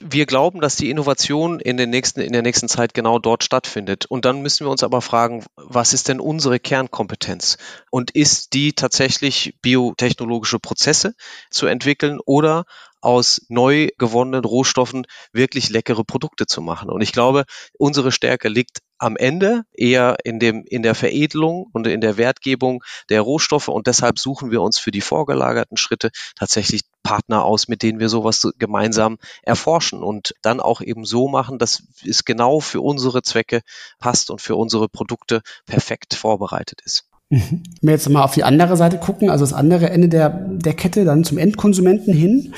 Wir 0.00 0.26
glauben, 0.26 0.60
dass 0.60 0.76
die 0.76 0.90
Innovation 0.90 1.60
in, 1.60 1.76
den 1.76 1.90
nächsten, 1.90 2.20
in 2.20 2.32
der 2.32 2.42
nächsten 2.42 2.68
Zeit 2.68 2.94
genau 2.94 3.18
dort 3.18 3.44
stattfindet. 3.44 4.06
Und 4.06 4.24
dann 4.24 4.42
müssen 4.42 4.66
wir 4.66 4.70
uns 4.70 4.82
aber 4.82 5.02
fragen, 5.02 5.44
was 5.56 5.92
ist 5.92 6.08
denn 6.08 6.20
unsere 6.20 6.58
Kernkompetenz? 6.58 7.58
Und 7.90 8.10
ist 8.10 8.54
die 8.54 8.72
tatsächlich 8.72 9.54
biotechnologische 9.62 10.58
Prozesse 10.58 11.14
zu 11.50 11.66
entwickeln 11.66 12.20
oder 12.24 12.64
aus 13.00 13.42
neu 13.48 13.88
gewonnenen 13.98 14.44
Rohstoffen 14.44 15.06
wirklich 15.32 15.70
leckere 15.70 16.04
Produkte 16.04 16.46
zu 16.46 16.60
machen. 16.60 16.90
Und 16.90 17.00
ich 17.00 17.12
glaube, 17.12 17.44
unsere 17.78 18.12
Stärke 18.12 18.48
liegt 18.48 18.78
am 18.98 19.16
Ende 19.16 19.62
eher 19.72 20.16
in 20.24 20.38
dem, 20.38 20.64
in 20.66 20.82
der 20.82 20.94
Veredelung 20.94 21.66
und 21.72 21.86
in 21.86 22.02
der 22.02 22.18
Wertgebung 22.18 22.84
der 23.08 23.22
Rohstoffe. 23.22 23.68
Und 23.68 23.86
deshalb 23.86 24.18
suchen 24.18 24.50
wir 24.50 24.60
uns 24.60 24.78
für 24.78 24.90
die 24.90 25.00
vorgelagerten 25.00 25.78
Schritte 25.78 26.10
tatsächlich 26.36 26.82
Partner 27.02 27.44
aus, 27.44 27.66
mit 27.66 27.82
denen 27.82 27.98
wir 27.98 28.10
sowas 28.10 28.46
gemeinsam 28.58 29.16
erforschen 29.42 30.02
und 30.02 30.34
dann 30.42 30.60
auch 30.60 30.82
eben 30.82 31.04
so 31.06 31.28
machen, 31.28 31.58
dass 31.58 31.82
es 32.06 32.26
genau 32.26 32.60
für 32.60 32.82
unsere 32.82 33.22
Zwecke 33.22 33.62
passt 33.98 34.30
und 34.30 34.42
für 34.42 34.56
unsere 34.56 34.88
Produkte 34.88 35.40
perfekt 35.64 36.14
vorbereitet 36.14 36.80
ist. 36.84 37.06
Mhm. 37.30 37.62
Wenn 37.80 37.88
wir 37.88 37.92
jetzt 37.92 38.08
mal 38.10 38.24
auf 38.24 38.34
die 38.34 38.44
andere 38.44 38.76
Seite 38.76 38.98
gucken, 38.98 39.30
also 39.30 39.44
das 39.44 39.54
andere 39.54 39.88
Ende 39.88 40.08
der, 40.08 40.28
der 40.28 40.74
Kette, 40.74 41.04
dann 41.04 41.24
zum 41.24 41.38
Endkonsumenten 41.38 42.12
hin, 42.12 42.54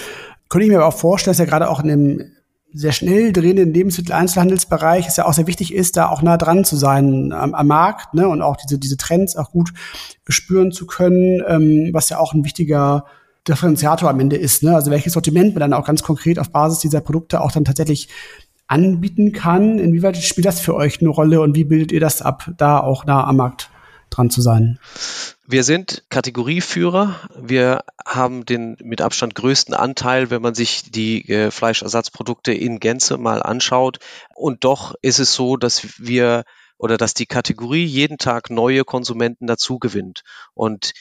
könnte 0.53 0.67
ich 0.67 0.71
mir 0.71 0.81
aber 0.81 0.89
auch 0.89 0.99
vorstellen, 0.99 1.33
dass 1.33 1.39
ja 1.39 1.47
gerade 1.47 1.71
auch 1.71 1.81
in 1.81 1.89
dem 1.89 2.33
sehr 2.75 2.93
schnell 2.93 3.33
drehenden 3.33 3.73
Lebensmitteleinzelhandelsbereich 3.73 5.09
es 5.09 5.17
ja 5.17 5.25
auch 5.25 5.33
sehr 5.33 5.47
wichtig 5.47 5.73
ist, 5.73 5.97
da 5.97 6.11
auch 6.11 6.21
nah 6.21 6.37
dran 6.37 6.67
zu 6.67 6.77
sein 6.77 7.33
am, 7.33 7.55
am 7.55 7.67
Markt 7.67 8.13
ne, 8.13 8.29
und 8.29 8.43
auch 8.43 8.57
diese, 8.57 8.79
diese 8.79 8.99
Trends 8.99 9.35
auch 9.35 9.51
gut 9.51 9.73
spüren 10.29 10.71
zu 10.71 10.87
können, 10.87 11.43
ähm, 11.47 11.89
was 11.95 12.11
ja 12.11 12.19
auch 12.19 12.35
ein 12.35 12.45
wichtiger 12.45 13.07
Differenziator 13.49 14.11
am 14.11 14.21
Ende 14.21 14.37
ist. 14.37 14.63
Ne? 14.63 14.75
Also 14.75 14.91
welches 14.91 15.15
Sortiment 15.15 15.55
man 15.55 15.61
dann 15.61 15.73
auch 15.73 15.87
ganz 15.87 16.03
konkret 16.03 16.39
auf 16.39 16.51
Basis 16.51 16.81
dieser 16.81 17.01
Produkte 17.01 17.41
auch 17.41 17.53
dann 17.53 17.65
tatsächlich 17.65 18.11
anbieten 18.67 19.33
kann. 19.33 19.79
Inwieweit 19.79 20.19
spielt 20.19 20.45
das 20.45 20.61
für 20.61 20.75
euch 20.75 21.01
eine 21.01 21.09
Rolle 21.09 21.41
und 21.41 21.57
wie 21.57 21.65
bildet 21.65 21.93
ihr 21.93 22.01
das 22.01 22.21
ab, 22.21 22.51
da 22.59 22.79
auch 22.79 23.07
nah 23.07 23.25
am 23.25 23.39
Markt 23.39 23.71
dran 24.11 24.29
zu 24.29 24.43
sein? 24.43 24.79
Wir 25.53 25.65
sind 25.65 26.05
Kategorieführer. 26.09 27.21
Wir 27.37 27.85
haben 28.07 28.47
den 28.47 28.79
mit 28.83 29.03
Abstand 29.03 29.35
größten 29.35 29.75
Anteil, 29.75 30.31
wenn 30.31 30.41
man 30.41 30.55
sich 30.55 30.91
die 30.91 31.29
äh, 31.29 31.51
Fleischersatzprodukte 31.51 32.55
in 32.55 32.81
Gänze 32.81 33.19
mal 33.19 33.43
anschaut. 33.43 33.99
Und 34.35 34.65
doch 34.65 34.95
ist 35.03 35.19
es 35.19 35.35
so, 35.35 35.59
dass 35.59 36.01
wir 36.01 36.45
oder 36.79 36.97
dass 36.97 37.13
die 37.13 37.27
Kategorie 37.27 37.85
jeden 37.85 38.17
Tag 38.17 38.49
neue 38.49 38.83
Konsumenten 38.85 39.47
dazu 39.47 39.79
gewinnt. 39.79 40.23
Und 40.55 40.95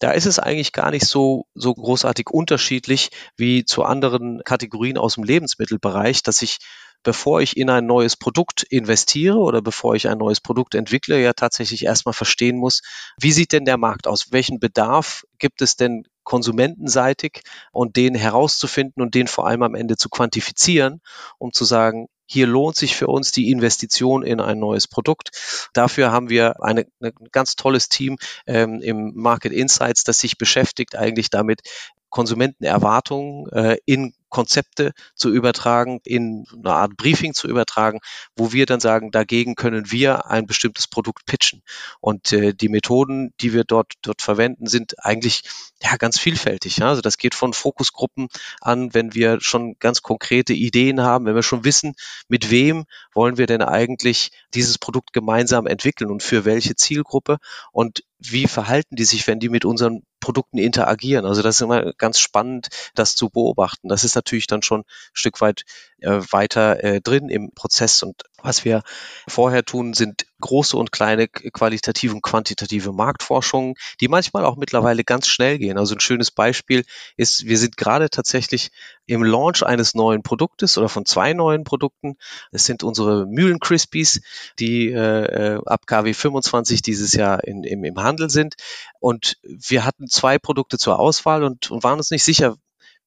da 0.00 0.10
ist 0.10 0.26
es 0.26 0.38
eigentlich 0.38 0.72
gar 0.72 0.90
nicht 0.90 1.06
so, 1.06 1.46
so 1.54 1.72
großartig 1.72 2.28
unterschiedlich 2.28 3.08
wie 3.38 3.64
zu 3.64 3.84
anderen 3.84 4.42
Kategorien 4.44 4.98
aus 4.98 5.14
dem 5.14 5.24
Lebensmittelbereich, 5.24 6.22
dass 6.22 6.42
ich 6.42 6.58
bevor 7.02 7.40
ich 7.40 7.56
in 7.56 7.70
ein 7.70 7.86
neues 7.86 8.16
Produkt 8.16 8.64
investiere 8.64 9.38
oder 9.38 9.62
bevor 9.62 9.94
ich 9.94 10.08
ein 10.08 10.18
neues 10.18 10.40
Produkt 10.40 10.74
entwickle, 10.74 11.20
ja 11.20 11.32
tatsächlich 11.32 11.84
erstmal 11.84 12.12
verstehen 12.12 12.56
muss, 12.56 12.82
wie 13.18 13.32
sieht 13.32 13.52
denn 13.52 13.64
der 13.64 13.78
Markt 13.78 14.06
aus? 14.06 14.32
Welchen 14.32 14.60
Bedarf 14.60 15.24
gibt 15.38 15.62
es 15.62 15.76
denn 15.76 16.04
konsumentenseitig 16.24 17.42
und 17.72 17.96
den 17.96 18.14
herauszufinden 18.14 19.02
und 19.02 19.14
den 19.14 19.28
vor 19.28 19.46
allem 19.46 19.62
am 19.62 19.74
Ende 19.74 19.96
zu 19.96 20.08
quantifizieren, 20.08 21.00
um 21.38 21.52
zu 21.52 21.64
sagen, 21.64 22.08
hier 22.26 22.46
lohnt 22.46 22.76
sich 22.76 22.94
für 22.94 23.06
uns 23.06 23.32
die 23.32 23.50
Investition 23.50 24.22
in 24.22 24.40
ein 24.40 24.58
neues 24.58 24.86
Produkt. 24.86 25.30
Dafür 25.72 26.12
haben 26.12 26.28
wir 26.28 26.62
eine, 26.62 26.86
ein 27.00 27.12
ganz 27.32 27.56
tolles 27.56 27.88
Team 27.88 28.18
ähm, 28.46 28.82
im 28.82 29.12
Market 29.14 29.52
Insights, 29.52 30.04
das 30.04 30.18
sich 30.18 30.36
beschäftigt 30.36 30.94
eigentlich 30.94 31.30
damit, 31.30 31.62
Konsumentenerwartungen 32.10 33.50
äh, 33.52 33.78
in 33.86 34.12
Konzepte 34.28 34.92
zu 35.14 35.30
übertragen, 35.30 36.00
in 36.04 36.46
eine 36.52 36.74
Art 36.74 36.96
Briefing 36.96 37.34
zu 37.34 37.48
übertragen, 37.48 38.00
wo 38.36 38.52
wir 38.52 38.66
dann 38.66 38.80
sagen, 38.80 39.10
dagegen 39.10 39.54
können 39.54 39.90
wir 39.90 40.26
ein 40.26 40.46
bestimmtes 40.46 40.86
Produkt 40.86 41.26
pitchen. 41.26 41.62
Und 42.00 42.32
äh, 42.32 42.54
die 42.54 42.68
Methoden, 42.68 43.32
die 43.40 43.52
wir 43.52 43.64
dort, 43.64 43.94
dort 44.02 44.22
verwenden, 44.22 44.66
sind 44.66 45.04
eigentlich 45.04 45.42
ja 45.82 45.96
ganz 45.96 46.18
vielfältig. 46.18 46.78
Ja? 46.78 46.88
Also 46.88 47.00
das 47.00 47.18
geht 47.18 47.34
von 47.34 47.52
Fokusgruppen 47.52 48.28
an, 48.60 48.94
wenn 48.94 49.14
wir 49.14 49.40
schon 49.40 49.76
ganz 49.78 50.02
konkrete 50.02 50.52
Ideen 50.52 51.02
haben, 51.02 51.26
wenn 51.26 51.34
wir 51.34 51.42
schon 51.42 51.64
wissen, 51.64 51.94
mit 52.28 52.50
wem 52.50 52.84
wollen 53.14 53.38
wir 53.38 53.46
denn 53.46 53.62
eigentlich 53.62 54.30
dieses 54.54 54.78
Produkt 54.78 55.12
gemeinsam 55.12 55.66
entwickeln 55.66 56.10
und 56.10 56.22
für 56.22 56.44
welche 56.44 56.76
Zielgruppe 56.76 57.38
und 57.72 58.04
wie 58.18 58.46
verhalten 58.46 58.96
die 58.96 59.04
sich, 59.04 59.26
wenn 59.26 59.40
die 59.40 59.48
mit 59.48 59.64
unseren 59.64 60.02
Produkten 60.20 60.58
interagieren. 60.58 61.26
Also 61.26 61.42
das 61.42 61.56
ist 61.56 61.60
immer 61.60 61.92
ganz 61.94 62.18
spannend, 62.18 62.68
das 62.94 63.14
zu 63.16 63.30
beobachten. 63.30 63.88
Das 63.88 64.04
ist 64.04 64.14
natürlich 64.14 64.46
dann 64.46 64.62
schon 64.62 64.80
ein 64.80 64.84
Stück 65.12 65.40
weit 65.40 65.64
äh, 66.00 66.20
weiter 66.30 66.82
äh, 66.82 67.00
drin 67.00 67.28
im 67.28 67.52
Prozess. 67.54 68.02
Und 68.02 68.22
was 68.42 68.64
wir 68.64 68.82
vorher 69.28 69.64
tun, 69.64 69.94
sind 69.94 70.26
große 70.40 70.76
und 70.76 70.92
kleine 70.92 71.28
qualitative 71.28 72.14
und 72.14 72.22
quantitative 72.22 72.92
Marktforschungen, 72.92 73.74
die 74.00 74.08
manchmal 74.08 74.44
auch 74.44 74.56
mittlerweile 74.56 75.04
ganz 75.04 75.26
schnell 75.26 75.58
gehen. 75.58 75.78
Also 75.78 75.94
ein 75.94 76.00
schönes 76.00 76.30
Beispiel 76.30 76.84
ist, 77.16 77.46
wir 77.46 77.58
sind 77.58 77.76
gerade 77.76 78.10
tatsächlich 78.10 78.70
im 79.06 79.24
Launch 79.24 79.64
eines 79.64 79.94
neuen 79.94 80.22
Produktes 80.22 80.78
oder 80.78 80.88
von 80.88 81.04
zwei 81.06 81.32
neuen 81.32 81.64
Produkten. 81.64 82.16
Es 82.52 82.66
sind 82.66 82.82
unsere 82.82 83.26
Mühlen 83.26 83.58
Crispies, 83.58 84.20
die 84.58 84.90
äh, 84.90 85.54
äh 85.54 85.60
ab 85.66 85.86
KW 85.86 86.14
25 86.14 86.82
dieses 86.82 87.12
Jahr 87.12 87.44
in, 87.44 87.64
im, 87.64 87.84
im 87.84 87.98
Handel 87.98 88.30
sind. 88.30 88.54
Und 89.00 89.38
wir 89.42 89.84
hatten 89.84 90.08
zwei 90.08 90.38
Produkte 90.38 90.78
zur 90.78 90.98
Auswahl 90.98 91.44
und, 91.44 91.70
und 91.70 91.82
waren 91.82 91.98
uns 91.98 92.10
nicht 92.10 92.24
sicher. 92.24 92.56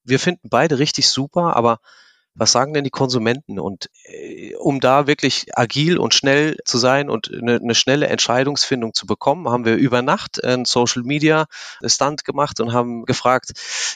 Wir 0.04 0.18
finden 0.18 0.48
beide 0.48 0.78
richtig 0.78 1.08
super, 1.08 1.56
aber 1.56 1.78
was 2.34 2.52
sagen 2.52 2.72
denn 2.74 2.84
die 2.84 2.90
Konsumenten? 2.90 3.58
Und 3.58 3.90
äh, 4.04 4.54
um 4.56 4.80
da 4.80 5.06
wirklich 5.06 5.46
agil 5.54 5.98
und 5.98 6.14
schnell 6.14 6.56
zu 6.64 6.78
sein 6.78 7.10
und 7.10 7.30
eine, 7.32 7.56
eine 7.56 7.74
schnelle 7.74 8.06
Entscheidungsfindung 8.06 8.94
zu 8.94 9.06
bekommen, 9.06 9.48
haben 9.48 9.64
wir 9.64 9.76
über 9.76 10.02
Nacht 10.02 10.42
einen 10.42 10.64
Social 10.64 11.02
Media 11.02 11.46
Stunt 11.84 12.24
gemacht 12.24 12.60
und 12.60 12.72
haben 12.72 13.04
gefragt, 13.04 13.52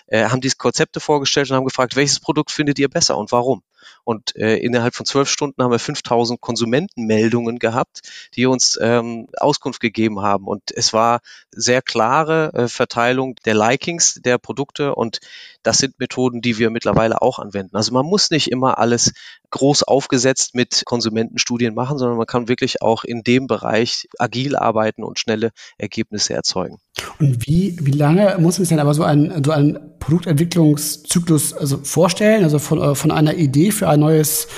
äh, 0.07 0.29
haben 0.29 0.40
diese 0.40 0.57
Konzepte 0.57 1.01
vorgestellt 1.01 1.51
und 1.51 1.57
haben 1.57 1.64
gefragt, 1.64 1.96
welches 1.96 2.20
Produkt 2.20 2.51
findet 2.51 2.79
ihr 2.79 2.88
besser 2.88 3.16
und 3.16 3.33
warum? 3.33 3.62
Und 4.05 4.37
äh, 4.37 4.57
innerhalb 4.57 4.94
von 4.94 5.07
zwölf 5.07 5.29
Stunden 5.29 5.62
haben 5.62 5.70
wir 5.70 5.79
5000 5.79 6.40
Konsumentenmeldungen 6.40 7.59
gehabt, 7.59 8.01
die 8.35 8.46
uns 8.46 8.79
ähm, 8.81 9.29
Auskunft 9.38 9.81
gegeben 9.81 10.20
haben. 10.20 10.46
Und 10.46 10.70
es 10.70 10.92
war 10.92 11.20
sehr 11.51 11.83
klare 11.83 12.53
äh, 12.55 12.68
Verteilung 12.68 13.35
der 13.44 13.55
Likings 13.55 14.20
der 14.25 14.38
Produkte 14.38 14.94
und 14.94 15.20
das 15.62 15.79
sind 15.79 15.99
Methoden, 15.99 16.40
die 16.40 16.59
wir 16.59 16.70
mittlerweile 16.70 17.20
auch 17.22 17.38
anwenden. 17.38 17.76
Also 17.76 17.93
man 17.93 18.07
muss 18.07 18.30
nicht 18.30 18.51
immer 18.51 18.78
alles 18.78 19.12
groß 19.51 19.82
aufgesetzt 19.82 20.55
mit 20.55 20.82
Konsumentenstudien 20.84 21.74
machen, 21.74 21.99
sondern 21.99 22.18
man 22.18 22.26
kann 22.26 22.49
wirklich 22.49 22.82
auch 22.82 23.05
in 23.05 23.22
dem 23.22 23.47
Bereich 23.47 24.09
agil 24.18 24.57
arbeiten 24.57 25.03
und 25.03 25.18
schnelle 25.18 25.51
Ergebnisse 25.78 26.34
erzeugen. 26.34 26.78
Und 27.18 27.47
wie, 27.47 27.76
wie 27.80 27.93
lange 27.93 28.37
muss 28.39 28.59
man 28.59 28.64
sich 28.64 28.68
denn 28.68 28.78
aber 28.78 28.95
so 28.95 29.03
ein, 29.03 29.43
so 29.45 29.51
ein 29.51 29.78
Produktentwicklungszyklus 29.99 31.53
also 31.53 31.78
vorstellen? 31.78 32.45
Also 32.45 32.59
von, 32.59 32.80
äh, 32.80 32.95
von 32.95 33.11
einer 33.11 33.34
Idee 33.34 33.70
für 33.77 33.89
ein 33.89 34.01
neues 34.01 34.49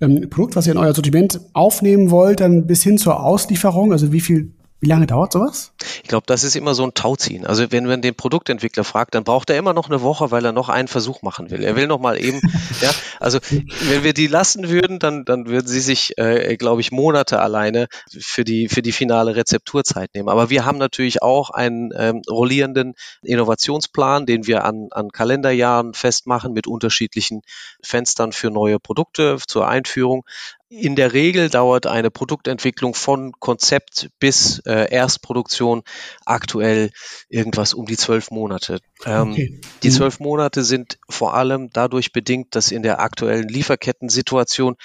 ähm, 0.00 0.28
Produkt, 0.30 0.56
was 0.56 0.66
ihr 0.66 0.72
in 0.72 0.78
euer 0.78 0.94
Sortiment 0.94 1.40
aufnehmen 1.52 2.10
wollt, 2.10 2.40
dann 2.40 2.66
bis 2.66 2.82
hin 2.82 2.98
zur 2.98 3.22
Auslieferung? 3.22 3.92
Also 3.92 4.12
wie 4.12 4.20
viel 4.20 4.52
wie 4.80 4.88
lange 4.88 5.06
dauert 5.06 5.32
sowas? 5.32 5.72
Ich 6.02 6.08
glaube, 6.08 6.24
das 6.26 6.42
ist 6.42 6.56
immer 6.56 6.74
so 6.74 6.84
ein 6.84 6.94
Tauziehen. 6.94 7.44
Also 7.44 7.70
wenn 7.70 7.84
man 7.84 8.00
den 8.00 8.14
Produktentwickler 8.14 8.82
fragt, 8.82 9.14
dann 9.14 9.24
braucht 9.24 9.50
er 9.50 9.58
immer 9.58 9.74
noch 9.74 9.90
eine 9.90 10.00
Woche, 10.00 10.30
weil 10.30 10.42
er 10.44 10.52
noch 10.52 10.70
einen 10.70 10.88
Versuch 10.88 11.20
machen 11.20 11.50
will. 11.50 11.62
Er 11.62 11.76
will 11.76 11.86
noch 11.86 12.00
mal 12.00 12.18
eben, 12.18 12.40
ja, 12.80 12.90
also 13.20 13.38
wenn 13.82 14.04
wir 14.04 14.14
die 14.14 14.26
lassen 14.26 14.70
würden, 14.70 14.98
dann, 14.98 15.26
dann 15.26 15.46
würden 15.46 15.68
sie 15.68 15.80
sich, 15.80 16.16
äh, 16.16 16.56
glaube 16.56 16.80
ich, 16.80 16.92
Monate 16.92 17.40
alleine 17.40 17.88
für 18.08 18.42
die, 18.42 18.68
für 18.68 18.80
die 18.80 18.92
finale 18.92 19.36
Rezepturzeit 19.36 20.14
nehmen. 20.14 20.30
Aber 20.30 20.48
wir 20.48 20.64
haben 20.64 20.78
natürlich 20.78 21.22
auch 21.22 21.50
einen 21.50 21.92
ähm, 21.94 22.22
rollierenden 22.28 22.94
Innovationsplan, 23.22 24.24
den 24.24 24.46
wir 24.46 24.64
an, 24.64 24.88
an 24.92 25.10
Kalenderjahren 25.10 25.92
festmachen 25.92 26.54
mit 26.54 26.66
unterschiedlichen 26.66 27.42
Fenstern 27.82 28.32
für 28.32 28.50
neue 28.50 28.78
Produkte 28.78 29.36
zur 29.46 29.68
Einführung. 29.68 30.24
In 30.72 30.94
der 30.94 31.12
Regel 31.12 31.50
dauert 31.50 31.88
eine 31.88 32.12
Produktentwicklung 32.12 32.94
von 32.94 33.32
Konzept 33.40 34.08
bis 34.20 34.60
äh, 34.66 34.88
Erstproduktion 34.88 35.82
aktuell 36.24 36.92
irgendwas 37.28 37.74
um 37.74 37.86
die 37.86 37.96
zwölf 37.96 38.30
Monate. 38.30 38.78
Ähm, 39.04 39.32
okay. 39.32 39.60
Die 39.82 39.88
mhm. 39.88 39.92
zwölf 39.92 40.20
Monate 40.20 40.62
sind 40.62 40.98
vor 41.08 41.34
allem 41.34 41.70
dadurch 41.72 42.12
bedingt, 42.12 42.54
dass 42.54 42.70
in 42.70 42.84
der 42.84 43.00
aktuellen 43.00 43.48
Lieferkettensituation 43.48 44.76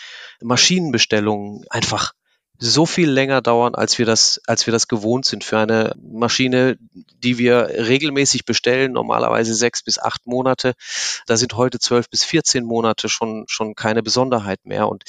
Maschinenbestellungen 0.41 1.65
einfach 1.69 2.13
so 2.57 2.87
viel 2.87 3.11
länger 3.11 3.41
dauern, 3.43 3.75
als 3.75 3.99
wir 3.99 4.07
das, 4.07 4.41
als 4.47 4.65
wir 4.65 4.71
das 4.71 4.87
gewohnt 4.87 5.25
sind 5.25 5.43
für 5.43 5.59
eine 5.59 5.93
Maschine, 6.01 6.77
die 7.23 7.37
wir 7.37 7.67
regelmäßig 7.67 8.45
bestellen, 8.45 8.93
normalerweise 8.93 9.53
sechs 9.53 9.83
bis 9.83 9.99
acht 9.99 10.25
Monate. 10.25 10.73
Da 11.27 11.37
sind 11.37 11.53
heute 11.57 11.77
zwölf 11.77 12.09
bis 12.09 12.23
vierzehn 12.23 12.65
Monate 12.65 13.07
schon, 13.07 13.43
schon 13.47 13.75
keine 13.75 14.01
Besonderheit 14.01 14.65
mehr. 14.65 14.87
Und 14.87 15.03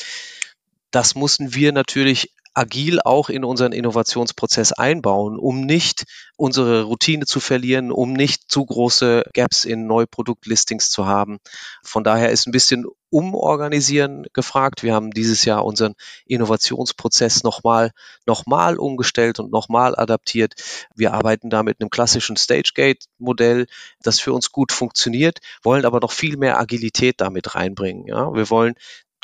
das 0.96 1.14
mussten 1.14 1.54
wir 1.54 1.72
natürlich 1.72 2.32
agil 2.54 3.00
auch 3.04 3.28
in 3.28 3.44
unseren 3.44 3.72
Innovationsprozess 3.72 4.72
einbauen, 4.72 5.38
um 5.38 5.60
nicht 5.60 6.04
unsere 6.36 6.84
Routine 6.84 7.26
zu 7.26 7.38
verlieren, 7.38 7.92
um 7.92 8.14
nicht 8.14 8.50
zu 8.50 8.64
große 8.64 9.24
Gaps 9.34 9.66
in 9.66 9.86
Neuproduktlistings 9.86 10.88
zu 10.88 11.04
haben. 11.04 11.36
Von 11.82 12.02
daher 12.02 12.30
ist 12.30 12.46
ein 12.46 12.52
bisschen 12.52 12.86
umorganisieren 13.10 14.24
gefragt. 14.32 14.82
Wir 14.82 14.94
haben 14.94 15.10
dieses 15.10 15.44
Jahr 15.44 15.66
unseren 15.66 15.92
Innovationsprozess 16.24 17.42
nochmal, 17.42 17.92
nochmal 18.24 18.78
umgestellt 18.78 19.38
und 19.38 19.52
nochmal 19.52 19.94
adaptiert. 19.94 20.54
Wir 20.94 21.12
arbeiten 21.12 21.50
da 21.50 21.62
mit 21.62 21.80
einem 21.80 21.90
klassischen 21.90 22.36
Stage-Gate-Modell, 22.36 23.66
das 24.02 24.18
für 24.18 24.32
uns 24.32 24.50
gut 24.50 24.72
funktioniert, 24.72 25.40
wollen 25.62 25.84
aber 25.84 26.00
noch 26.00 26.12
viel 26.12 26.38
mehr 26.38 26.58
Agilität 26.58 27.20
damit 27.20 27.54
reinbringen. 27.54 28.06
Ja, 28.06 28.32
wir 28.34 28.48
wollen 28.48 28.74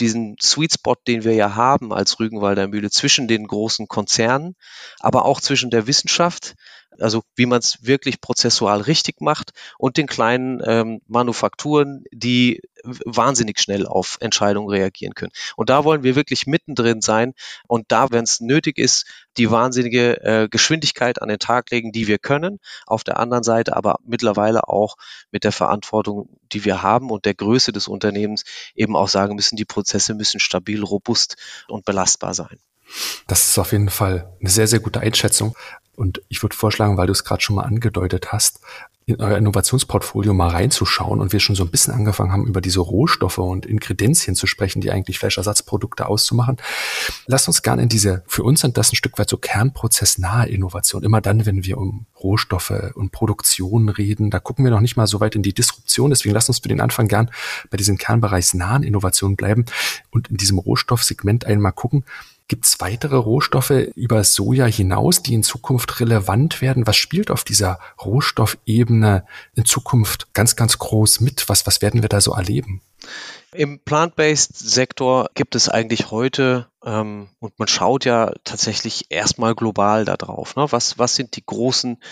diesen 0.02 0.36
Sweet 0.42 0.74
Spot, 0.74 0.96
den 1.06 1.24
wir 1.24 1.34
ja 1.34 1.54
haben 1.54 1.92
als 1.92 2.18
Rügenwalder 2.18 2.68
Mühle 2.68 2.90
zwischen 2.90 3.28
den 3.28 3.46
großen 3.46 3.86
Konzernen, 3.86 4.56
aber 5.00 5.24
auch 5.24 5.40
zwischen 5.40 5.70
der 5.70 5.86
Wissenschaft, 5.86 6.54
also 6.98 7.22
wie 7.36 7.46
man 7.46 7.58
es 7.58 7.84
wirklich 7.86 8.20
prozessual 8.20 8.80
richtig 8.80 9.20
macht 9.20 9.52
und 9.78 9.96
den 9.96 10.06
kleinen 10.06 10.60
ähm, 10.64 11.00
Manufakturen, 11.06 12.04
die 12.12 12.60
wahnsinnig 12.84 13.60
schnell 13.60 13.86
auf 13.86 14.16
Entscheidungen 14.20 14.68
reagieren 14.68 15.14
können. 15.14 15.32
Und 15.56 15.70
da 15.70 15.84
wollen 15.84 16.02
wir 16.02 16.16
wirklich 16.16 16.46
mittendrin 16.46 17.00
sein 17.00 17.34
und 17.68 17.86
da, 17.88 18.10
wenn 18.10 18.24
es 18.24 18.40
nötig 18.40 18.78
ist, 18.78 19.06
die 19.36 19.50
wahnsinnige 19.50 20.20
äh, 20.22 20.48
Geschwindigkeit 20.48 21.22
an 21.22 21.28
den 21.28 21.38
Tag 21.38 21.70
legen, 21.70 21.92
die 21.92 22.06
wir 22.06 22.18
können. 22.18 22.58
Auf 22.86 23.04
der 23.04 23.18
anderen 23.18 23.44
Seite 23.44 23.76
aber 23.76 23.96
mittlerweile 24.04 24.68
auch 24.68 24.96
mit 25.30 25.44
der 25.44 25.52
Verantwortung, 25.52 26.28
die 26.52 26.64
wir 26.64 26.82
haben 26.82 27.10
und 27.10 27.24
der 27.24 27.34
Größe 27.34 27.72
des 27.72 27.88
Unternehmens 27.88 28.44
eben 28.74 28.96
auch 28.96 29.08
sagen 29.08 29.36
müssen, 29.36 29.56
die 29.56 29.64
Prozesse 29.64 30.14
müssen 30.14 30.40
stabil, 30.40 30.82
robust 30.82 31.36
und 31.68 31.84
belastbar 31.84 32.34
sein. 32.34 32.58
Das 33.26 33.48
ist 33.48 33.58
auf 33.58 33.72
jeden 33.72 33.90
Fall 33.90 34.30
eine 34.40 34.50
sehr, 34.50 34.66
sehr 34.66 34.80
gute 34.80 35.00
Einschätzung. 35.00 35.56
Und 36.02 36.20
ich 36.28 36.42
würde 36.42 36.56
vorschlagen, 36.56 36.96
weil 36.96 37.06
du 37.06 37.12
es 37.12 37.22
gerade 37.22 37.40
schon 37.40 37.54
mal 37.54 37.62
angedeutet 37.62 38.32
hast, 38.32 38.58
in 39.06 39.20
euer 39.20 39.36
Innovationsportfolio 39.36 40.34
mal 40.34 40.48
reinzuschauen 40.48 41.20
und 41.20 41.32
wir 41.32 41.38
schon 41.38 41.54
so 41.54 41.62
ein 41.62 41.70
bisschen 41.70 41.94
angefangen 41.94 42.32
haben, 42.32 42.44
über 42.44 42.60
diese 42.60 42.80
Rohstoffe 42.80 43.38
und 43.38 43.66
Inkredenzien 43.66 44.34
zu 44.34 44.48
sprechen, 44.48 44.80
die 44.80 44.90
eigentlich 44.90 45.20
Fleischersatzprodukte 45.20 46.08
auszumachen. 46.08 46.56
Lasst 47.26 47.46
uns 47.46 47.62
gerne 47.62 47.82
in 47.82 47.88
diese, 47.88 48.24
für 48.26 48.42
uns 48.42 48.62
sind 48.62 48.76
das 48.76 48.92
ein 48.92 48.96
Stück 48.96 49.16
weit 49.16 49.30
so 49.30 49.36
kernprozessnahe 49.36 50.48
Innovation. 50.48 51.04
Immer 51.04 51.20
dann, 51.20 51.46
wenn 51.46 51.64
wir 51.64 51.78
um 51.78 52.06
Rohstoffe 52.20 52.92
und 52.94 53.12
Produktion 53.12 53.88
reden, 53.88 54.30
da 54.30 54.40
gucken 54.40 54.64
wir 54.64 54.72
noch 54.72 54.80
nicht 54.80 54.96
mal 54.96 55.06
so 55.06 55.20
weit 55.20 55.36
in 55.36 55.44
die 55.44 55.54
Disruption. 55.54 56.10
Deswegen 56.10 56.34
lasst 56.34 56.48
uns 56.48 56.58
für 56.58 56.68
den 56.68 56.80
Anfang 56.80 57.06
gern 57.06 57.30
bei 57.70 57.76
diesen 57.76 57.96
kernbereichsnahen 57.96 58.82
Innovationen 58.82 59.36
bleiben 59.36 59.66
und 60.10 60.30
in 60.30 60.36
diesem 60.36 60.58
Rohstoffsegment 60.58 61.44
einmal 61.44 61.72
gucken, 61.72 62.04
Gibt 62.48 62.66
es 62.66 62.80
weitere 62.80 63.16
Rohstoffe 63.16 63.70
über 63.70 64.24
Soja 64.24 64.66
hinaus, 64.66 65.22
die 65.22 65.34
in 65.34 65.42
Zukunft 65.42 66.00
relevant 66.00 66.60
werden? 66.60 66.86
Was 66.86 66.96
spielt 66.96 67.30
auf 67.30 67.44
dieser 67.44 67.78
Rohstoffebene 68.04 69.24
in 69.54 69.64
Zukunft 69.64 70.32
ganz, 70.34 70.56
ganz 70.56 70.78
groß 70.78 71.20
mit? 71.20 71.48
Was, 71.48 71.66
was 71.66 71.82
werden 71.82 72.02
wir 72.02 72.08
da 72.08 72.20
so 72.20 72.32
erleben? 72.32 72.82
Im 73.54 73.80
Plant-Based-Sektor 73.80 75.28
gibt 75.34 75.54
es 75.54 75.68
eigentlich 75.68 76.10
heute, 76.10 76.68
ähm, 76.84 77.28
und 77.38 77.58
man 77.58 77.68
schaut 77.68 78.04
ja 78.06 78.32
tatsächlich 78.44 79.06
erstmal 79.10 79.54
global 79.54 80.06
da 80.06 80.16
drauf, 80.16 80.56
ne? 80.56 80.66
was, 80.70 80.98
was 80.98 81.14
sind 81.14 81.36
die 81.36 81.44
großen 81.44 82.02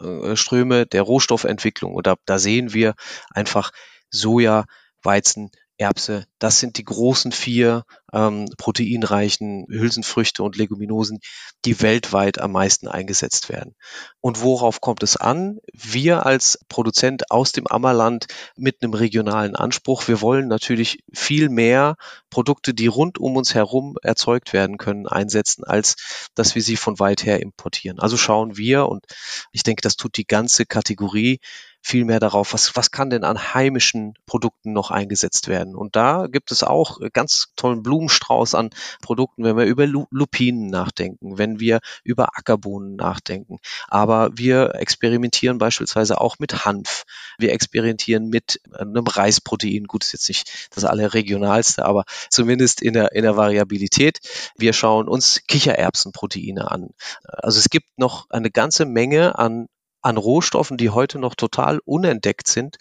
äh, 0.00 0.34
Ströme 0.34 0.86
der 0.86 1.02
Rohstoffentwicklung? 1.02 1.94
Und 1.94 2.08
da, 2.08 2.16
da 2.26 2.38
sehen 2.40 2.72
wir 2.72 2.94
einfach 3.30 3.70
Soja, 4.10 4.64
Weizen, 5.02 5.50
Erbse. 5.80 6.26
Das 6.38 6.60
sind 6.60 6.76
die 6.76 6.84
großen 6.84 7.32
vier 7.32 7.84
ähm, 8.12 8.46
proteinreichen 8.58 9.66
Hülsenfrüchte 9.70 10.42
und 10.42 10.56
Leguminosen, 10.56 11.20
die 11.64 11.80
weltweit 11.80 12.38
am 12.38 12.52
meisten 12.52 12.86
eingesetzt 12.86 13.48
werden. 13.48 13.74
Und 14.20 14.42
worauf 14.42 14.82
kommt 14.82 15.02
es 15.02 15.16
an? 15.16 15.58
Wir 15.72 16.26
als 16.26 16.58
Produzent 16.68 17.30
aus 17.30 17.52
dem 17.52 17.66
Ammerland 17.66 18.26
mit 18.56 18.82
einem 18.82 18.92
regionalen 18.92 19.56
Anspruch, 19.56 20.06
wir 20.06 20.20
wollen 20.20 20.48
natürlich 20.48 21.02
viel 21.14 21.48
mehr 21.48 21.96
Produkte, 22.28 22.74
die 22.74 22.86
rund 22.86 23.18
um 23.18 23.36
uns 23.36 23.54
herum 23.54 23.96
erzeugt 24.02 24.52
werden 24.52 24.76
können, 24.76 25.06
einsetzen, 25.06 25.64
als 25.64 26.30
dass 26.34 26.54
wir 26.54 26.62
sie 26.62 26.76
von 26.76 26.98
weit 26.98 27.24
her 27.24 27.40
importieren. 27.40 27.98
Also 28.00 28.18
schauen 28.18 28.58
wir, 28.58 28.86
und 28.86 29.04
ich 29.52 29.62
denke, 29.62 29.80
das 29.80 29.96
tut 29.96 30.16
die 30.18 30.26
ganze 30.26 30.66
Kategorie, 30.66 31.40
viel 31.82 32.04
mehr 32.04 32.20
darauf, 32.20 32.52
was, 32.52 32.76
was 32.76 32.90
kann 32.90 33.10
denn 33.10 33.24
an 33.24 33.54
heimischen 33.54 34.14
Produkten 34.26 34.72
noch 34.72 34.90
eingesetzt 34.90 35.48
werden. 35.48 35.74
Und 35.74 35.96
da 35.96 36.26
gibt 36.26 36.52
es 36.52 36.62
auch 36.62 36.98
ganz 37.12 37.52
tollen 37.56 37.82
Blumenstrauß 37.82 38.54
an 38.54 38.70
Produkten, 39.02 39.44
wenn 39.44 39.56
wir 39.56 39.64
über 39.64 39.86
Lupinen 39.86 40.68
nachdenken, 40.68 41.38
wenn 41.38 41.58
wir 41.58 41.80
über 42.04 42.36
Ackerbohnen 42.36 42.96
nachdenken. 42.96 43.58
Aber 43.88 44.30
wir 44.34 44.74
experimentieren 44.74 45.58
beispielsweise 45.58 46.20
auch 46.20 46.38
mit 46.38 46.64
Hanf. 46.64 47.04
Wir 47.38 47.52
experimentieren 47.52 48.28
mit 48.28 48.60
einem 48.72 49.06
Reisprotein. 49.06 49.84
Gut, 49.84 50.04
ist 50.04 50.12
jetzt 50.12 50.28
nicht 50.28 50.68
das 50.74 50.84
allerregionalste, 50.84 51.84
aber 51.84 52.04
zumindest 52.28 52.82
in 52.82 52.92
der, 52.92 53.12
in 53.12 53.22
der 53.22 53.36
Variabilität. 53.36 54.20
Wir 54.56 54.72
schauen 54.72 55.08
uns 55.08 55.42
Kichererbsenproteine 55.48 56.70
an. 56.70 56.90
Also 57.24 57.58
es 57.58 57.70
gibt 57.70 57.98
noch 57.98 58.28
eine 58.30 58.50
ganze 58.50 58.84
Menge 58.84 59.38
an 59.38 59.68
an 60.02 60.16
Rohstoffen, 60.16 60.76
die 60.76 60.90
heute 60.90 61.18
noch 61.18 61.34
total 61.34 61.80
unentdeckt 61.84 62.46
sind, 62.46 62.76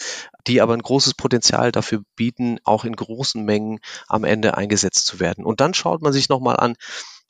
die 0.48 0.62
aber 0.62 0.74
ein 0.74 0.82
großes 0.82 1.14
Potenzial 1.16 1.72
dafür 1.72 2.02
bieten, 2.16 2.60
auch 2.64 2.86
in 2.86 2.96
großen 2.96 3.44
Mengen 3.44 3.80
am 4.08 4.24
Ende 4.24 4.58
eingesetzt 4.58 5.06
zu 5.06 5.20
werden. 5.20 5.46
Und 5.46 5.60
dann 5.60 5.74
schaut 5.74 6.02
man 6.02 6.14
sich 6.14 6.30
nochmal 6.30 6.58
an, 6.58 6.76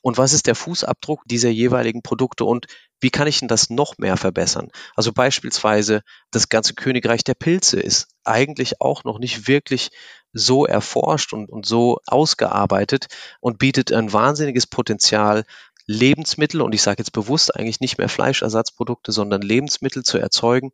und 0.02 0.16
was 0.16 0.32
ist 0.32 0.46
der 0.46 0.54
Fußabdruck 0.54 1.22
dieser 1.26 1.50
jeweiligen 1.50 2.02
Produkte 2.02 2.44
und 2.44 2.66
wie 3.00 3.10
kann 3.10 3.26
ich 3.26 3.38
denn 3.40 3.48
das 3.48 3.70
noch 3.70 3.98
mehr 3.98 4.16
verbessern? 4.16 4.68
Also 4.94 5.12
beispielsweise 5.12 6.02
das 6.30 6.48
ganze 6.48 6.74
Königreich 6.74 7.22
der 7.24 7.34
Pilze 7.34 7.80
ist 7.80 8.08
eigentlich 8.24 8.80
auch 8.80 9.04
noch 9.04 9.18
nicht 9.18 9.46
wirklich 9.46 9.90
so 10.32 10.64
erforscht 10.64 11.32
und, 11.32 11.50
und 11.50 11.66
so 11.66 11.98
ausgearbeitet 12.06 13.06
und 13.40 13.58
bietet 13.58 13.92
ein 13.92 14.12
wahnsinniges 14.12 14.66
Potenzial, 14.66 15.44
Lebensmittel, 15.92 16.62
und 16.62 16.72
ich 16.72 16.82
sage 16.82 16.98
jetzt 17.00 17.10
bewusst 17.10 17.56
eigentlich 17.56 17.80
nicht 17.80 17.98
mehr 17.98 18.08
Fleischersatzprodukte, 18.08 19.10
sondern 19.10 19.42
Lebensmittel 19.42 20.04
zu 20.04 20.18
erzeugen, 20.18 20.70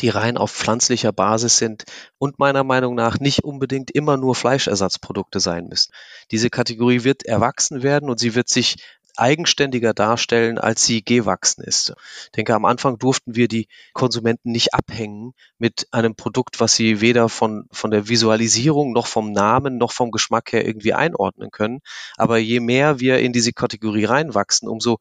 die 0.00 0.08
rein 0.08 0.36
auf 0.36 0.50
pflanzlicher 0.50 1.12
Basis 1.12 1.56
sind 1.56 1.84
und 2.18 2.40
meiner 2.40 2.64
Meinung 2.64 2.96
nach 2.96 3.20
nicht 3.20 3.44
unbedingt 3.44 3.92
immer 3.92 4.16
nur 4.16 4.34
Fleischersatzprodukte 4.34 5.38
sein 5.38 5.68
müssen. 5.68 5.92
Diese 6.32 6.50
Kategorie 6.50 7.04
wird 7.04 7.24
erwachsen 7.24 7.84
werden 7.84 8.10
und 8.10 8.18
sie 8.18 8.34
wird 8.34 8.48
sich 8.48 8.76
eigenständiger 9.18 9.94
darstellen, 9.94 10.58
als 10.58 10.84
sie 10.84 11.04
gewachsen 11.04 11.62
ist. 11.62 11.94
Ich 12.24 12.32
denke, 12.32 12.54
am 12.54 12.64
Anfang 12.64 12.98
durften 12.98 13.34
wir 13.34 13.48
die 13.48 13.68
Konsumenten 13.92 14.52
nicht 14.52 14.74
abhängen 14.74 15.32
mit 15.58 15.88
einem 15.92 16.14
Produkt, 16.14 16.60
was 16.60 16.74
sie 16.74 17.00
weder 17.00 17.28
von, 17.28 17.66
von 17.70 17.90
der 17.90 18.08
Visualisierung 18.08 18.92
noch 18.92 19.06
vom 19.06 19.32
Namen 19.32 19.78
noch 19.78 19.92
vom 19.92 20.10
Geschmack 20.10 20.52
her 20.52 20.66
irgendwie 20.66 20.94
einordnen 20.94 21.50
können. 21.50 21.80
Aber 22.16 22.38
je 22.38 22.60
mehr 22.60 23.00
wir 23.00 23.18
in 23.18 23.32
diese 23.32 23.52
Kategorie 23.52 24.04
reinwachsen, 24.04 24.68
umso 24.68 24.98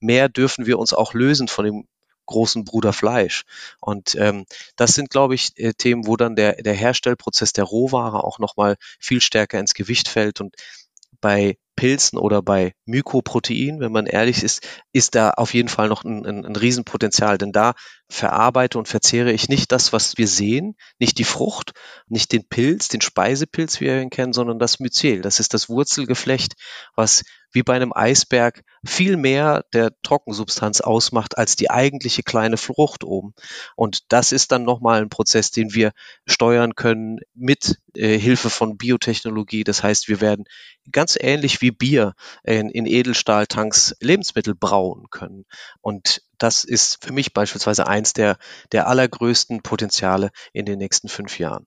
mehr 0.00 0.28
dürfen 0.28 0.66
wir 0.66 0.78
uns 0.78 0.92
auch 0.92 1.14
lösen 1.14 1.48
von 1.48 1.64
dem 1.64 1.88
großen 2.26 2.64
Bruder 2.64 2.92
Fleisch. 2.92 3.42
Und 3.80 4.14
ähm, 4.14 4.46
das 4.76 4.94
sind, 4.94 5.10
glaube 5.10 5.34
ich, 5.34 5.52
äh, 5.56 5.72
Themen, 5.74 6.06
wo 6.06 6.16
dann 6.16 6.36
der, 6.36 6.54
der 6.62 6.74
Herstellprozess 6.74 7.52
der 7.52 7.64
Rohware 7.64 8.24
auch 8.24 8.38
nochmal 8.38 8.76
viel 8.98 9.20
stärker 9.20 9.58
ins 9.58 9.74
Gewicht 9.74 10.08
fällt. 10.08 10.40
Und 10.40 10.54
bei 11.20 11.56
Pilzen 11.82 12.16
oder 12.16 12.42
bei 12.42 12.74
Mykoprotein, 12.84 13.80
wenn 13.80 13.90
man 13.90 14.06
ehrlich 14.06 14.44
ist, 14.44 14.64
ist 14.92 15.16
da 15.16 15.30
auf 15.30 15.52
jeden 15.52 15.68
Fall 15.68 15.88
noch 15.88 16.04
ein, 16.04 16.24
ein, 16.24 16.46
ein 16.46 16.54
Riesenpotenzial, 16.54 17.38
denn 17.38 17.50
da 17.50 17.74
verarbeite 18.08 18.78
und 18.78 18.86
verzehre 18.86 19.32
ich 19.32 19.48
nicht 19.48 19.72
das, 19.72 19.92
was 19.92 20.16
wir 20.16 20.28
sehen, 20.28 20.76
nicht 21.00 21.18
die 21.18 21.24
Frucht, 21.24 21.72
nicht 22.06 22.30
den 22.30 22.46
Pilz, 22.46 22.86
den 22.86 23.00
Speisepilz, 23.00 23.80
wie 23.80 23.86
wir 23.86 24.00
ihn 24.00 24.10
kennen, 24.10 24.32
sondern 24.32 24.60
das 24.60 24.78
Myzel. 24.78 25.22
Das 25.22 25.40
ist 25.40 25.54
das 25.54 25.68
Wurzelgeflecht, 25.68 26.54
was 26.94 27.24
wie 27.52 27.62
bei 27.62 27.74
einem 27.74 27.92
Eisberg 27.92 28.62
viel 28.84 29.16
mehr 29.16 29.64
der 29.72 29.92
Trockensubstanz 30.02 30.80
ausmacht 30.80 31.36
als 31.36 31.56
die 31.56 31.70
eigentliche 31.70 32.22
kleine 32.22 32.56
Frucht 32.56 33.04
oben. 33.04 33.34
Und 33.76 34.12
das 34.12 34.32
ist 34.32 34.52
dann 34.52 34.64
nochmal 34.64 35.02
ein 35.02 35.10
Prozess, 35.10 35.50
den 35.50 35.74
wir 35.74 35.92
steuern 36.26 36.74
können 36.74 37.18
mit 37.34 37.78
äh, 37.94 38.18
Hilfe 38.18 38.50
von 38.50 38.78
Biotechnologie. 38.78 39.64
Das 39.64 39.82
heißt, 39.82 40.08
wir 40.08 40.20
werden 40.20 40.44
ganz 40.90 41.16
ähnlich 41.20 41.60
wie 41.60 41.71
Bier 41.72 42.14
in, 42.44 42.68
in 42.70 42.86
Edelstahltanks 42.86 43.96
Lebensmittel 44.00 44.54
brauen 44.54 45.06
können. 45.10 45.44
Und 45.80 46.22
das 46.38 46.64
ist 46.64 47.04
für 47.04 47.12
mich 47.12 47.32
beispielsweise 47.32 47.86
eins 47.86 48.12
der, 48.12 48.36
der 48.72 48.88
allergrößten 48.88 49.62
Potenziale 49.62 50.30
in 50.52 50.66
den 50.66 50.78
nächsten 50.78 51.08
fünf 51.08 51.38
Jahren. 51.38 51.66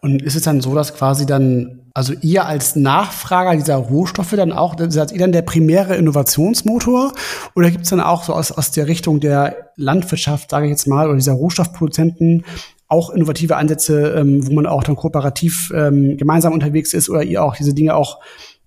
Und 0.00 0.22
ist 0.22 0.34
es 0.34 0.42
dann 0.42 0.60
so, 0.60 0.74
dass 0.74 0.94
quasi 0.94 1.26
dann, 1.26 1.80
also 1.94 2.12
ihr 2.20 2.44
als 2.46 2.74
Nachfrager 2.74 3.54
dieser 3.54 3.76
Rohstoffe 3.76 4.32
dann 4.32 4.52
auch, 4.52 4.74
seid 4.88 5.12
ihr 5.12 5.18
dann 5.18 5.32
der 5.32 5.42
primäre 5.42 5.94
Innovationsmotor? 5.94 7.12
Oder 7.54 7.70
gibt 7.70 7.84
es 7.84 7.90
dann 7.90 8.00
auch 8.00 8.24
so 8.24 8.32
aus, 8.32 8.50
aus 8.50 8.72
der 8.72 8.88
Richtung 8.88 9.20
der 9.20 9.70
Landwirtschaft, 9.76 10.50
sage 10.50 10.66
ich 10.66 10.70
jetzt 10.70 10.88
mal, 10.88 11.06
oder 11.06 11.16
dieser 11.16 11.34
Rohstoffproduzenten 11.34 12.44
auch 12.88 13.10
innovative 13.10 13.56
Ansätze, 13.56 14.12
ähm, 14.12 14.46
wo 14.46 14.52
man 14.52 14.66
auch 14.66 14.84
dann 14.84 14.96
kooperativ 14.96 15.72
ähm, 15.74 16.16
gemeinsam 16.18 16.52
unterwegs 16.52 16.92
ist 16.92 17.08
oder 17.08 17.22
ihr 17.22 17.42
auch 17.42 17.56
diese 17.56 17.72
Dinge 17.72 17.94
auch 17.94 18.20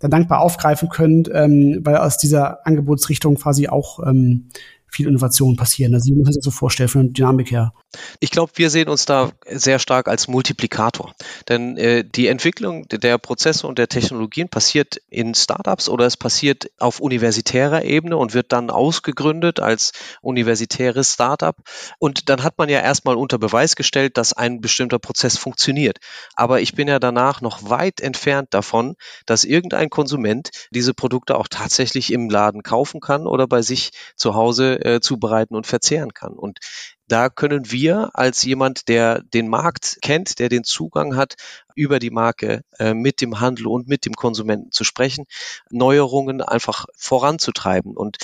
dann 0.06 0.12
dankbar 0.12 0.42
aufgreifen 0.42 0.90
könnt, 0.90 1.30
ähm, 1.34 1.82
weil 1.84 1.98
aus 1.98 2.18
dieser 2.18 2.66
Angebotsrichtung 2.66 3.36
quasi 3.36 3.68
auch 3.68 4.00
ähm, 4.06 4.50
viel 4.96 5.08
Innovation 5.08 5.56
passieren. 5.56 5.94
Also, 5.94 6.12
ich 6.12 6.18
muss 6.18 6.28
sich 6.28 6.38
das 6.38 6.46
so 6.46 6.52
vorstellen 6.52 6.90
von 6.90 7.02
der 7.04 7.12
Dynamik 7.12 7.52
her. 7.52 7.74
Ich 8.20 8.32
glaube, 8.32 8.52
wir 8.56 8.70
sehen 8.70 8.90
uns 8.90 9.06
da 9.06 9.32
sehr 9.50 9.80
stark 9.80 10.08
als 10.08 10.28
Multiplikator. 10.28 11.14
Denn 11.50 11.78
äh, 11.78 12.04
die 12.04 12.28
Entwicklung 12.28 12.88
der 12.88 13.18
Prozesse 13.18 13.68
und 13.68 13.78
der 13.78 13.88
Technologien 13.88 14.50
passiert 14.50 14.98
in 15.10 15.34
Startups 15.36 15.90
oder 15.90 16.06
es 16.06 16.18
passiert 16.18 16.70
auf 16.80 17.00
universitärer 17.00 17.84
Ebene 17.84 18.18
und 18.18 18.34
wird 18.34 18.52
dann 18.52 18.70
ausgegründet 18.70 19.60
als 19.60 19.92
universitäres 20.22 21.14
Startup. 21.14 21.56
Und 22.00 22.30
dann 22.30 22.44
hat 22.44 22.58
man 22.58 22.70
ja 22.70 22.80
erstmal 22.80 23.16
unter 23.16 23.38
Beweis 23.38 23.76
gestellt, 23.76 24.18
dass 24.18 24.34
ein 24.34 24.62
bestimmter 24.62 25.00
Prozess 25.00 25.38
funktioniert. 25.38 25.98
Aber 26.36 26.62
ich 26.62 26.74
bin 26.76 26.88
ja 26.88 27.00
danach 27.00 27.42
noch 27.42 27.70
weit 27.70 28.02
entfernt 28.02 28.50
davon, 28.52 28.96
dass 29.26 29.44
irgendein 29.44 29.90
Konsument 29.90 30.50
diese 30.72 30.94
Produkte 30.94 31.38
auch 31.38 31.48
tatsächlich 31.50 32.12
im 32.12 32.30
Laden 32.30 32.64
kaufen 32.64 33.00
kann 33.00 33.28
oder 33.28 33.48
bei 33.48 33.62
sich 33.62 33.92
zu 34.16 34.36
Hause 34.36 34.84
äh, 34.86 35.00
zubereiten 35.02 35.56
und 35.56 35.68
verzehren 35.68 36.14
kann. 36.14 36.34
Und 36.34 36.60
da 37.08 37.30
können 37.30 37.72
wir 37.72 38.12
als 38.14 38.44
jemand, 38.44 38.88
der 38.88 39.22
den 39.22 39.48
Markt 39.48 39.98
kennt, 40.02 40.40
der 40.40 40.50
den 40.50 40.64
Zugang 40.64 41.16
hat, 41.16 41.36
über 41.76 42.00
die 42.00 42.10
Marke 42.10 42.62
äh, 42.80 42.94
mit 42.94 43.22
dem 43.22 43.40
Handel 43.40 43.68
und 43.68 43.88
mit 43.88 44.06
dem 44.06 44.14
Konsumenten 44.14 44.72
zu 44.72 44.84
sprechen, 44.84 45.26
Neuerungen 45.70 46.42
einfach 46.42 46.86
voranzutreiben. 46.98 47.96
Und 47.96 48.18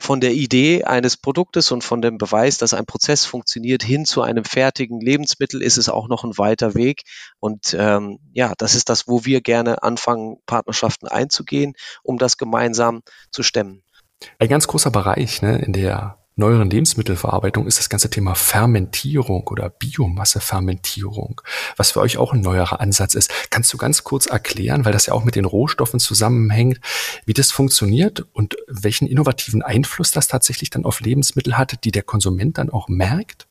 von 0.00 0.20
der 0.20 0.32
Idee 0.32 0.84
eines 0.84 1.16
Produktes 1.16 1.72
und 1.72 1.82
von 1.82 2.00
dem 2.00 2.18
Beweis, 2.18 2.56
dass 2.56 2.72
ein 2.72 2.86
Prozess 2.86 3.24
funktioniert, 3.24 3.82
hin 3.82 4.04
zu 4.04 4.22
einem 4.22 4.44
fertigen 4.44 5.00
Lebensmittel, 5.00 5.60
ist 5.60 5.76
es 5.76 5.88
auch 5.88 6.08
noch 6.08 6.22
ein 6.22 6.38
weiter 6.38 6.74
Weg. 6.74 7.02
Und 7.40 7.74
ähm, 7.76 8.20
ja, 8.32 8.54
das 8.58 8.74
ist 8.74 8.88
das, 8.88 9.08
wo 9.08 9.24
wir 9.24 9.40
gerne 9.40 9.82
anfangen, 9.82 10.36
Partnerschaften 10.46 11.08
einzugehen, 11.08 11.74
um 12.04 12.18
das 12.18 12.36
gemeinsam 12.36 13.02
zu 13.32 13.42
stemmen. 13.42 13.82
Ein 14.38 14.48
ganz 14.48 14.66
großer 14.66 14.90
Bereich 14.90 15.42
ne, 15.42 15.58
in 15.58 15.72
der 15.72 16.18
neueren 16.38 16.70
Lebensmittelverarbeitung 16.70 17.66
ist 17.66 17.78
das 17.78 17.88
ganze 17.88 18.10
Thema 18.10 18.34
Fermentierung 18.34 19.46
oder 19.48 19.70
Biomassefermentierung, 19.70 21.40
was 21.76 21.90
für 21.90 22.00
euch 22.00 22.16
auch 22.16 22.32
ein 22.32 22.40
neuerer 22.40 22.80
Ansatz 22.80 23.14
ist. 23.14 23.32
Kannst 23.50 23.72
du 23.72 23.76
ganz 23.76 24.04
kurz 24.04 24.26
erklären, 24.26 24.84
weil 24.84 24.92
das 24.92 25.06
ja 25.06 25.14
auch 25.14 25.24
mit 25.24 25.34
den 25.34 25.44
Rohstoffen 25.44 25.98
zusammenhängt, 25.98 26.80
wie 27.26 27.34
das 27.34 27.50
funktioniert 27.50 28.24
und 28.32 28.56
welchen 28.68 29.08
innovativen 29.08 29.62
Einfluss 29.62 30.12
das 30.12 30.28
tatsächlich 30.28 30.70
dann 30.70 30.84
auf 30.84 31.00
Lebensmittel 31.00 31.58
hat, 31.58 31.84
die 31.84 31.90
der 31.90 32.04
Konsument 32.04 32.58
dann 32.58 32.70
auch 32.70 32.88
merkt? 32.88 33.48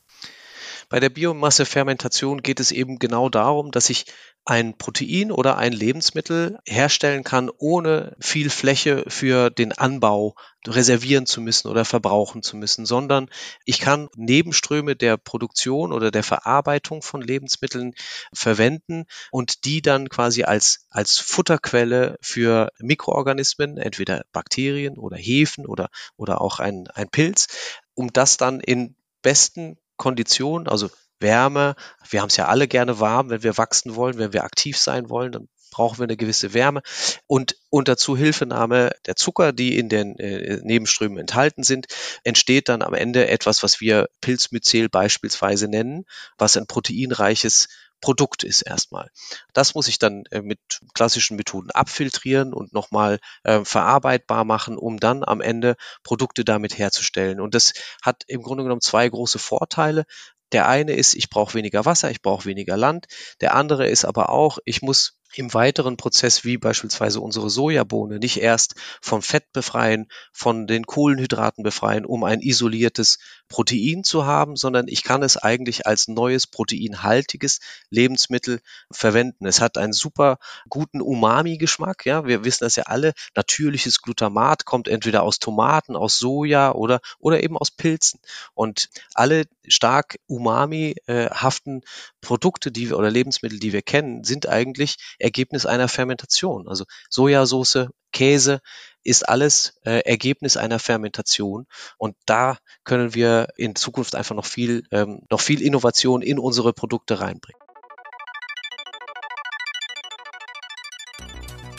Bei 0.90 1.02
der 1.02 1.10
Biomassefermentation 1.10 2.42
geht 2.42 2.62
es 2.62 2.72
eben 2.72 2.98
genau 2.98 3.28
darum, 3.28 3.72
dass 3.72 3.90
ich 3.90 4.06
ein 4.48 4.78
Protein 4.78 5.30
oder 5.30 5.58
ein 5.58 5.74
Lebensmittel 5.74 6.58
herstellen 6.66 7.26
kann, 7.26 7.52
ohne 7.58 8.16
viel 8.22 8.50
Fläche 8.50 9.04
für 9.10 9.50
den 9.50 9.74
Anbau 9.74 10.36
reservieren 10.66 11.26
zu 11.26 11.42
müssen 11.42 11.68
oder 11.68 11.84
verbrauchen 11.84 12.42
zu 12.44 12.56
müssen, 12.56 12.86
sondern 12.86 13.30
ich 13.66 13.80
kann 13.80 14.08
Nebenströme 14.16 14.96
der 14.96 15.18
Produktion 15.18 15.92
oder 15.92 16.12
der 16.12 16.24
Verarbeitung 16.24 17.02
von 17.02 17.22
Lebensmitteln 17.22 17.94
verwenden 18.34 19.04
und 19.32 19.66
die 19.66 19.82
dann 19.82 20.08
quasi 20.08 20.44
als, 20.44 20.88
als 20.90 21.20
Futterquelle 21.20 22.18
für 22.22 22.72
Mikroorganismen, 22.80 23.78
entweder 23.78 24.24
Bakterien 24.32 24.98
oder 24.98 25.18
Hefen 25.18 25.66
oder, 25.66 25.90
oder 26.16 26.40
auch 26.40 26.60
ein, 26.60 26.88
ein 26.94 27.10
Pilz, 27.10 27.48
um 27.96 28.14
das 28.14 28.38
dann 28.38 28.62
in 28.62 28.96
besten 29.22 29.78
Konditionen, 29.98 30.70
also 30.70 30.90
Wärme. 31.20 31.76
Wir 32.10 32.22
haben 32.22 32.30
es 32.30 32.38
ja 32.38 32.48
alle 32.48 32.68
gerne 32.68 33.00
warm, 33.00 33.30
wenn 33.30 33.44
wir 33.44 33.58
wachsen 33.58 33.96
wollen, 33.96 34.18
wenn 34.18 34.34
wir 34.34 34.44
aktiv 34.44 34.78
sein 34.78 35.10
wollen, 35.10 35.32
dann 35.32 35.48
brauchen 35.72 36.00
wir 36.00 36.06
eine 36.06 36.18
gewisse 36.18 36.54
Wärme 36.54 36.82
und 37.28 37.56
unter 37.70 37.98
Zuhilfenahme 37.98 38.92
der 39.06 39.16
Zucker, 39.16 39.54
die 39.54 39.78
in 39.78 39.90
den 39.90 40.18
äh, 40.18 40.60
Nebenströmen 40.64 41.20
enthalten 41.20 41.62
sind, 41.62 41.86
entsteht 42.24 42.70
dann 42.70 42.82
am 42.82 42.96
Ende 42.96 43.28
etwas, 43.28 43.62
was 43.62 43.80
wir 43.80 44.10
Pilzmyzel 44.22 44.90
beispielsweise 44.90 45.68
nennen, 45.68 46.06
was 46.38 46.58
ein 46.58 46.66
proteinreiches 46.66 47.68
Produkt 48.02 48.44
ist 48.44 48.62
erstmal. 48.62 49.10
Das 49.54 49.74
muss 49.76 49.88
ich 49.88 50.00
dann 50.00 50.24
äh, 50.32 50.42
mit 50.42 50.60
klassischen 50.94 51.36
Methoden 51.36 51.72
abfiltrieren 51.72 52.54
und 52.54 52.74
nochmal 52.74 53.20
äh, 53.44 53.64
verarbeitbar 53.64 54.46
machen, 54.46 54.78
um 54.78 55.00
dann 55.00 55.24
am 55.24 55.42
Ende 55.42 55.76
Produkte 56.04 56.46
damit 56.46 56.78
herzustellen. 56.78 57.40
Und 57.40 57.56
das 57.56 57.74
hat 58.02 58.24
im 58.28 58.44
Grunde 58.44 58.64
genommen 58.64 58.82
zwei 58.82 59.10
große 59.10 59.40
Vorteile. 59.40 60.06
Der 60.52 60.68
eine 60.68 60.94
ist, 60.94 61.14
ich 61.14 61.30
brauche 61.30 61.56
weniger 61.56 61.86
Wasser, 61.86 62.10
ich 62.10 62.22
brauche 62.22 62.46
weniger 62.46 62.78
Land. 62.78 63.08
Der 63.42 63.56
andere 63.56 63.88
ist 63.88 64.06
aber 64.06 64.30
auch, 64.30 64.60
ich 64.66 64.82
muss 64.82 65.20
im 65.34 65.54
weiteren 65.54 65.98
Prozess 65.98 66.46
wie 66.46 66.58
beispielsweise 66.58 67.20
unsere 67.20 67.50
Sojabohne 67.50 68.20
nicht 68.20 68.38
erst 68.38 68.76
vom 69.02 69.22
Fett 69.22 69.52
befreien, 69.52 70.08
von 70.32 70.68
den 70.68 70.86
Kohlenhydraten 70.86 71.64
befreien, 71.64 72.06
um 72.06 72.24
ein 72.24 72.40
isoliertes 72.40 73.20
Protein 73.48 74.04
zu 74.04 74.26
haben, 74.26 74.56
sondern 74.56 74.88
ich 74.88 75.04
kann 75.04 75.24
es 75.24 75.38
eigentlich 75.38 75.88
als 75.88 76.08
neues 76.08 76.48
proteinhaltiges 76.48 77.60
Lebensmittel 77.90 78.60
verwenden. 78.92 79.46
Es 79.46 79.62
hat 79.62 79.78
einen 79.78 79.94
super 79.94 80.38
guten 80.70 81.02
Umami-Geschmack. 81.02 82.06
Ja, 82.06 82.26
wir 82.26 82.44
wissen 82.44 82.66
das 82.66 82.76
ja 82.76 82.84
alle. 82.84 83.14
Natürliches 83.36 84.02
Glutamat 84.02 84.66
kommt 84.66 84.88
entweder 84.88 85.24
aus 85.24 85.40
Tomaten, 85.40 85.96
aus 85.96 86.20
Soja 86.20 86.74
oder, 86.74 87.00
oder 87.20 87.44
eben 87.44 87.58
aus 87.58 87.72
Pilzen. 87.72 88.20
Und 88.54 88.90
alle 89.14 89.46
stark 89.68 90.18
umami-haften 90.28 91.82
Produkte, 92.22 92.72
die 92.72 92.90
wir 92.90 92.98
oder 92.98 93.10
Lebensmittel, 93.10 93.60
die 93.60 93.74
wir 93.74 93.82
kennen, 93.82 94.24
sind 94.24 94.48
eigentlich 94.48 94.98
Ergebnis 95.20 95.66
einer 95.66 95.88
Fermentation. 95.88 96.68
Also 96.68 96.86
Sojasauce, 97.10 97.88
Käse 98.12 98.62
ist 99.08 99.28
alles 99.28 99.80
äh, 99.86 100.02
Ergebnis 100.02 100.58
einer 100.58 100.80
Fermentation. 100.80 101.66
Und 101.98 102.16
da 102.26 102.58
können 102.84 103.16
wir 103.16 103.48
in 103.56 103.76
Zukunft 103.76 104.16
einfach 104.16 104.36
noch 104.36 104.46
viel, 104.46 104.84
ähm, 104.92 105.22
noch 105.32 105.40
viel 105.40 105.62
Innovation 105.62 106.22
in 106.22 106.38
unsere 106.38 106.74
Produkte 106.74 107.22
reinbringen. 107.22 107.62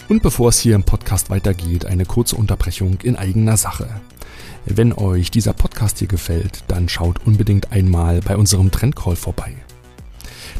Und 0.09 0.23
bevor 0.23 0.49
es 0.49 0.59
hier 0.59 0.75
im 0.75 0.85
Podcast 0.85 1.29
weitergeht, 1.29 1.85
eine 1.85 2.07
kurze 2.07 2.35
Unterbrechung 2.35 3.03
in 3.03 3.15
eigener 3.17 3.59
Sache. 3.59 4.01
Wenn 4.65 4.95
euch 4.95 5.31
dieser 5.31 5.53
Podcast 5.53 5.99
hier 5.99 6.09
gefällt, 6.09 6.65
dann 6.69 6.89
schaut 6.89 7.27
unbedingt 7.27 7.73
einmal 7.73 8.21
bei 8.23 8.39
unserem 8.39 8.71
Trendcall 8.71 9.17
vorbei. 9.17 9.55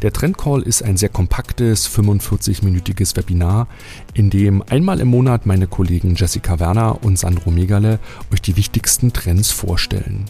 Der 0.03 0.13
Trendcall 0.13 0.63
ist 0.63 0.83
ein 0.83 0.97
sehr 0.97 1.09
kompaktes, 1.09 1.89
45-minütiges 1.89 3.17
Webinar, 3.17 3.67
in 4.15 4.31
dem 4.31 4.63
einmal 4.63 5.01
im 5.01 5.09
Monat 5.09 5.45
meine 5.45 5.67
Kollegen 5.67 6.15
Jessica 6.15 6.61
Werner 6.61 7.03
und 7.03 7.19
Sandro 7.19 7.51
Megale 7.51 7.99
euch 8.33 8.41
die 8.41 8.57
wichtigsten 8.57 9.13
Trends 9.13 9.51
vorstellen. 9.51 10.27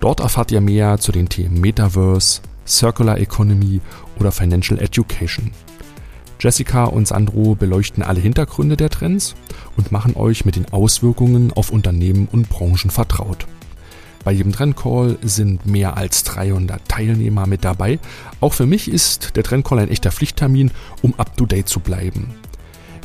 Dort 0.00 0.20
erfahrt 0.20 0.52
ihr 0.52 0.60
mehr 0.60 0.98
zu 0.98 1.10
den 1.10 1.30
Themen 1.30 1.58
Metaverse, 1.58 2.42
Circular 2.66 3.18
Economy 3.18 3.80
oder 4.20 4.30
Financial 4.30 4.78
Education. 4.78 5.52
Jessica 6.38 6.84
und 6.84 7.08
Sandro 7.08 7.54
beleuchten 7.54 8.02
alle 8.02 8.20
Hintergründe 8.20 8.76
der 8.76 8.90
Trends 8.90 9.34
und 9.78 9.90
machen 9.90 10.16
euch 10.16 10.44
mit 10.44 10.56
den 10.56 10.70
Auswirkungen 10.70 11.50
auf 11.52 11.70
Unternehmen 11.70 12.28
und 12.30 12.50
Branchen 12.50 12.90
vertraut. 12.90 13.46
Bei 14.24 14.32
jedem 14.32 14.52
Trendcall 14.52 15.18
sind 15.22 15.66
mehr 15.66 15.96
als 15.96 16.22
300 16.24 16.86
Teilnehmer 16.88 17.46
mit 17.46 17.64
dabei. 17.64 17.98
Auch 18.40 18.52
für 18.52 18.66
mich 18.66 18.88
ist 18.88 19.36
der 19.36 19.42
Trendcall 19.42 19.80
ein 19.80 19.88
echter 19.88 20.12
Pflichttermin, 20.12 20.70
um 21.02 21.14
up-to-date 21.18 21.68
zu 21.68 21.80
bleiben. 21.80 22.34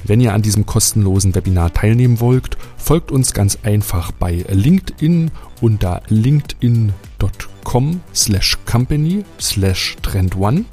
Wenn 0.03 0.21
ihr 0.21 0.33
an 0.33 0.43
diesem 0.43 0.65
kostenlosen 0.65 1.33
Webinar 1.33 1.73
teilnehmen 1.73 2.19
wollt, 2.19 2.57
folgt 2.77 3.11
uns 3.11 3.33
ganz 3.33 3.57
einfach 3.63 4.11
bei 4.11 4.45
LinkedIn 4.47 5.31
unter 5.59 6.03
linkedin.com 6.07 8.01
slash 8.13 8.57
company 8.65 9.25
slash 9.39 9.97
trendone. 10.03 10.65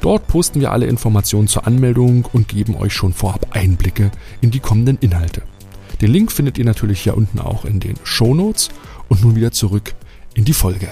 Dort 0.00 0.26
posten 0.26 0.60
wir 0.60 0.72
alle 0.72 0.86
Informationen 0.86 1.48
zur 1.48 1.66
Anmeldung 1.66 2.26
und 2.32 2.48
geben 2.48 2.76
euch 2.76 2.92
schon 2.92 3.12
vorab 3.12 3.48
Einblicke 3.50 4.10
in 4.40 4.50
die 4.50 4.60
kommenden 4.60 4.98
Inhalte. 5.00 5.42
Den 6.00 6.10
Link 6.10 6.32
findet 6.32 6.58
ihr 6.58 6.64
natürlich 6.64 7.00
hier 7.00 7.16
unten 7.16 7.38
auch 7.38 7.64
in 7.64 7.80
den 7.80 7.94
Show 8.02 8.34
Notes 8.34 8.70
und 9.08 9.22
nun 9.22 9.36
wieder 9.36 9.52
zurück 9.52 9.94
in 10.34 10.44
die 10.44 10.52
Folge. 10.52 10.88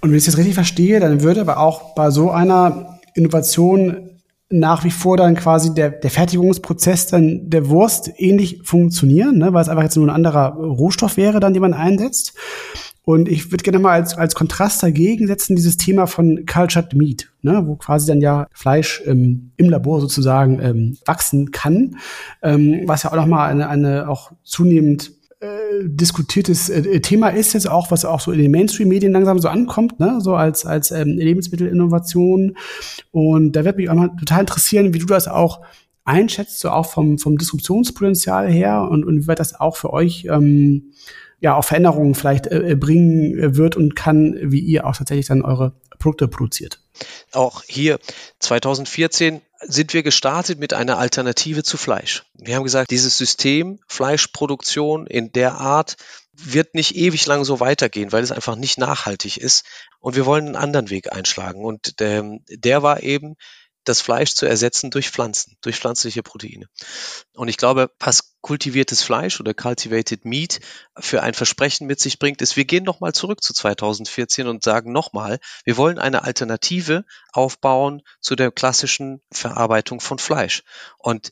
Und 0.00 0.10
wenn 0.10 0.18
ich 0.18 0.24
das 0.24 0.36
richtig 0.36 0.54
verstehe, 0.54 0.98
dann 0.98 1.22
würde 1.22 1.42
aber 1.42 1.58
auch 1.58 1.94
bei 1.94 2.10
so 2.10 2.30
einer 2.30 2.98
Innovation 3.14 4.10
nach 4.50 4.84
wie 4.84 4.90
vor 4.90 5.16
dann 5.16 5.34
quasi 5.34 5.72
der, 5.74 5.90
der 5.90 6.10
Fertigungsprozess 6.10 7.06
dann 7.06 7.48
der 7.48 7.68
Wurst 7.68 8.10
ähnlich 8.16 8.60
funktionieren, 8.64 9.38
ne? 9.38 9.52
weil 9.54 9.62
es 9.62 9.68
einfach 9.68 9.84
jetzt 9.84 9.96
nur 9.96 10.06
ein 10.06 10.14
anderer 10.14 10.54
Rohstoff 10.56 11.16
wäre, 11.16 11.40
dann 11.40 11.54
den 11.54 11.62
man 11.62 11.72
einsetzt. 11.72 12.34
Und 13.04 13.28
ich 13.28 13.50
würde 13.50 13.64
gerne 13.64 13.80
mal 13.80 13.92
als, 13.92 14.16
als 14.16 14.34
Kontrast 14.34 14.82
dagegen 14.82 15.26
setzen 15.26 15.56
dieses 15.56 15.76
Thema 15.76 16.06
von 16.06 16.46
Cultured 16.46 16.94
Meat, 16.94 17.32
ne, 17.42 17.62
wo 17.66 17.74
quasi 17.74 18.06
dann 18.06 18.20
ja 18.20 18.46
Fleisch 18.52 19.02
ähm, 19.06 19.50
im 19.56 19.68
Labor 19.68 20.00
sozusagen 20.00 20.60
ähm, 20.62 20.98
wachsen 21.04 21.50
kann, 21.50 21.96
ähm, 22.42 22.82
was 22.86 23.02
ja 23.02 23.10
auch 23.10 23.16
nochmal 23.16 23.50
eine, 23.50 23.68
eine 23.68 24.08
auch 24.08 24.30
zunehmend 24.44 25.12
äh, 25.40 25.88
diskutiertes 25.88 26.68
äh, 26.68 27.00
Thema 27.00 27.30
ist 27.30 27.54
jetzt 27.54 27.68
auch, 27.68 27.90
was 27.90 28.04
auch 28.04 28.20
so 28.20 28.30
in 28.30 28.38
den 28.38 28.52
Mainstream-Medien 28.52 29.10
langsam 29.10 29.40
so 29.40 29.48
ankommt, 29.48 29.98
ne? 29.98 30.20
so 30.20 30.36
als, 30.36 30.64
als 30.64 30.92
ähm, 30.92 31.08
Lebensmittelinnovation. 31.08 32.56
Und 33.10 33.56
da 33.56 33.64
wird 33.64 33.78
mich 33.78 33.90
auch 33.90 33.96
mal 33.96 34.14
total 34.16 34.42
interessieren, 34.42 34.94
wie 34.94 35.00
du 35.00 35.06
das 35.06 35.26
auch 35.26 35.62
einschätzt, 36.04 36.60
so 36.60 36.70
auch 36.70 36.86
vom, 36.86 37.18
vom 37.18 37.38
Disruptionspotenzial 37.38 38.48
her 38.48 38.88
und, 38.88 39.04
und 39.04 39.22
wie 39.22 39.26
weit 39.26 39.40
das 39.40 39.58
auch 39.58 39.76
für 39.76 39.92
euch 39.92 40.28
ähm, 40.30 40.92
ja 41.42 41.56
auch 41.56 41.64
Veränderungen 41.64 42.14
vielleicht 42.14 42.46
äh, 42.46 42.70
äh 42.70 42.74
bringen 42.74 43.38
äh, 43.38 43.56
wird 43.56 43.76
und 43.76 43.94
kann, 43.94 44.38
wie 44.40 44.60
ihr 44.60 44.86
auch 44.86 44.96
tatsächlich 44.96 45.26
dann 45.26 45.42
eure 45.42 45.74
Produkte 45.98 46.28
produziert. 46.28 46.80
Auch 47.32 47.62
hier 47.66 47.98
2014 48.38 49.42
sind 49.60 49.92
wir 49.92 50.02
gestartet 50.02 50.58
mit 50.58 50.72
einer 50.72 50.98
Alternative 50.98 51.62
zu 51.62 51.76
Fleisch. 51.76 52.24
Wir 52.34 52.56
haben 52.56 52.64
gesagt, 52.64 52.90
dieses 52.90 53.18
System 53.18 53.78
Fleischproduktion 53.86 55.06
in 55.06 55.32
der 55.32 55.54
Art 55.54 55.96
wird 56.32 56.74
nicht 56.74 56.96
ewig 56.96 57.26
lang 57.26 57.44
so 57.44 57.60
weitergehen, 57.60 58.12
weil 58.12 58.22
es 58.22 58.32
einfach 58.32 58.56
nicht 58.56 58.78
nachhaltig 58.78 59.36
ist. 59.36 59.64
Und 60.00 60.16
wir 60.16 60.26
wollen 60.26 60.46
einen 60.46 60.56
anderen 60.56 60.90
Weg 60.90 61.12
einschlagen. 61.12 61.64
Und 61.64 61.94
ähm, 62.00 62.40
der 62.48 62.82
war 62.82 63.02
eben, 63.02 63.36
das 63.84 64.00
Fleisch 64.00 64.34
zu 64.34 64.46
ersetzen 64.46 64.90
durch 64.90 65.10
Pflanzen, 65.10 65.56
durch 65.60 65.76
pflanzliche 65.76 66.22
Proteine. 66.22 66.66
Und 67.34 67.48
ich 67.48 67.56
glaube, 67.56 67.90
was 67.98 68.36
kultiviertes 68.40 69.02
Fleisch 69.02 69.40
oder 69.40 69.54
cultivated 69.54 70.24
meat 70.24 70.60
für 70.98 71.22
ein 71.22 71.34
Versprechen 71.34 71.86
mit 71.86 72.00
sich 72.00 72.18
bringt, 72.18 72.42
ist, 72.42 72.56
wir 72.56 72.64
gehen 72.64 72.84
nochmal 72.84 73.12
zurück 73.12 73.42
zu 73.42 73.54
2014 73.54 74.46
und 74.46 74.62
sagen 74.62 74.92
nochmal, 74.92 75.38
wir 75.64 75.76
wollen 75.76 75.98
eine 75.98 76.24
Alternative 76.24 77.04
aufbauen 77.32 78.02
zu 78.20 78.36
der 78.36 78.50
klassischen 78.50 79.22
Verarbeitung 79.32 80.00
von 80.00 80.18
Fleisch. 80.18 80.62
Und 80.98 81.30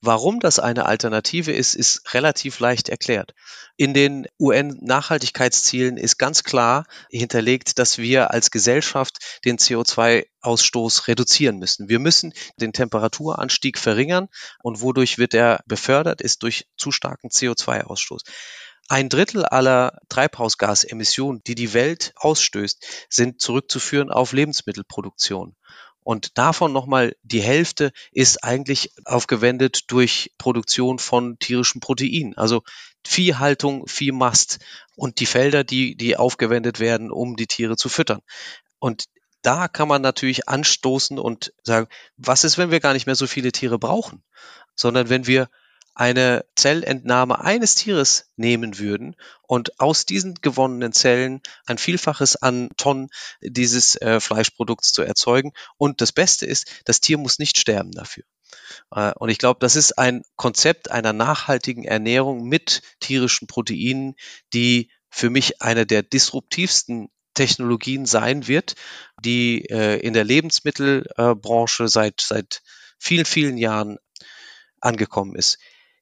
Warum 0.00 0.38
das 0.38 0.60
eine 0.60 0.86
Alternative 0.86 1.50
ist, 1.50 1.74
ist 1.74 2.14
relativ 2.14 2.60
leicht 2.60 2.88
erklärt. 2.88 3.34
In 3.76 3.94
den 3.94 4.28
UN-Nachhaltigkeitszielen 4.38 5.96
ist 5.96 6.18
ganz 6.18 6.44
klar 6.44 6.84
hinterlegt, 7.10 7.80
dass 7.80 7.98
wir 7.98 8.30
als 8.30 8.52
Gesellschaft 8.52 9.40
den 9.44 9.58
CO2-Ausstoß 9.58 11.08
reduzieren 11.08 11.58
müssen. 11.58 11.88
Wir 11.88 11.98
müssen 11.98 12.32
den 12.60 12.72
Temperaturanstieg 12.72 13.76
verringern 13.76 14.28
und 14.62 14.82
wodurch 14.82 15.18
wird 15.18 15.34
er 15.34 15.64
befördert, 15.66 16.20
ist 16.20 16.44
durch 16.44 16.68
zu 16.76 16.92
starken 16.92 17.30
CO2-Ausstoß. 17.30 18.20
Ein 18.90 19.08
Drittel 19.08 19.44
aller 19.44 19.98
Treibhausgasemissionen, 20.08 21.42
die 21.46 21.54
die 21.54 21.74
Welt 21.74 22.12
ausstößt, 22.16 23.06
sind 23.10 23.40
zurückzuführen 23.40 24.10
auf 24.10 24.32
Lebensmittelproduktion. 24.32 25.56
Und 26.08 26.38
davon 26.38 26.72
nochmal 26.72 27.14
die 27.22 27.42
Hälfte 27.42 27.92
ist 28.12 28.42
eigentlich 28.42 28.92
aufgewendet 29.04 29.92
durch 29.92 30.32
Produktion 30.38 30.98
von 30.98 31.38
tierischen 31.38 31.82
Proteinen. 31.82 32.34
Also 32.38 32.62
Viehhaltung, 33.06 33.86
Viehmast 33.86 34.58
und 34.96 35.20
die 35.20 35.26
Felder, 35.26 35.64
die, 35.64 35.96
die 35.96 36.16
aufgewendet 36.16 36.80
werden, 36.80 37.10
um 37.10 37.36
die 37.36 37.46
Tiere 37.46 37.76
zu 37.76 37.90
füttern. 37.90 38.22
Und 38.78 39.04
da 39.42 39.68
kann 39.68 39.86
man 39.86 40.00
natürlich 40.00 40.48
anstoßen 40.48 41.18
und 41.18 41.52
sagen, 41.62 41.88
was 42.16 42.42
ist, 42.42 42.56
wenn 42.56 42.70
wir 42.70 42.80
gar 42.80 42.94
nicht 42.94 43.04
mehr 43.04 43.14
so 43.14 43.26
viele 43.26 43.52
Tiere 43.52 43.78
brauchen, 43.78 44.22
sondern 44.74 45.10
wenn 45.10 45.26
wir 45.26 45.50
eine 45.98 46.44
Zellentnahme 46.54 47.40
eines 47.40 47.74
Tieres 47.74 48.30
nehmen 48.36 48.78
würden 48.78 49.16
und 49.42 49.80
aus 49.80 50.06
diesen 50.06 50.34
gewonnenen 50.36 50.92
Zellen 50.92 51.40
ein 51.66 51.76
Vielfaches 51.76 52.36
an 52.36 52.70
Tonnen 52.76 53.08
dieses 53.40 53.96
äh, 53.96 54.20
Fleischprodukts 54.20 54.92
zu 54.92 55.02
erzeugen. 55.02 55.52
Und 55.76 56.00
das 56.00 56.12
Beste 56.12 56.46
ist, 56.46 56.70
das 56.84 57.00
Tier 57.00 57.18
muss 57.18 57.40
nicht 57.40 57.58
sterben 57.58 57.90
dafür. 57.90 58.22
Äh, 58.92 59.12
und 59.16 59.28
ich 59.28 59.38
glaube, 59.38 59.58
das 59.58 59.74
ist 59.74 59.98
ein 59.98 60.22
Konzept 60.36 60.88
einer 60.88 61.12
nachhaltigen 61.12 61.82
Ernährung 61.82 62.44
mit 62.44 62.82
tierischen 63.00 63.48
Proteinen, 63.48 64.14
die 64.54 64.92
für 65.10 65.30
mich 65.30 65.62
eine 65.62 65.84
der 65.84 66.04
disruptivsten 66.04 67.10
Technologien 67.34 68.06
sein 68.06 68.46
wird, 68.46 68.76
die 69.20 69.64
äh, 69.68 69.98
in 69.98 70.12
der 70.12 70.24
Lebensmittelbranche 70.24 71.88
seit, 71.88 72.20
seit 72.20 72.62
vielen, 73.00 73.24
vielen 73.24 73.58
Jahren 73.58 73.98
angekommen 74.80 75.34
ist. 75.34 75.58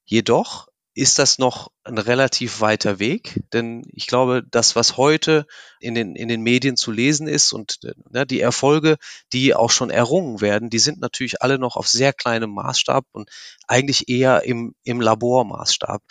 Jedoch 0.06 0.68
ist 0.96 1.18
das 1.18 1.36
noch 1.38 1.70
ein 1.84 1.98
relativ 1.98 2.62
weiter 2.62 2.98
Weg, 2.98 3.42
denn 3.52 3.82
ich 3.92 4.06
glaube, 4.06 4.42
das, 4.50 4.76
was 4.76 4.96
heute 4.96 5.46
in 5.78 5.94
den, 5.94 6.16
in 6.16 6.28
den 6.28 6.40
Medien 6.40 6.78
zu 6.78 6.90
lesen 6.90 7.28
ist 7.28 7.52
und 7.52 7.80
ne, 8.08 8.24
die 8.24 8.40
Erfolge, 8.40 8.96
die 9.34 9.54
auch 9.54 9.70
schon 9.70 9.90
errungen 9.90 10.40
werden, 10.40 10.70
die 10.70 10.78
sind 10.78 10.98
natürlich 10.98 11.42
alle 11.42 11.58
noch 11.58 11.76
auf 11.76 11.86
sehr 11.86 12.14
kleinem 12.14 12.50
Maßstab 12.50 13.04
und 13.12 13.28
eigentlich 13.68 14.08
eher 14.08 14.44
im, 14.44 14.74
im 14.84 15.02
Labormaßstab 15.02 16.02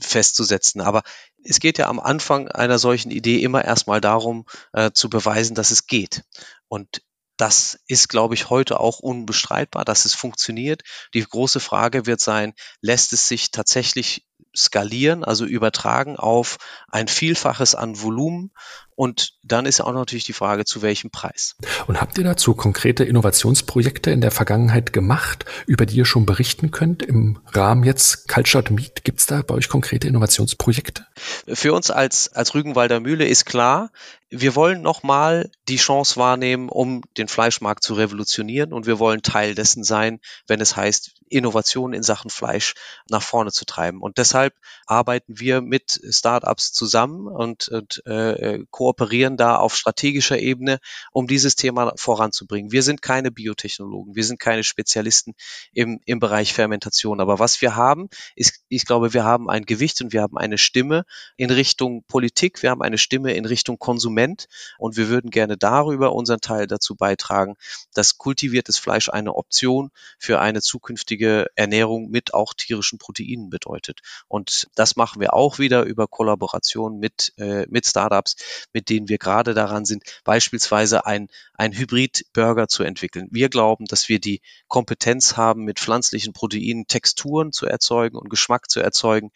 festzusetzen. 0.00 0.80
Aber 0.80 1.02
es 1.44 1.60
geht 1.60 1.76
ja 1.76 1.88
am 1.88 2.00
Anfang 2.00 2.48
einer 2.48 2.78
solchen 2.78 3.10
Idee 3.10 3.42
immer 3.42 3.62
erstmal 3.62 4.00
darum, 4.00 4.46
äh, 4.72 4.90
zu 4.92 5.10
beweisen, 5.10 5.54
dass 5.54 5.70
es 5.70 5.86
geht. 5.86 6.24
Und 6.68 7.02
das 7.36 7.80
ist, 7.88 8.08
glaube 8.08 8.34
ich, 8.34 8.50
heute 8.50 8.80
auch 8.80 9.00
unbestreitbar, 9.00 9.84
dass 9.84 10.04
es 10.04 10.14
funktioniert. 10.14 10.82
Die 11.14 11.22
große 11.22 11.60
Frage 11.60 12.06
wird 12.06 12.20
sein, 12.20 12.54
lässt 12.80 13.12
es 13.12 13.28
sich 13.28 13.50
tatsächlich 13.50 14.24
skalieren, 14.56 15.24
also 15.24 15.44
übertragen 15.44 16.16
auf 16.16 16.58
ein 16.88 17.08
Vielfaches 17.08 17.74
an 17.74 18.00
Volumen. 18.00 18.52
Und 18.96 19.32
dann 19.42 19.66
ist 19.66 19.80
auch 19.80 19.92
natürlich 19.92 20.22
die 20.22 20.32
Frage, 20.32 20.64
zu 20.64 20.80
welchem 20.80 21.10
Preis. 21.10 21.56
Und 21.88 22.00
habt 22.00 22.16
ihr 22.16 22.22
dazu 22.22 22.54
konkrete 22.54 23.02
Innovationsprojekte 23.02 24.12
in 24.12 24.20
der 24.20 24.30
Vergangenheit 24.30 24.92
gemacht, 24.92 25.44
über 25.66 25.84
die 25.84 25.96
ihr 25.96 26.04
schon 26.04 26.26
berichten 26.26 26.70
könnt? 26.70 27.02
Im 27.02 27.40
Rahmen 27.52 27.82
jetzt 27.82 28.28
Cultured 28.28 28.70
Meet, 28.70 29.02
gibt 29.02 29.18
es 29.18 29.26
da 29.26 29.42
bei 29.42 29.54
euch 29.54 29.68
konkrete 29.68 30.06
Innovationsprojekte? 30.06 31.06
Für 31.48 31.72
uns 31.72 31.90
als, 31.90 32.32
als 32.32 32.54
Rügenwalder 32.54 33.00
Mühle 33.00 33.26
ist 33.26 33.46
klar, 33.46 33.90
wir 34.36 34.56
wollen 34.56 34.82
nochmal 34.82 35.50
die 35.68 35.76
Chance 35.76 36.16
wahrnehmen, 36.16 36.68
um 36.68 37.02
den 37.16 37.28
Fleischmarkt 37.28 37.84
zu 37.84 37.94
revolutionieren 37.94 38.72
und 38.72 38.86
wir 38.86 38.98
wollen 38.98 39.22
Teil 39.22 39.54
dessen 39.54 39.84
sein, 39.84 40.20
wenn 40.46 40.60
es 40.60 40.76
heißt, 40.76 41.12
Innovation 41.28 41.94
in 41.94 42.02
Sachen 42.02 42.30
Fleisch 42.30 42.74
nach 43.08 43.22
vorne 43.22 43.50
zu 43.50 43.64
treiben. 43.64 44.00
Und 44.00 44.18
deshalb 44.18 44.54
arbeiten 44.86 45.38
wir 45.38 45.60
mit 45.60 46.00
Startups 46.10 46.72
zusammen 46.72 47.26
und, 47.26 47.68
und 47.68 48.06
äh, 48.06 48.60
kooperieren 48.70 49.36
da 49.36 49.56
auf 49.56 49.74
strategischer 49.74 50.38
Ebene, 50.38 50.78
um 51.12 51.26
dieses 51.26 51.56
Thema 51.56 51.92
voranzubringen. 51.96 52.72
Wir 52.72 52.82
sind 52.82 53.02
keine 53.02 53.30
Biotechnologen, 53.30 54.14
wir 54.14 54.24
sind 54.24 54.38
keine 54.38 54.64
Spezialisten 54.64 55.34
im, 55.72 56.00
im 56.04 56.20
Bereich 56.20 56.52
Fermentation. 56.52 57.20
Aber 57.20 57.38
was 57.38 57.60
wir 57.60 57.74
haben, 57.74 58.08
ist, 58.36 58.60
ich 58.68 58.84
glaube, 58.84 59.14
wir 59.14 59.24
haben 59.24 59.48
ein 59.48 59.64
Gewicht 59.64 60.02
und 60.02 60.12
wir 60.12 60.22
haben 60.22 60.36
eine 60.36 60.58
Stimme 60.58 61.04
in 61.36 61.50
Richtung 61.50 62.04
Politik, 62.06 62.62
wir 62.62 62.70
haben 62.70 62.82
eine 62.82 62.98
Stimme 62.98 63.34
in 63.34 63.44
Richtung 63.44 63.78
Konsument 64.24 64.48
und 64.78 64.96
wir 64.96 65.08
würden 65.08 65.30
gerne 65.30 65.56
darüber 65.56 66.12
unseren 66.12 66.40
Teil 66.40 66.66
dazu 66.66 66.96
beitragen, 66.96 67.56
dass 67.92 68.18
kultiviertes 68.18 68.78
Fleisch 68.78 69.08
eine 69.08 69.34
Option 69.34 69.90
für 70.18 70.40
eine 70.40 70.62
zukünftige 70.62 71.46
Ernährung 71.54 72.10
mit 72.10 72.34
auch 72.34 72.54
tierischen 72.54 72.98
Proteinen 72.98 73.50
bedeutet. 73.50 74.00
Und 74.28 74.68
das 74.74 74.96
machen 74.96 75.20
wir 75.20 75.34
auch 75.34 75.58
wieder 75.58 75.84
über 75.84 76.06
Kollaboration 76.06 76.98
mit, 76.98 77.32
äh, 77.38 77.66
mit 77.68 77.86
Startups, 77.86 78.36
mit 78.72 78.88
denen 78.88 79.08
wir 79.08 79.18
gerade 79.18 79.54
daran 79.54 79.84
sind, 79.84 80.04
beispielsweise 80.24 81.06
ein, 81.06 81.28
ein 81.54 81.72
Hybrid-Burger 81.72 82.68
zu 82.68 82.82
entwickeln. 82.82 83.28
Wir 83.30 83.48
glauben, 83.48 83.84
dass 83.86 84.08
wir 84.08 84.20
die 84.20 84.40
Kompetenz 84.68 85.36
haben, 85.36 85.64
mit 85.64 85.78
pflanzlichen 85.78 86.32
Proteinen 86.32 86.86
Texturen 86.86 87.52
zu 87.52 87.66
erzeugen 87.66 88.16
und 88.16 88.30
Geschmack 88.30 88.70
zu 88.70 88.80
erzeugen, 88.80 89.30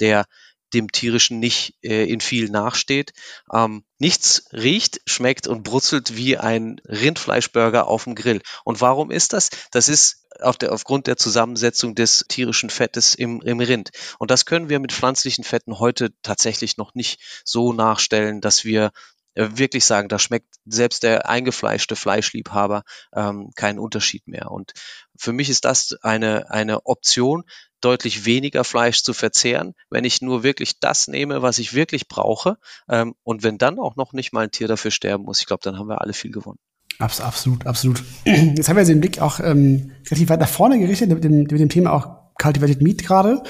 der 0.00 0.26
dem 0.74 0.90
tierischen 0.90 1.38
nicht 1.38 1.76
äh, 1.82 2.04
in 2.04 2.20
viel 2.20 2.50
nachsteht. 2.50 3.12
Ähm, 3.52 3.84
nichts 3.98 4.48
riecht, 4.52 5.00
schmeckt 5.06 5.46
und 5.46 5.62
brutzelt 5.62 6.16
wie 6.16 6.36
ein 6.36 6.80
Rindfleischburger 6.86 7.86
auf 7.86 8.04
dem 8.04 8.14
Grill. 8.14 8.42
Und 8.64 8.80
warum 8.80 9.10
ist 9.10 9.32
das? 9.32 9.50
Das 9.70 9.88
ist 9.88 10.26
auf 10.40 10.56
der, 10.58 10.72
aufgrund 10.72 11.06
der 11.06 11.16
Zusammensetzung 11.16 11.94
des 11.94 12.24
tierischen 12.28 12.70
Fettes 12.70 13.14
im, 13.14 13.40
im 13.42 13.60
Rind. 13.60 13.90
Und 14.18 14.30
das 14.30 14.46
können 14.46 14.68
wir 14.68 14.80
mit 14.80 14.92
pflanzlichen 14.92 15.44
Fetten 15.44 15.78
heute 15.78 16.10
tatsächlich 16.22 16.76
noch 16.76 16.94
nicht 16.94 17.20
so 17.44 17.72
nachstellen, 17.72 18.40
dass 18.40 18.64
wir 18.64 18.90
äh, 19.34 19.48
wirklich 19.54 19.84
sagen, 19.84 20.08
da 20.08 20.18
schmeckt 20.18 20.54
selbst 20.64 21.02
der 21.02 21.28
eingefleischte 21.28 21.96
Fleischliebhaber 21.96 22.84
ähm, 23.14 23.50
keinen 23.54 23.78
Unterschied 23.78 24.26
mehr. 24.26 24.50
Und 24.50 24.72
für 25.16 25.32
mich 25.32 25.50
ist 25.50 25.64
das 25.64 25.96
eine, 26.02 26.50
eine 26.50 26.86
Option, 26.86 27.44
deutlich 27.84 28.26
weniger 28.26 28.64
Fleisch 28.64 29.02
zu 29.02 29.12
verzehren, 29.12 29.74
wenn 29.90 30.04
ich 30.04 30.22
nur 30.22 30.42
wirklich 30.42 30.80
das 30.80 31.08
nehme, 31.08 31.42
was 31.42 31.58
ich 31.58 31.74
wirklich 31.74 32.08
brauche. 32.08 32.56
Ähm, 32.88 33.14
und 33.22 33.42
wenn 33.42 33.58
dann 33.58 33.78
auch 33.78 33.96
noch 33.96 34.12
nicht 34.12 34.32
mal 34.32 34.44
ein 34.44 34.50
Tier 34.50 34.68
dafür 34.68 34.90
sterben 34.90 35.24
muss, 35.24 35.40
ich 35.40 35.46
glaube, 35.46 35.60
dann 35.62 35.78
haben 35.78 35.88
wir 35.88 36.00
alle 36.00 36.12
viel 36.12 36.30
gewonnen. 36.30 36.58
Abs 36.98 37.20
absolut, 37.20 37.66
absolut. 37.66 38.02
Jetzt 38.24 38.68
haben 38.68 38.76
wir 38.76 38.84
den 38.84 39.00
Blick 39.00 39.20
auch 39.20 39.40
ähm, 39.40 39.92
relativ 40.08 40.28
weit 40.28 40.40
nach 40.40 40.48
vorne 40.48 40.78
gerichtet 40.78 41.08
mit 41.10 41.24
dem, 41.24 41.42
mit 41.42 41.50
dem 41.52 41.68
Thema 41.68 41.92
auch 41.92 42.24
Cultivated 42.40 42.82
Meat 42.82 43.04
gerade. 43.04 43.42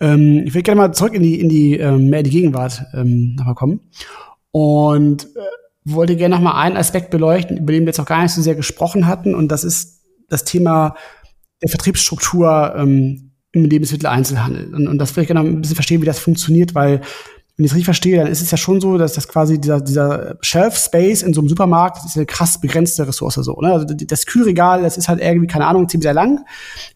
Ähm, 0.00 0.44
ich 0.46 0.54
würde 0.54 0.62
gerne 0.62 0.80
mal 0.80 0.92
zurück 0.92 1.14
in 1.14 1.22
die, 1.22 1.40
in 1.40 1.48
die, 1.48 1.76
ähm, 1.76 2.08
mehr 2.10 2.20
in 2.20 2.24
die 2.24 2.30
Gegenwart 2.30 2.82
ähm, 2.94 3.34
nochmal 3.36 3.54
kommen. 3.54 3.80
Und 4.50 5.24
äh, 5.36 5.40
wollte 5.84 6.16
gerne 6.16 6.34
noch 6.34 6.42
mal 6.42 6.60
einen 6.60 6.76
Aspekt 6.76 7.10
beleuchten, 7.10 7.58
über 7.58 7.72
den 7.72 7.82
wir 7.82 7.88
jetzt 7.88 8.00
auch 8.00 8.06
gar 8.06 8.22
nicht 8.22 8.32
so 8.32 8.42
sehr 8.42 8.54
gesprochen 8.54 9.06
hatten. 9.06 9.34
Und 9.34 9.48
das 9.48 9.64
ist 9.64 10.02
das 10.28 10.44
Thema 10.44 10.94
der 11.62 11.68
Vertriebsstruktur 11.68 12.74
ähm, 12.76 13.29
im 13.52 13.64
Lebensmitteleinzelhandel. 13.64 14.74
Und, 14.74 14.88
und 14.88 14.98
das 14.98 15.14
will 15.16 15.22
ich 15.22 15.28
gerne 15.28 15.40
ein 15.40 15.60
bisschen 15.60 15.76
verstehen, 15.76 16.00
wie 16.00 16.06
das 16.06 16.18
funktioniert, 16.18 16.74
weil 16.74 17.00
wenn 17.60 17.66
ich 17.66 17.72
es 17.72 17.74
richtig 17.74 17.84
verstehe, 17.84 18.16
dann 18.16 18.28
ist 18.28 18.40
es 18.40 18.50
ja 18.50 18.56
schon 18.56 18.80
so, 18.80 18.96
dass 18.96 19.12
das 19.12 19.28
quasi 19.28 19.60
dieser, 19.60 19.82
dieser 19.82 20.38
Shelf 20.40 20.78
Space 20.78 21.20
in 21.20 21.34
so 21.34 21.42
einem 21.42 21.48
Supermarkt, 21.50 22.02
ist 22.06 22.16
eine 22.16 22.24
krass 22.24 22.58
begrenzte 22.58 23.06
Ressource 23.06 23.34
so. 23.34 23.60
Ne? 23.60 23.70
Also 23.70 23.86
das 23.86 24.24
Kühlregal, 24.24 24.82
das 24.82 24.96
ist 24.96 25.10
halt 25.10 25.20
irgendwie, 25.20 25.46
keine 25.46 25.66
Ahnung, 25.66 25.86
ziemlich 25.86 26.04
sehr 26.04 26.14
lang 26.14 26.46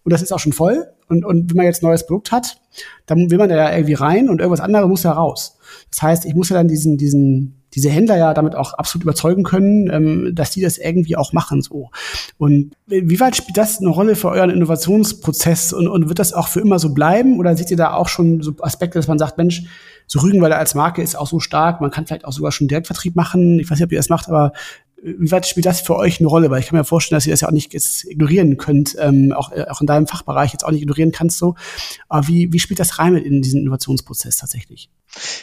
und 0.05 0.13
das 0.13 0.23
ist 0.23 0.33
auch 0.33 0.39
schon 0.39 0.55
voll. 0.55 0.87
Und, 1.07 1.25
und 1.27 1.51
wenn 1.51 1.59
man 1.59 1.67
jetzt 1.67 1.83
ein 1.83 1.87
neues 1.87 2.07
Produkt 2.07 2.33
hat, 2.33 2.63
dann 3.05 3.31
will 3.31 3.37
man 3.37 3.51
da 3.51 3.57
ja 3.57 3.77
irgendwie 3.77 3.93
rein 3.93 4.31
und 4.31 4.41
irgendwas 4.41 4.61
anderes 4.61 4.89
muss 4.89 5.03
da 5.03 5.13
raus. 5.13 5.59
Das 5.91 6.01
heißt, 6.01 6.25
ich 6.25 6.35
muss 6.35 6.49
ja 6.49 6.57
dann 6.57 6.69
diesen, 6.69 6.97
diesen, 6.97 7.63
diese 7.75 7.91
Händler 7.91 8.17
ja 8.17 8.35
damit 8.35 8.55
auch 8.55 8.75
absolut 8.75 9.05
überzeugen 9.05 9.43
können, 9.43 9.91
ähm, 9.91 10.35
dass 10.35 10.51
die 10.51 10.61
das 10.61 10.79
irgendwie 10.79 11.17
auch 11.17 11.33
machen 11.33 11.63
so. 11.63 11.91
Und 12.39 12.73
wie 12.87 13.21
weit 13.21 13.37
spielt 13.37 13.57
das 13.57 13.81
eine 13.81 13.89
Rolle 13.89 14.17
für 14.17 14.29
euren 14.29 14.51
Innovationsprozess 14.51 15.73
und, 15.73 15.89
und 15.89 16.09
wird 16.09 16.19
das 16.19 16.33
auch 16.33 16.49
für 16.49 16.61
immer 16.61 16.79
so 16.79 16.95
bleiben? 16.95 17.39
Oder 17.39 17.57
seht 17.57 17.71
ihr 17.71 17.77
da 17.77 17.95
auch 17.95 18.09
schon 18.09 18.43
so 18.43 18.55
Aspekte, 18.61 18.99
dass 18.99 19.09
man 19.09 19.19
sagt, 19.19 19.39
Mensch, 19.39 19.65
so 20.07 20.21
Rügenwalder 20.21 20.59
als 20.59 20.75
Marke 20.75 21.03
ist 21.03 21.17
auch 21.17 21.27
so 21.27 21.41
stark, 21.41 21.81
man 21.81 21.91
kann 21.91 22.07
vielleicht 22.07 22.25
auch 22.25 22.33
sogar 22.33 22.53
schon 22.53 22.69
Direktvertrieb 22.69 23.17
machen. 23.17 23.59
Ich 23.59 23.71
weiß 23.71 23.79
nicht, 23.79 23.87
ob 23.87 23.93
ihr 23.93 23.99
das 23.99 24.11
macht, 24.11 24.29
aber 24.29 24.53
wie 25.05 25.31
weit 25.31 25.47
spielt 25.47 25.67
das 25.67 25.83
für 25.83 25.97
euch 25.97 26.19
eine 26.19 26.29
Rolle? 26.29 26.51
Weil 26.51 26.61
ich 26.61 26.67
kann 26.69 26.79
mir 26.79 26.85
vorstellen, 26.85 27.17
dass 27.17 27.27
ihr 27.27 27.33
das 27.33 27.43
ja 27.43 27.49
auch 27.49 27.53
nicht 27.53 27.75
jetzt 27.75 28.05
ignorieren 28.07 28.57
könnt, 28.57 28.97
ähm, 28.99 29.33
auch, 29.33 29.53
äh, 29.53 29.67
auch 29.69 29.81
in 29.81 29.87
deinem 29.87 30.07
Fachbereich 30.07 30.53
jetzt 30.53 30.65
auch 30.65 30.71
nicht 30.71 30.83
ignorieren 30.83 31.13
kannst 31.13 31.39
so. 31.39 31.55
Aber 32.09 32.27
wie, 32.27 32.53
wie 32.53 32.59
spielt 32.59 32.81
das 32.81 32.99
rein 32.99 33.17
in 33.17 33.43
diesen 33.43 33.61
Innovationsprozess 33.61 34.39
tatsächlich? 34.39 34.89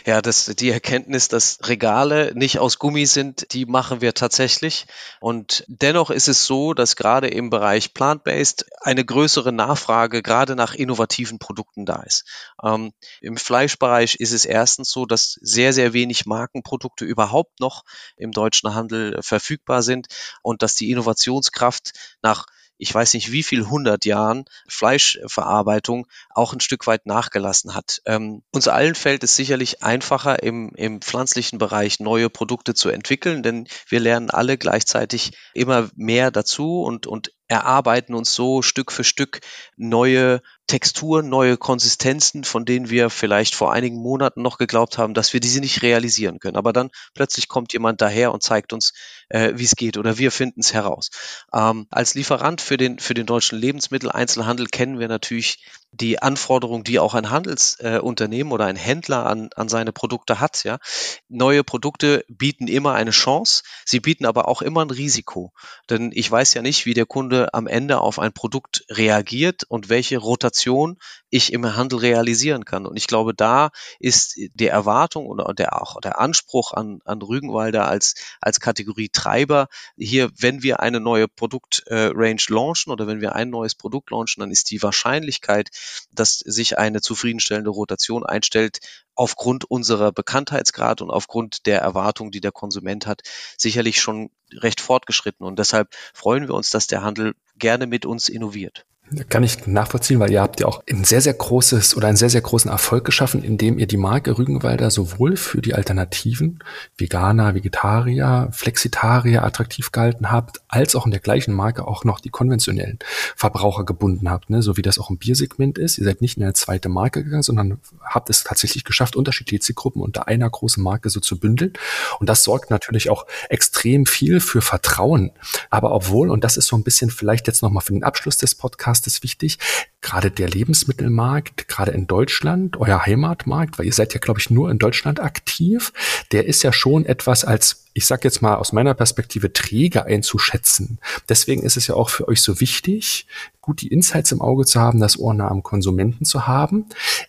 Ja, 0.05 0.21
das, 0.21 0.45
die 0.45 0.69
Erkenntnis, 0.69 1.27
dass 1.27 1.59
Regale 1.63 2.33
nicht 2.35 2.59
aus 2.59 2.79
Gummi 2.79 3.05
sind, 3.05 3.53
die 3.53 3.65
machen 3.65 4.01
wir 4.01 4.13
tatsächlich. 4.13 4.85
Und 5.19 5.63
dennoch 5.67 6.09
ist 6.09 6.27
es 6.27 6.45
so, 6.45 6.73
dass 6.73 6.95
gerade 6.95 7.27
im 7.27 7.49
Bereich 7.49 7.93
Plant-Based 7.93 8.65
eine 8.81 9.05
größere 9.05 9.51
Nachfrage 9.51 10.21
gerade 10.21 10.55
nach 10.55 10.73
innovativen 10.73 11.39
Produkten 11.39 11.85
da 11.85 12.03
ist. 12.03 12.25
Ähm, 12.63 12.91
Im 13.21 13.37
Fleischbereich 13.37 14.15
ist 14.15 14.33
es 14.33 14.45
erstens 14.45 14.91
so, 14.91 15.05
dass 15.05 15.37
sehr, 15.41 15.73
sehr 15.73 15.93
wenig 15.93 16.25
Markenprodukte 16.25 17.05
überhaupt 17.05 17.59
noch 17.59 17.83
im 18.17 18.31
deutschen 18.31 18.73
Handel 18.73 19.19
verfügbar 19.21 19.83
sind 19.83 20.07
und 20.41 20.61
dass 20.61 20.75
die 20.75 20.91
Innovationskraft 20.91 21.91
nach 22.21 22.45
ich 22.81 22.93
weiß 22.93 23.13
nicht 23.13 23.31
wie 23.31 23.43
viel 23.43 23.69
hundert 23.69 24.05
Jahren 24.05 24.45
Fleischverarbeitung 24.67 26.07
auch 26.31 26.51
ein 26.51 26.59
Stück 26.59 26.87
weit 26.87 27.05
nachgelassen 27.05 27.75
hat. 27.75 28.01
Ähm, 28.07 28.41
uns 28.51 28.67
allen 28.67 28.95
fällt 28.95 29.23
es 29.23 29.35
sicherlich 29.35 29.83
einfacher, 29.83 30.41
im, 30.41 30.73
im 30.75 30.99
pflanzlichen 30.99 31.59
Bereich 31.59 31.99
neue 31.99 32.31
Produkte 32.31 32.73
zu 32.73 32.89
entwickeln, 32.89 33.43
denn 33.43 33.67
wir 33.87 33.99
lernen 33.99 34.31
alle 34.31 34.57
gleichzeitig 34.57 35.33
immer 35.53 35.91
mehr 35.95 36.31
dazu 36.31 36.81
und, 36.81 37.05
und 37.05 37.31
erarbeiten 37.51 38.15
uns 38.15 38.33
so 38.33 38.61
Stück 38.61 38.93
für 38.93 39.03
Stück 39.03 39.41
neue 39.75 40.41
Texturen, 40.67 41.27
neue 41.27 41.57
Konsistenzen, 41.57 42.45
von 42.45 42.63
denen 42.63 42.89
wir 42.89 43.09
vielleicht 43.09 43.55
vor 43.55 43.73
einigen 43.73 43.97
Monaten 43.97 44.41
noch 44.41 44.57
geglaubt 44.57 44.97
haben, 44.97 45.13
dass 45.13 45.33
wir 45.33 45.41
diese 45.41 45.59
nicht 45.59 45.81
realisieren 45.81 46.39
können. 46.39 46.55
Aber 46.55 46.71
dann 46.71 46.91
plötzlich 47.13 47.49
kommt 47.49 47.73
jemand 47.73 47.99
daher 47.99 48.31
und 48.31 48.41
zeigt 48.41 48.71
uns, 48.71 48.93
äh, 49.27 49.51
wie 49.55 49.65
es 49.65 49.75
geht 49.75 49.97
oder 49.97 50.17
wir 50.17 50.31
finden 50.31 50.61
es 50.61 50.73
heraus. 50.73 51.09
Ähm, 51.53 51.87
als 51.91 52.15
Lieferant 52.15 52.61
für 52.61 52.77
den, 52.77 52.99
für 52.99 53.13
den 53.13 53.25
deutschen 53.25 53.59
Lebensmitteleinzelhandel 53.59 54.67
kennen 54.67 54.99
wir 54.99 55.09
natürlich 55.09 55.61
die 55.91 56.21
Anforderung, 56.21 56.83
die 56.83 56.99
auch 56.99 57.13
ein 57.13 57.29
Handelsunternehmen 57.29 58.51
äh, 58.51 58.53
oder 58.53 58.65
ein 58.65 58.77
Händler 58.77 59.25
an, 59.25 59.49
an 59.55 59.67
seine 59.67 59.91
Produkte 59.91 60.39
hat. 60.39 60.63
Ja, 60.63 60.79
neue 61.27 61.63
Produkte 61.63 62.23
bieten 62.29 62.67
immer 62.67 62.93
eine 62.93 63.11
Chance, 63.11 63.63
sie 63.85 63.99
bieten 63.99 64.25
aber 64.25 64.47
auch 64.47 64.61
immer 64.61 64.81
ein 64.81 64.89
Risiko, 64.89 65.51
denn 65.89 66.11
ich 66.13 66.31
weiß 66.31 66.53
ja 66.53 66.61
nicht, 66.61 66.85
wie 66.85 66.93
der 66.93 67.05
Kunde 67.05 67.53
am 67.53 67.67
Ende 67.67 67.99
auf 67.99 68.19
ein 68.19 68.31
Produkt 68.31 68.85
reagiert 68.89 69.63
und 69.67 69.89
welche 69.89 70.17
Rotation 70.17 70.97
ich 71.29 71.51
im 71.51 71.75
Handel 71.75 71.99
realisieren 71.99 72.65
kann. 72.65 72.85
Und 72.85 72.97
ich 72.97 73.07
glaube, 73.07 73.33
da 73.33 73.71
ist 73.99 74.35
die 74.37 74.67
Erwartung 74.67 75.27
oder 75.27 75.53
der 75.53 75.81
auch 75.81 75.99
der 75.99 76.19
Anspruch 76.19 76.71
an, 76.73 76.99
an 77.05 77.21
Rügenwalder 77.21 77.87
als 77.87 78.15
als 78.39 78.59
Kategorie 78.59 79.09
Treiber 79.09 79.67
hier, 79.97 80.31
wenn 80.37 80.63
wir 80.63 80.79
eine 80.79 80.99
neue 80.99 81.27
Produktrange 81.27 82.11
äh, 82.11 82.51
launchen 82.53 82.91
oder 82.91 83.07
wenn 83.07 83.21
wir 83.21 83.35
ein 83.35 83.49
neues 83.49 83.75
Produkt 83.75 84.11
launchen, 84.11 84.41
dann 84.41 84.51
ist 84.51 84.71
die 84.71 84.81
Wahrscheinlichkeit 84.81 85.69
dass 86.11 86.39
sich 86.39 86.77
eine 86.77 87.01
zufriedenstellende 87.01 87.69
Rotation 87.69 88.25
einstellt, 88.25 88.79
aufgrund 89.15 89.65
unserer 89.65 90.11
Bekanntheitsgrad 90.11 91.01
und 91.01 91.11
aufgrund 91.11 91.65
der 91.65 91.79
Erwartung, 91.81 92.31
die 92.31 92.41
der 92.41 92.51
Konsument 92.51 93.05
hat, 93.05 93.21
sicherlich 93.57 94.01
schon 94.01 94.29
recht 94.51 94.81
fortgeschritten. 94.81 95.45
Und 95.45 95.59
deshalb 95.59 95.93
freuen 96.13 96.47
wir 96.47 96.55
uns, 96.55 96.69
dass 96.69 96.87
der 96.87 97.03
Handel 97.03 97.35
gerne 97.57 97.87
mit 97.87 98.05
uns 98.05 98.29
innoviert. 98.29 98.85
Kann 99.27 99.43
ich 99.43 99.67
nachvollziehen, 99.67 100.21
weil 100.21 100.31
ihr 100.31 100.41
habt 100.41 100.61
ja 100.61 100.67
auch 100.67 100.81
ein 100.89 101.03
sehr, 101.03 101.19
sehr 101.19 101.33
großes 101.33 101.97
oder 101.97 102.07
einen 102.07 102.15
sehr, 102.15 102.29
sehr 102.29 102.39
großen 102.39 102.71
Erfolg 102.71 103.03
geschaffen, 103.03 103.43
indem 103.43 103.77
ihr 103.77 103.87
die 103.87 103.97
Marke 103.97 104.37
Rügenwalder 104.37 104.89
sowohl 104.89 105.35
für 105.35 105.61
die 105.61 105.73
Alternativen, 105.73 106.59
Veganer, 106.97 107.53
Vegetarier, 107.53 108.47
Flexitarier 108.53 109.43
attraktiv 109.43 109.91
gehalten 109.91 110.31
habt, 110.31 110.61
als 110.69 110.95
auch 110.95 111.05
in 111.05 111.11
der 111.11 111.19
gleichen 111.19 111.53
Marke 111.53 111.87
auch 111.87 112.05
noch 112.05 112.21
die 112.21 112.29
konventionellen 112.29 112.99
Verbraucher 113.35 113.83
gebunden 113.83 114.29
habt, 114.29 114.49
ne? 114.49 114.61
so 114.61 114.77
wie 114.77 114.81
das 114.81 114.97
auch 114.97 115.09
im 115.09 115.17
Biersegment 115.17 115.77
ist. 115.77 115.97
Ihr 115.97 116.05
seid 116.05 116.21
nicht 116.21 116.37
in 116.37 116.43
eine 116.43 116.53
zweite 116.53 116.87
Marke 116.87 117.21
gegangen, 117.21 117.43
sondern 117.43 117.81
habt 118.01 118.29
es 118.29 118.45
tatsächlich 118.45 118.85
geschafft, 118.85 119.17
unterschiedliche 119.17 119.59
Zielgruppen 119.59 120.01
unter 120.01 120.29
einer 120.29 120.49
großen 120.49 120.81
Marke 120.81 121.09
so 121.09 121.19
zu 121.19 121.37
bündeln. 121.37 121.73
Und 122.19 122.29
das 122.29 122.45
sorgt 122.45 122.71
natürlich 122.71 123.09
auch 123.09 123.25
extrem 123.49 124.05
viel 124.05 124.39
für 124.39 124.61
Vertrauen. 124.61 125.31
Aber 125.69 125.91
obwohl, 125.91 126.29
und 126.29 126.45
das 126.45 126.55
ist 126.55 126.67
so 126.67 126.77
ein 126.77 126.83
bisschen 126.83 127.09
vielleicht 127.09 127.47
jetzt 127.47 127.61
nochmal 127.61 127.83
für 127.83 127.91
den 127.91 128.03
Abschluss 128.03 128.37
des 128.37 128.55
Podcasts, 128.55 129.00
ist 129.07 129.23
wichtig. 129.23 129.57
Gerade 130.01 130.31
der 130.31 130.49
Lebensmittelmarkt, 130.49 131.67
gerade 131.67 131.91
in 131.91 132.07
Deutschland, 132.07 132.77
euer 132.77 133.05
Heimatmarkt, 133.05 133.77
weil 133.77 133.85
ihr 133.85 133.93
seid 133.93 134.13
ja, 134.13 134.19
glaube 134.19 134.39
ich, 134.39 134.49
nur 134.49 134.71
in 134.71 134.79
Deutschland 134.79 135.19
aktiv, 135.19 135.93
der 136.31 136.45
ist 136.45 136.63
ja 136.63 136.73
schon 136.73 137.05
etwas 137.05 137.45
als 137.45 137.81
ich 137.93 138.05
sage 138.05 138.21
jetzt 138.23 138.41
mal 138.41 138.55
aus 138.55 138.71
meiner 138.71 138.93
Perspektive, 138.93 139.51
träge 139.51 140.05
einzuschätzen. 140.05 140.99
Deswegen 141.27 141.63
ist 141.63 141.77
es 141.77 141.87
ja 141.87 141.95
auch 141.95 142.09
für 142.09 142.27
euch 142.27 142.41
so 142.41 142.61
wichtig, 142.61 143.27
gut 143.59 143.81
die 143.81 143.89
Insights 143.89 144.31
im 144.31 144.41
Auge 144.41 144.65
zu 144.65 144.79
haben, 144.79 144.99
das 144.99 145.19
Ohr 145.19 145.33
nah 145.33 145.49
am 145.49 145.61
Konsumenten 145.61 146.25
zu 146.25 146.47
haben. 146.47 146.85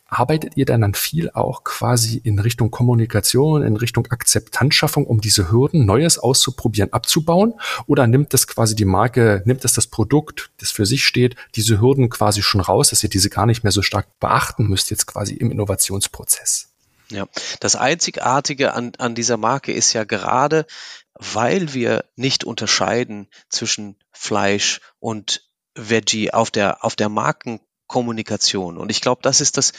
Arbeitet 0.08 0.56
ihr 0.56 0.64
dann 0.64 0.80
dann 0.80 0.94
viel 0.94 1.30
auch 1.30 1.64
quasi 1.64 2.20
in 2.24 2.38
Richtung 2.38 2.70
Kommunikation, 2.70 3.62
in 3.62 3.76
Richtung 3.76 4.06
Akzeptanzschaffung, 4.06 5.06
um 5.06 5.20
diese 5.20 5.50
Hürden, 5.50 5.84
Neues 5.84 6.18
auszuprobieren, 6.18 6.92
abzubauen? 6.92 7.54
Oder 7.86 8.06
nimmt 8.06 8.32
das 8.32 8.46
quasi 8.46 8.74
die 8.74 8.86
Marke, 8.86 9.42
nimmt 9.44 9.64
das 9.64 9.74
das 9.74 9.88
Produkt, 9.88 10.50
das 10.58 10.70
für 10.70 10.86
sich 10.86 11.04
steht, 11.04 11.36
diese 11.54 11.80
Hürden 11.80 12.08
quasi 12.08 12.40
schon 12.40 12.61
raus, 12.62 12.90
dass 12.90 13.02
ihr 13.02 13.10
diese 13.10 13.30
gar 13.30 13.46
nicht 13.46 13.62
mehr 13.62 13.72
so 13.72 13.82
stark 13.82 14.18
beachten 14.18 14.66
müsst 14.66 14.90
jetzt 14.90 15.06
quasi 15.06 15.34
im 15.34 15.50
Innovationsprozess? 15.50 16.68
Ja, 17.10 17.26
das 17.60 17.76
Einzigartige 17.76 18.72
an, 18.72 18.92
an 18.98 19.14
dieser 19.14 19.36
Marke 19.36 19.72
ist 19.72 19.92
ja 19.92 20.04
gerade, 20.04 20.66
weil 21.14 21.74
wir 21.74 22.04
nicht 22.16 22.44
unterscheiden 22.44 23.28
zwischen 23.50 23.96
Fleisch 24.12 24.80
und 24.98 25.48
Veggie 25.74 26.32
auf 26.32 26.50
der, 26.50 26.84
auf 26.84 26.96
der 26.96 27.08
Markenkommunikation. 27.08 28.78
Und 28.78 28.90
ich 28.90 29.00
glaube, 29.02 29.20
das 29.22 29.40
ist 29.40 29.58
das 29.58 29.72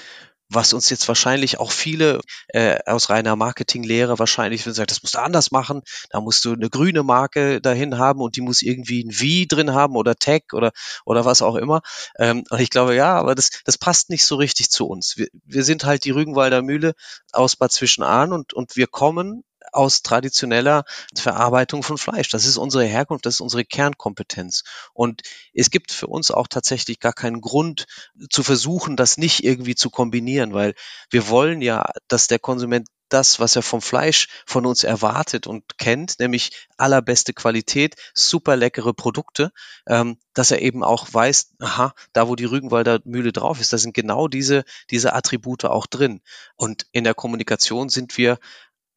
was 0.53 0.73
uns 0.73 0.89
jetzt 0.89 1.07
wahrscheinlich 1.07 1.59
auch 1.59 1.71
viele 1.71 2.19
äh, 2.47 2.79
aus 2.85 3.09
reiner 3.09 3.35
Marketinglehre 3.35 4.19
wahrscheinlich 4.19 4.63
sagen, 4.63 4.87
das 4.87 5.03
musst 5.03 5.15
du 5.15 5.19
anders 5.19 5.51
machen, 5.51 5.81
da 6.09 6.21
musst 6.21 6.45
du 6.45 6.53
eine 6.53 6.69
grüne 6.69 7.03
Marke 7.03 7.61
dahin 7.61 7.97
haben 7.97 8.21
und 8.21 8.35
die 8.35 8.41
muss 8.41 8.61
irgendwie 8.61 9.03
ein 9.03 9.11
V 9.11 9.47
drin 9.47 9.73
haben 9.73 9.95
oder 9.95 10.15
Tag 10.15 10.53
oder 10.53 10.71
oder 11.05 11.25
was 11.25 11.41
auch 11.41 11.55
immer. 11.55 11.81
Ähm, 12.17 12.43
und 12.49 12.59
ich 12.59 12.69
glaube, 12.69 12.95
ja, 12.95 13.13
aber 13.15 13.35
das, 13.35 13.49
das 13.65 13.77
passt 13.77 14.09
nicht 14.09 14.25
so 14.25 14.35
richtig 14.35 14.69
zu 14.69 14.87
uns. 14.87 15.17
Wir, 15.17 15.27
wir 15.45 15.63
sind 15.63 15.85
halt 15.85 16.05
die 16.05 16.11
Rügenwalder 16.11 16.61
Mühle 16.61 16.93
aus 17.31 17.55
Bad 17.55 17.71
Zwischenahn 17.71 18.33
und, 18.33 18.53
und 18.53 18.75
wir 18.75 18.87
kommen 18.87 19.43
aus 19.71 20.01
traditioneller 20.01 20.83
Verarbeitung 21.15 21.83
von 21.83 21.97
Fleisch. 21.97 22.29
Das 22.29 22.45
ist 22.45 22.57
unsere 22.57 22.85
Herkunft, 22.85 23.25
das 23.25 23.35
ist 23.35 23.41
unsere 23.41 23.65
Kernkompetenz. 23.65 24.63
Und 24.93 25.21
es 25.53 25.69
gibt 25.69 25.91
für 25.91 26.07
uns 26.07 26.31
auch 26.31 26.47
tatsächlich 26.47 26.99
gar 26.99 27.13
keinen 27.13 27.41
Grund 27.41 27.85
zu 28.29 28.43
versuchen, 28.43 28.95
das 28.95 29.17
nicht 29.17 29.43
irgendwie 29.43 29.75
zu 29.75 29.89
kombinieren, 29.89 30.53
weil 30.53 30.73
wir 31.09 31.29
wollen 31.29 31.61
ja, 31.61 31.85
dass 32.07 32.27
der 32.27 32.39
Konsument 32.39 32.87
das, 33.13 33.39
was 33.39 33.55
er 33.55 33.61
vom 33.61 33.81
Fleisch 33.81 34.27
von 34.45 34.65
uns 34.65 34.83
erwartet 34.83 35.45
und 35.45 35.77
kennt, 35.77 36.19
nämlich 36.19 36.67
allerbeste 36.77 37.33
Qualität, 37.33 37.95
super 38.15 38.55
leckere 38.55 38.93
Produkte, 38.93 39.51
ähm, 39.87 40.17
dass 40.33 40.49
er 40.49 40.61
eben 40.61 40.83
auch 40.83 41.13
weiß, 41.13 41.53
aha, 41.59 41.93
da 42.13 42.27
wo 42.27 42.35
die 42.35 42.45
Rügenwalder 42.45 43.01
Mühle 43.03 43.31
drauf 43.31 43.61
ist, 43.61 43.71
da 43.71 43.77
sind 43.77 43.93
genau 43.93 44.27
diese, 44.27 44.63
diese 44.89 45.13
Attribute 45.13 45.65
auch 45.65 45.85
drin. 45.85 46.21
Und 46.55 46.87
in 46.91 47.03
der 47.03 47.13
Kommunikation 47.13 47.89
sind 47.89 48.17
wir 48.17 48.39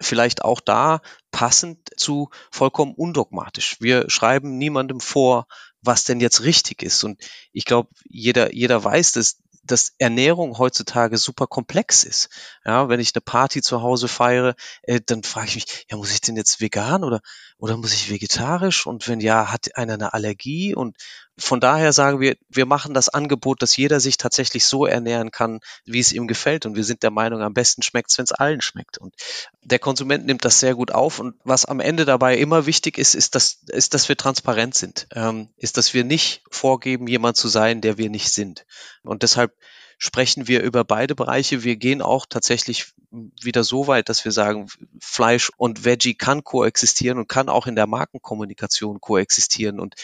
vielleicht 0.01 0.45
auch 0.45 0.61
da 0.61 1.01
passend 1.31 1.91
zu 1.97 2.31
vollkommen 2.51 2.95
undogmatisch. 2.95 3.77
Wir 3.81 4.09
schreiben 4.11 4.59
niemandem 4.59 5.01
vor, 5.01 5.47
was 5.83 6.05
denn 6.05 6.21
jetzt 6.21 6.43
richtig 6.43 6.83
ist. 6.83 7.05
Und 7.05 7.21
ich 7.53 7.65
glaube, 7.65 7.89
jeder, 8.05 8.53
jeder 8.55 8.83
weiß, 8.83 9.13
dass, 9.13 9.39
dass 9.63 9.95
Ernährung 9.99 10.59
heutzutage 10.59 11.17
super 11.19 11.47
komplex 11.47 12.05
ist. 12.05 12.29
Ja, 12.65 12.89
wenn 12.89 13.01
ich 13.01 13.15
eine 13.15 13.21
Party 13.23 13.63
zu 13.63 13.83
Hause 13.83 14.09
feiere, 14.09 14.55
äh, 14.83 15.01
dann 15.05 15.23
frage 15.23 15.49
ich 15.49 15.55
mich, 15.57 15.87
ja, 15.91 15.97
muss 15.97 16.13
ich 16.13 16.21
denn 16.21 16.37
jetzt 16.37 16.61
vegan 16.61 17.05
oder, 17.05 17.21
oder 17.59 17.77
muss 17.77 17.95
ich 17.95 18.11
vegetarisch? 18.11 18.87
Und 18.87 19.09
wenn 19.09 19.21
ja, 19.21 19.53
hat 19.53 19.77
einer 19.77 19.95
eine 19.95 20.15
Allergie? 20.15 20.75
Und 20.75 20.97
von 21.39 21.61
daher 21.61 21.93
sagen 21.93 22.21
wir, 22.21 22.37
wir 22.49 22.65
machen 22.65 22.95
das 22.95 23.11
Angebot, 23.11 23.61
dass 23.61 23.77
jeder 23.77 24.01
sich 24.01 24.17
tatsächlich 24.17 24.65
so 24.65 24.87
ernähren 24.87 25.31
kann, 25.31 25.61
wie 25.85 26.01
es 26.01 26.13
ihm 26.13 26.27
gefällt. 26.27 26.65
Und 26.65 26.77
wir 26.77 26.85
sind 26.85 27.03
der 27.03 27.11
Meinung, 27.11 27.43
am 27.43 27.53
besten 27.53 27.83
schmeckt 27.83 28.11
es, 28.11 28.19
wenn 28.19 28.25
es 28.25 28.33
allen 28.33 28.63
schmeckt. 28.63 28.97
Und 28.97 29.15
der 29.63 29.79
Konsument 29.79 30.25
nimmt 30.25 30.47
das 30.47 30.61
sehr 30.61 30.75
gut 30.75 30.93
auf. 30.93 31.19
Und 31.19 31.35
was 31.45 31.67
am 31.67 31.81
Ende 31.81 32.07
dabei 32.07 32.39
immer 32.39 32.65
wichtig 32.65 32.97
ist, 32.97 33.15
ist, 33.15 33.35
dass, 33.35 33.63
ist, 33.69 33.93
dass 33.93 34.09
wir 34.09 34.17
transparent 34.17 34.75
sind. 34.75 35.09
Ähm, 35.15 35.51
ist, 35.59 35.77
dass 35.77 35.93
wir 35.93 36.05
nicht 36.05 36.43
vorgeben, 36.51 37.07
jemand 37.07 37.37
zu 37.37 37.49
sein, 37.49 37.83
der 37.83 37.99
wir 37.99 38.09
nicht 38.09 38.33
sind. 38.33 38.65
Und 39.03 39.23
deshalb 39.23 39.55
sprechen 39.99 40.49
wir 40.49 40.63
über 40.63 40.85
beide 40.85 41.15
Bereiche. 41.15 41.65
Wir 41.65 41.77
gehen 41.77 42.01
auch 42.01 42.27
tatsächlich 42.27 42.93
wieder 43.11 43.65
so 43.65 43.87
weit, 43.87 44.09
dass 44.09 44.25
wir 44.25 44.33
sagen, 44.33 44.69
Fleisch 45.01 45.51
und 45.57 45.85
Veggie 45.85 46.15
kann 46.15 46.45
koexistieren 46.45 47.19
und 47.19 47.29
kann 47.29 47.49
auch 47.49 47.67
in 47.67 47.77
der 47.77 47.87
Markenkommunikation 47.87 49.01
koexistieren. 49.01 49.81
Und 49.81 49.95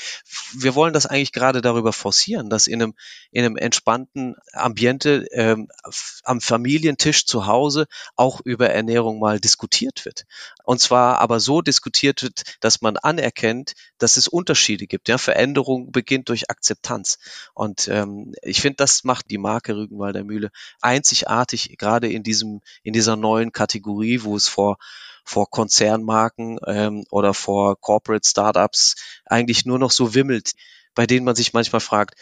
wir 0.55 0.74
wollen 0.74 0.92
das 0.92 1.07
eigentlich 1.07 1.32
gerade 1.32 1.61
darüber 1.61 1.92
forcieren, 1.92 2.50
dass 2.50 2.66
in 2.66 2.82
einem, 2.82 2.94
in 3.30 3.44
einem 3.44 3.57
entspannten 3.57 4.36
Ambiente 4.53 5.26
ähm, 5.32 5.68
am 6.24 6.40
Familientisch 6.40 7.26
zu 7.26 7.46
Hause 7.46 7.86
auch 8.16 8.40
über 8.40 8.70
Ernährung 8.70 9.18
mal 9.18 9.40
diskutiert 9.40 10.05
wird. 10.05 10.24
Und 10.64 10.80
zwar 10.80 11.18
aber 11.18 11.40
so 11.40 11.62
diskutiert 11.62 12.22
wird, 12.22 12.42
dass 12.61 12.80
man 12.80 12.96
anerkennt, 12.96 13.74
dass 13.98 14.16
es 14.16 14.28
Unterschiede 14.28 14.86
gibt. 14.86 15.09
Ja, 15.09 15.18
Veränderung 15.18 15.92
beginnt 15.92 16.28
durch 16.28 16.50
Akzeptanz. 16.50 17.18
Und 17.55 17.88
ähm, 17.88 18.34
ich 18.42 18.61
finde, 18.61 18.76
das 18.76 19.05
macht 19.05 19.30
die 19.30 19.38
Marke 19.38 19.76
Rügenwalder 19.76 20.24
Mühle 20.24 20.50
einzigartig, 20.80 21.76
gerade 21.78 22.11
in 22.11 22.22
diesem, 22.22 22.61
in 22.82 22.91
dieser 22.93 23.16
neuen 23.16 23.53
Kategorie, 23.53 24.22
wo 24.22 24.36
es 24.36 24.49
vor 24.49 24.76
vor 25.24 25.49
Konzernmarken 25.49 26.59
ähm, 26.66 27.05
oder 27.11 27.32
vor 27.32 27.78
Corporate 27.80 28.26
Startups 28.26 28.97
eigentlich 29.24 29.64
nur 29.64 29.78
noch 29.78 29.93
so 29.93 30.14
wimmelt, 30.14 30.53
bei 30.97 31.07
denen 31.07 31.24
man 31.24 31.36
sich 31.36 31.53
manchmal 31.53 31.80
fragt, 31.80 32.16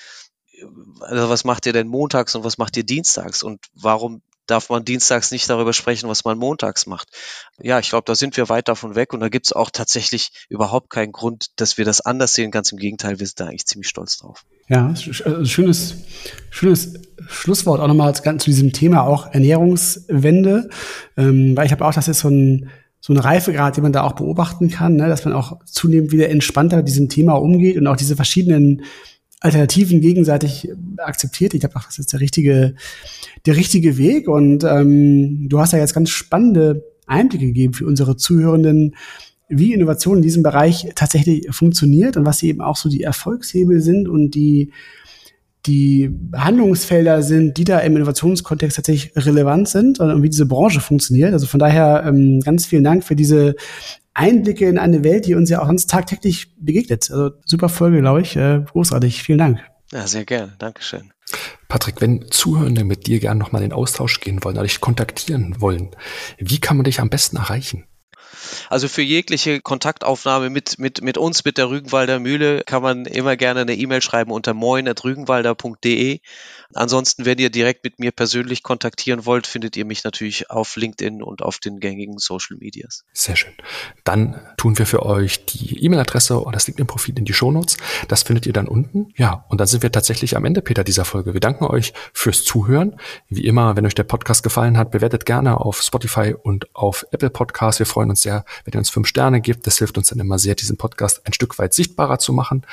also 1.01 1.31
was 1.31 1.45
macht 1.45 1.67
ihr 1.67 1.73
denn 1.73 1.89
montags 1.89 2.35
und 2.35 2.45
was 2.45 2.59
macht 2.59 2.77
ihr 2.77 2.85
dienstags? 2.85 3.43
Und 3.43 3.67
warum 3.73 4.23
darf 4.51 4.69
man 4.69 4.85
dienstags 4.85 5.31
nicht 5.31 5.49
darüber 5.49 5.73
sprechen, 5.73 6.09
was 6.09 6.25
man 6.25 6.39
montags 6.39 6.87
macht. 6.87 7.09
Ja, 7.61 7.79
ich 7.79 7.91
glaube, 7.91 8.05
da 8.07 8.15
sind 8.15 8.37
wir 8.37 8.49
weit 8.49 8.69
davon 8.69 8.95
weg 8.95 9.13
und 9.13 9.21
da 9.21 9.29
gibt 9.29 9.47
es 9.47 9.53
auch 9.53 9.71
tatsächlich 9.71 10.31
überhaupt 10.49 10.91
keinen 10.91 11.13
Grund, 11.13 11.47
dass 11.57 11.79
wir 11.79 11.85
das 11.85 12.01
anders 12.01 12.35
sehen. 12.35 12.51
Ganz 12.51 12.73
im 12.73 12.79
Gegenteil, 12.79 13.21
wir 13.21 13.27
sind 13.27 13.41
da 13.41 13.47
eigentlich 13.47 13.67
ziemlich 13.67 13.89
stolz 13.89 14.19
drauf. 14.19 14.45
Ja, 14.69 14.89
also 14.89 15.45
schönes, 15.45 15.95
schönes 16.51 16.95
Schlusswort 17.29 17.81
auch 17.81 17.89
nochmal 17.89 18.15
zu 18.15 18.51
diesem 18.51 18.73
Thema 18.73 19.03
auch 19.03 19.33
Ernährungswende, 19.33 20.69
ähm, 21.17 21.57
weil 21.57 21.67
ich 21.67 21.73
habe 21.73 21.85
auch, 21.85 21.95
das 21.95 22.09
ist 22.09 22.21
so 22.21 22.29
ein 22.29 22.71
so 23.03 23.15
ein 23.15 23.19
Reifegrad, 23.19 23.77
den 23.77 23.83
man 23.83 23.95
da 23.95 24.03
auch 24.03 24.13
beobachten 24.13 24.69
kann, 24.69 24.97
ne, 24.97 25.09
dass 25.09 25.25
man 25.25 25.33
auch 25.33 25.65
zunehmend 25.65 26.13
wieder 26.13 26.29
entspannter 26.29 26.83
diesem 26.83 27.09
Thema 27.09 27.33
umgeht 27.33 27.79
und 27.79 27.87
auch 27.87 27.97
diese 27.97 28.15
verschiedenen 28.15 28.83
Alternativen 29.41 30.01
gegenseitig 30.01 30.71
akzeptiert. 30.99 31.55
Ich 31.55 31.61
glaube, 31.61 31.75
das 31.87 31.99
ist 31.99 32.13
der 32.13 32.21
richtige, 32.21 32.75
der 33.47 33.57
richtige 33.57 33.97
Weg. 33.97 34.29
Und 34.29 34.65
ähm, 34.65 35.49
du 35.49 35.59
hast 35.59 35.73
ja 35.73 35.79
jetzt 35.79 35.95
ganz 35.95 36.11
spannende 36.11 36.85
Einblicke 37.07 37.47
gegeben 37.47 37.75
für 37.75 37.87
unsere 37.87 38.17
Zuhörenden, 38.17 38.95
wie 39.49 39.73
Innovation 39.73 40.19
in 40.19 40.23
diesem 40.23 40.43
Bereich 40.43 40.89
tatsächlich 40.95 41.49
funktioniert 41.51 42.17
und 42.17 42.25
was 42.25 42.43
eben 42.43 42.61
auch 42.61 42.77
so 42.77 42.89
die 42.89 43.03
Erfolgshebel 43.03 43.81
sind 43.81 44.09
und 44.09 44.31
die 44.31 44.73
die 45.67 46.11
Handlungsfelder 46.35 47.23
sind, 47.23 47.57
die 47.57 47.65
da 47.65 47.79
im 47.81 47.97
Innovationskontext 47.97 48.77
tatsächlich 48.77 49.13
relevant 49.17 49.69
sind 49.69 50.01
und 50.01 50.23
wie 50.23 50.31
diese 50.31 50.47
Branche 50.47 50.81
funktioniert. 50.81 51.33
Also 51.33 51.47
von 51.47 51.61
daher 51.61 52.05
ähm, 52.07 52.41
ganz 52.41 52.67
vielen 52.67 52.85
Dank 52.85 53.05
für 53.05 53.17
diese 53.17 53.55
Einblicke 54.15 54.69
in 54.69 54.79
eine 54.79 55.05
Welt, 55.05 55.27
die 55.27 55.35
uns 55.35 55.51
ja 55.51 55.61
auch 55.63 55.67
sonst 55.67 55.91
tagtäglich 55.91 56.55
begegnet. 56.59 57.11
Also 57.11 57.31
super 57.45 57.69
Folge, 57.69 58.01
glaube 58.01 58.23
ich. 58.23 58.37
Äh, 58.37 58.65
großartig. 58.71 59.23
Vielen 59.23 59.39
Dank. 59.39 59.61
Ja, 59.93 60.07
sehr 60.07 60.25
gerne. 60.25 60.53
Dankeschön. 60.59 61.13
Patrick, 61.69 62.01
wenn 62.01 62.27
Zuhörende 62.31 62.85
mit 62.85 63.07
dir 63.07 63.21
gerne 63.21 63.39
nochmal 63.39 63.63
in 63.63 63.73
Austausch 63.73 64.21
gehen 64.21 64.43
wollen 64.43 64.57
oder 64.57 64.65
dich 64.65 64.81
kontaktieren 64.81 65.61
wollen, 65.61 65.91
wie 66.39 66.59
kann 66.59 66.77
man 66.77 66.85
dich 66.85 67.01
am 67.01 67.11
besten 67.11 67.37
erreichen? 67.37 67.85
Also 68.69 68.89
für 68.89 69.03
jegliche 69.03 69.61
Kontaktaufnahme 69.61 70.51
mit, 70.51 70.79
mit, 70.79 71.03
mit 71.03 71.19
uns, 71.19 71.45
mit 71.45 71.59
der 71.59 71.71
Rügenwalder 71.71 72.19
Mühle, 72.19 72.63
kann 72.65 72.83
man 72.83 73.07
immer 73.07 73.37
gerne 73.37 73.61
eine 73.61 73.75
E-Mail 73.75 74.03
schreiben 74.03 74.31
unter 74.31 74.55
moin.rügenwalder.de. 74.55 76.21
Ansonsten, 76.75 77.25
wenn 77.25 77.39
ihr 77.39 77.51
direkt 77.51 77.83
mit 77.83 77.99
mir 77.99 78.13
persönlich 78.13 78.63
kontaktieren 78.63 79.27
wollt, 79.27 79.47
findet 79.47 79.77
ihr 79.77 79.85
mich 79.85 80.05
natürlich 80.05 80.51
auf 80.51 80.77
LinkedIn 80.77 81.23
und 81.23 81.43
auf 81.43 81.59
den 81.59 81.81
gängigen 81.81 82.19
Social 82.19 82.57
Medias. 82.59 83.05
Sehr 83.13 83.35
schön. 83.35 83.53
Dann 84.05 84.41
tun 84.57 84.79
wir 84.79 84.87
für 84.87 85.05
euch 85.05 85.47
die 85.47 85.83
E-Mail-Adresse 85.85 86.39
und 86.39 86.55
das 86.55 86.69
LinkedIn-Profil 86.69 87.19
in 87.19 87.25
die 87.25 87.33
Shownotes. 87.33 87.77
Das 88.07 88.23
findet 88.23 88.47
ihr 88.47 88.53
dann 88.53 88.69
unten. 88.69 89.09
Ja, 89.17 89.45
und 89.49 89.61
dann 89.61 89.67
sind 89.67 89.83
wir 89.83 89.91
tatsächlich 89.91 90.37
am 90.37 90.45
Ende, 90.45 90.63
Peter, 90.63 90.85
dieser 90.85 91.05
Folge. 91.05 91.35
Wir 91.35 91.41
danken 91.41 91.65
euch 91.65 91.93
fürs 92.13 92.45
Zuhören. 92.45 92.97
Wie 93.29 93.45
immer, 93.45 93.77
wenn 93.77 93.85
euch 93.85 93.95
der 93.97 94.05
Podcast 94.05 94.43
gefallen 94.45 94.79
hat, 94.79 94.93
bewertet 94.93 95.27
gerne 95.27 95.61
auf 95.61 95.83
Spotify 95.83 96.35
und 96.41 96.75
auf 96.75 97.05
Apple 97.11 97.31
Podcasts. 97.31 97.81
Wir 97.81 97.87
freuen 97.87 98.11
uns 98.11 98.23
sehr, 98.23 98.45
wenn 98.65 98.75
ihr 98.75 98.79
uns 98.79 98.91
fünf 98.91 99.09
Sterne 99.09 99.41
gibt. 99.41 99.67
Das 99.67 99.79
hilft 99.79 99.99
uns 99.99 100.09
dann 100.09 100.21
immer 100.21 100.39
sehr, 100.39 100.55
diesen 100.55 100.77
Podcast 100.77 101.27
ein 101.27 101.33
Stück 101.33 101.59
weit 101.59 101.75
sichtbarer 101.75 102.21
zu 102.21 102.33
machen. 102.33 102.65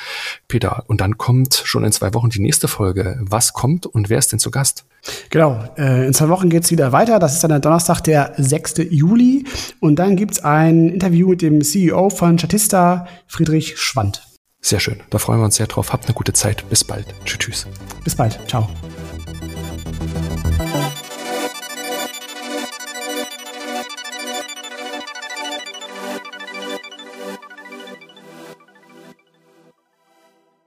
Peter, 0.47 0.83
und 0.87 1.01
dann 1.01 1.17
kommt 1.17 1.63
schon 1.65 1.83
in 1.83 1.91
zwei 1.91 2.13
Wochen 2.13 2.29
die 2.29 2.39
nächste 2.39 2.67
Folge. 2.67 3.17
Was 3.21 3.53
kommt 3.53 3.86
und 3.87 4.09
wer 4.09 4.17
ist 4.17 4.31
denn 4.31 4.39
zu 4.39 4.51
Gast? 4.51 4.85
Genau, 5.29 5.63
äh, 5.77 6.05
in 6.07 6.13
zwei 6.13 6.29
Wochen 6.29 6.49
geht 6.49 6.63
es 6.63 6.71
wieder 6.71 6.91
weiter. 6.91 7.19
Das 7.19 7.33
ist 7.33 7.43
dann 7.43 7.49
der 7.49 7.59
Donnerstag, 7.59 8.01
der 8.01 8.33
6. 8.37 8.75
Juli. 8.89 9.45
Und 9.79 9.97
dann 9.97 10.15
gibt 10.15 10.33
es 10.33 10.43
ein 10.43 10.89
Interview 10.89 11.29
mit 11.29 11.41
dem 11.41 11.63
CEO 11.63 12.09
von 12.09 12.37
Statista, 12.37 13.07
Friedrich 13.27 13.77
Schwand. 13.77 14.23
Sehr 14.61 14.79
schön, 14.79 15.01
da 15.11 15.17
freuen 15.17 15.39
wir 15.39 15.45
uns 15.45 15.55
sehr 15.55 15.67
drauf. 15.67 15.93
Habt 15.93 16.05
eine 16.05 16.13
gute 16.13 16.33
Zeit. 16.33 16.67
Bis 16.69 16.83
bald. 16.83 17.05
Tschüss. 17.25 17.39
tschüss. 17.39 17.67
Bis 18.03 18.15
bald. 18.15 18.39
Ciao. 18.47 18.67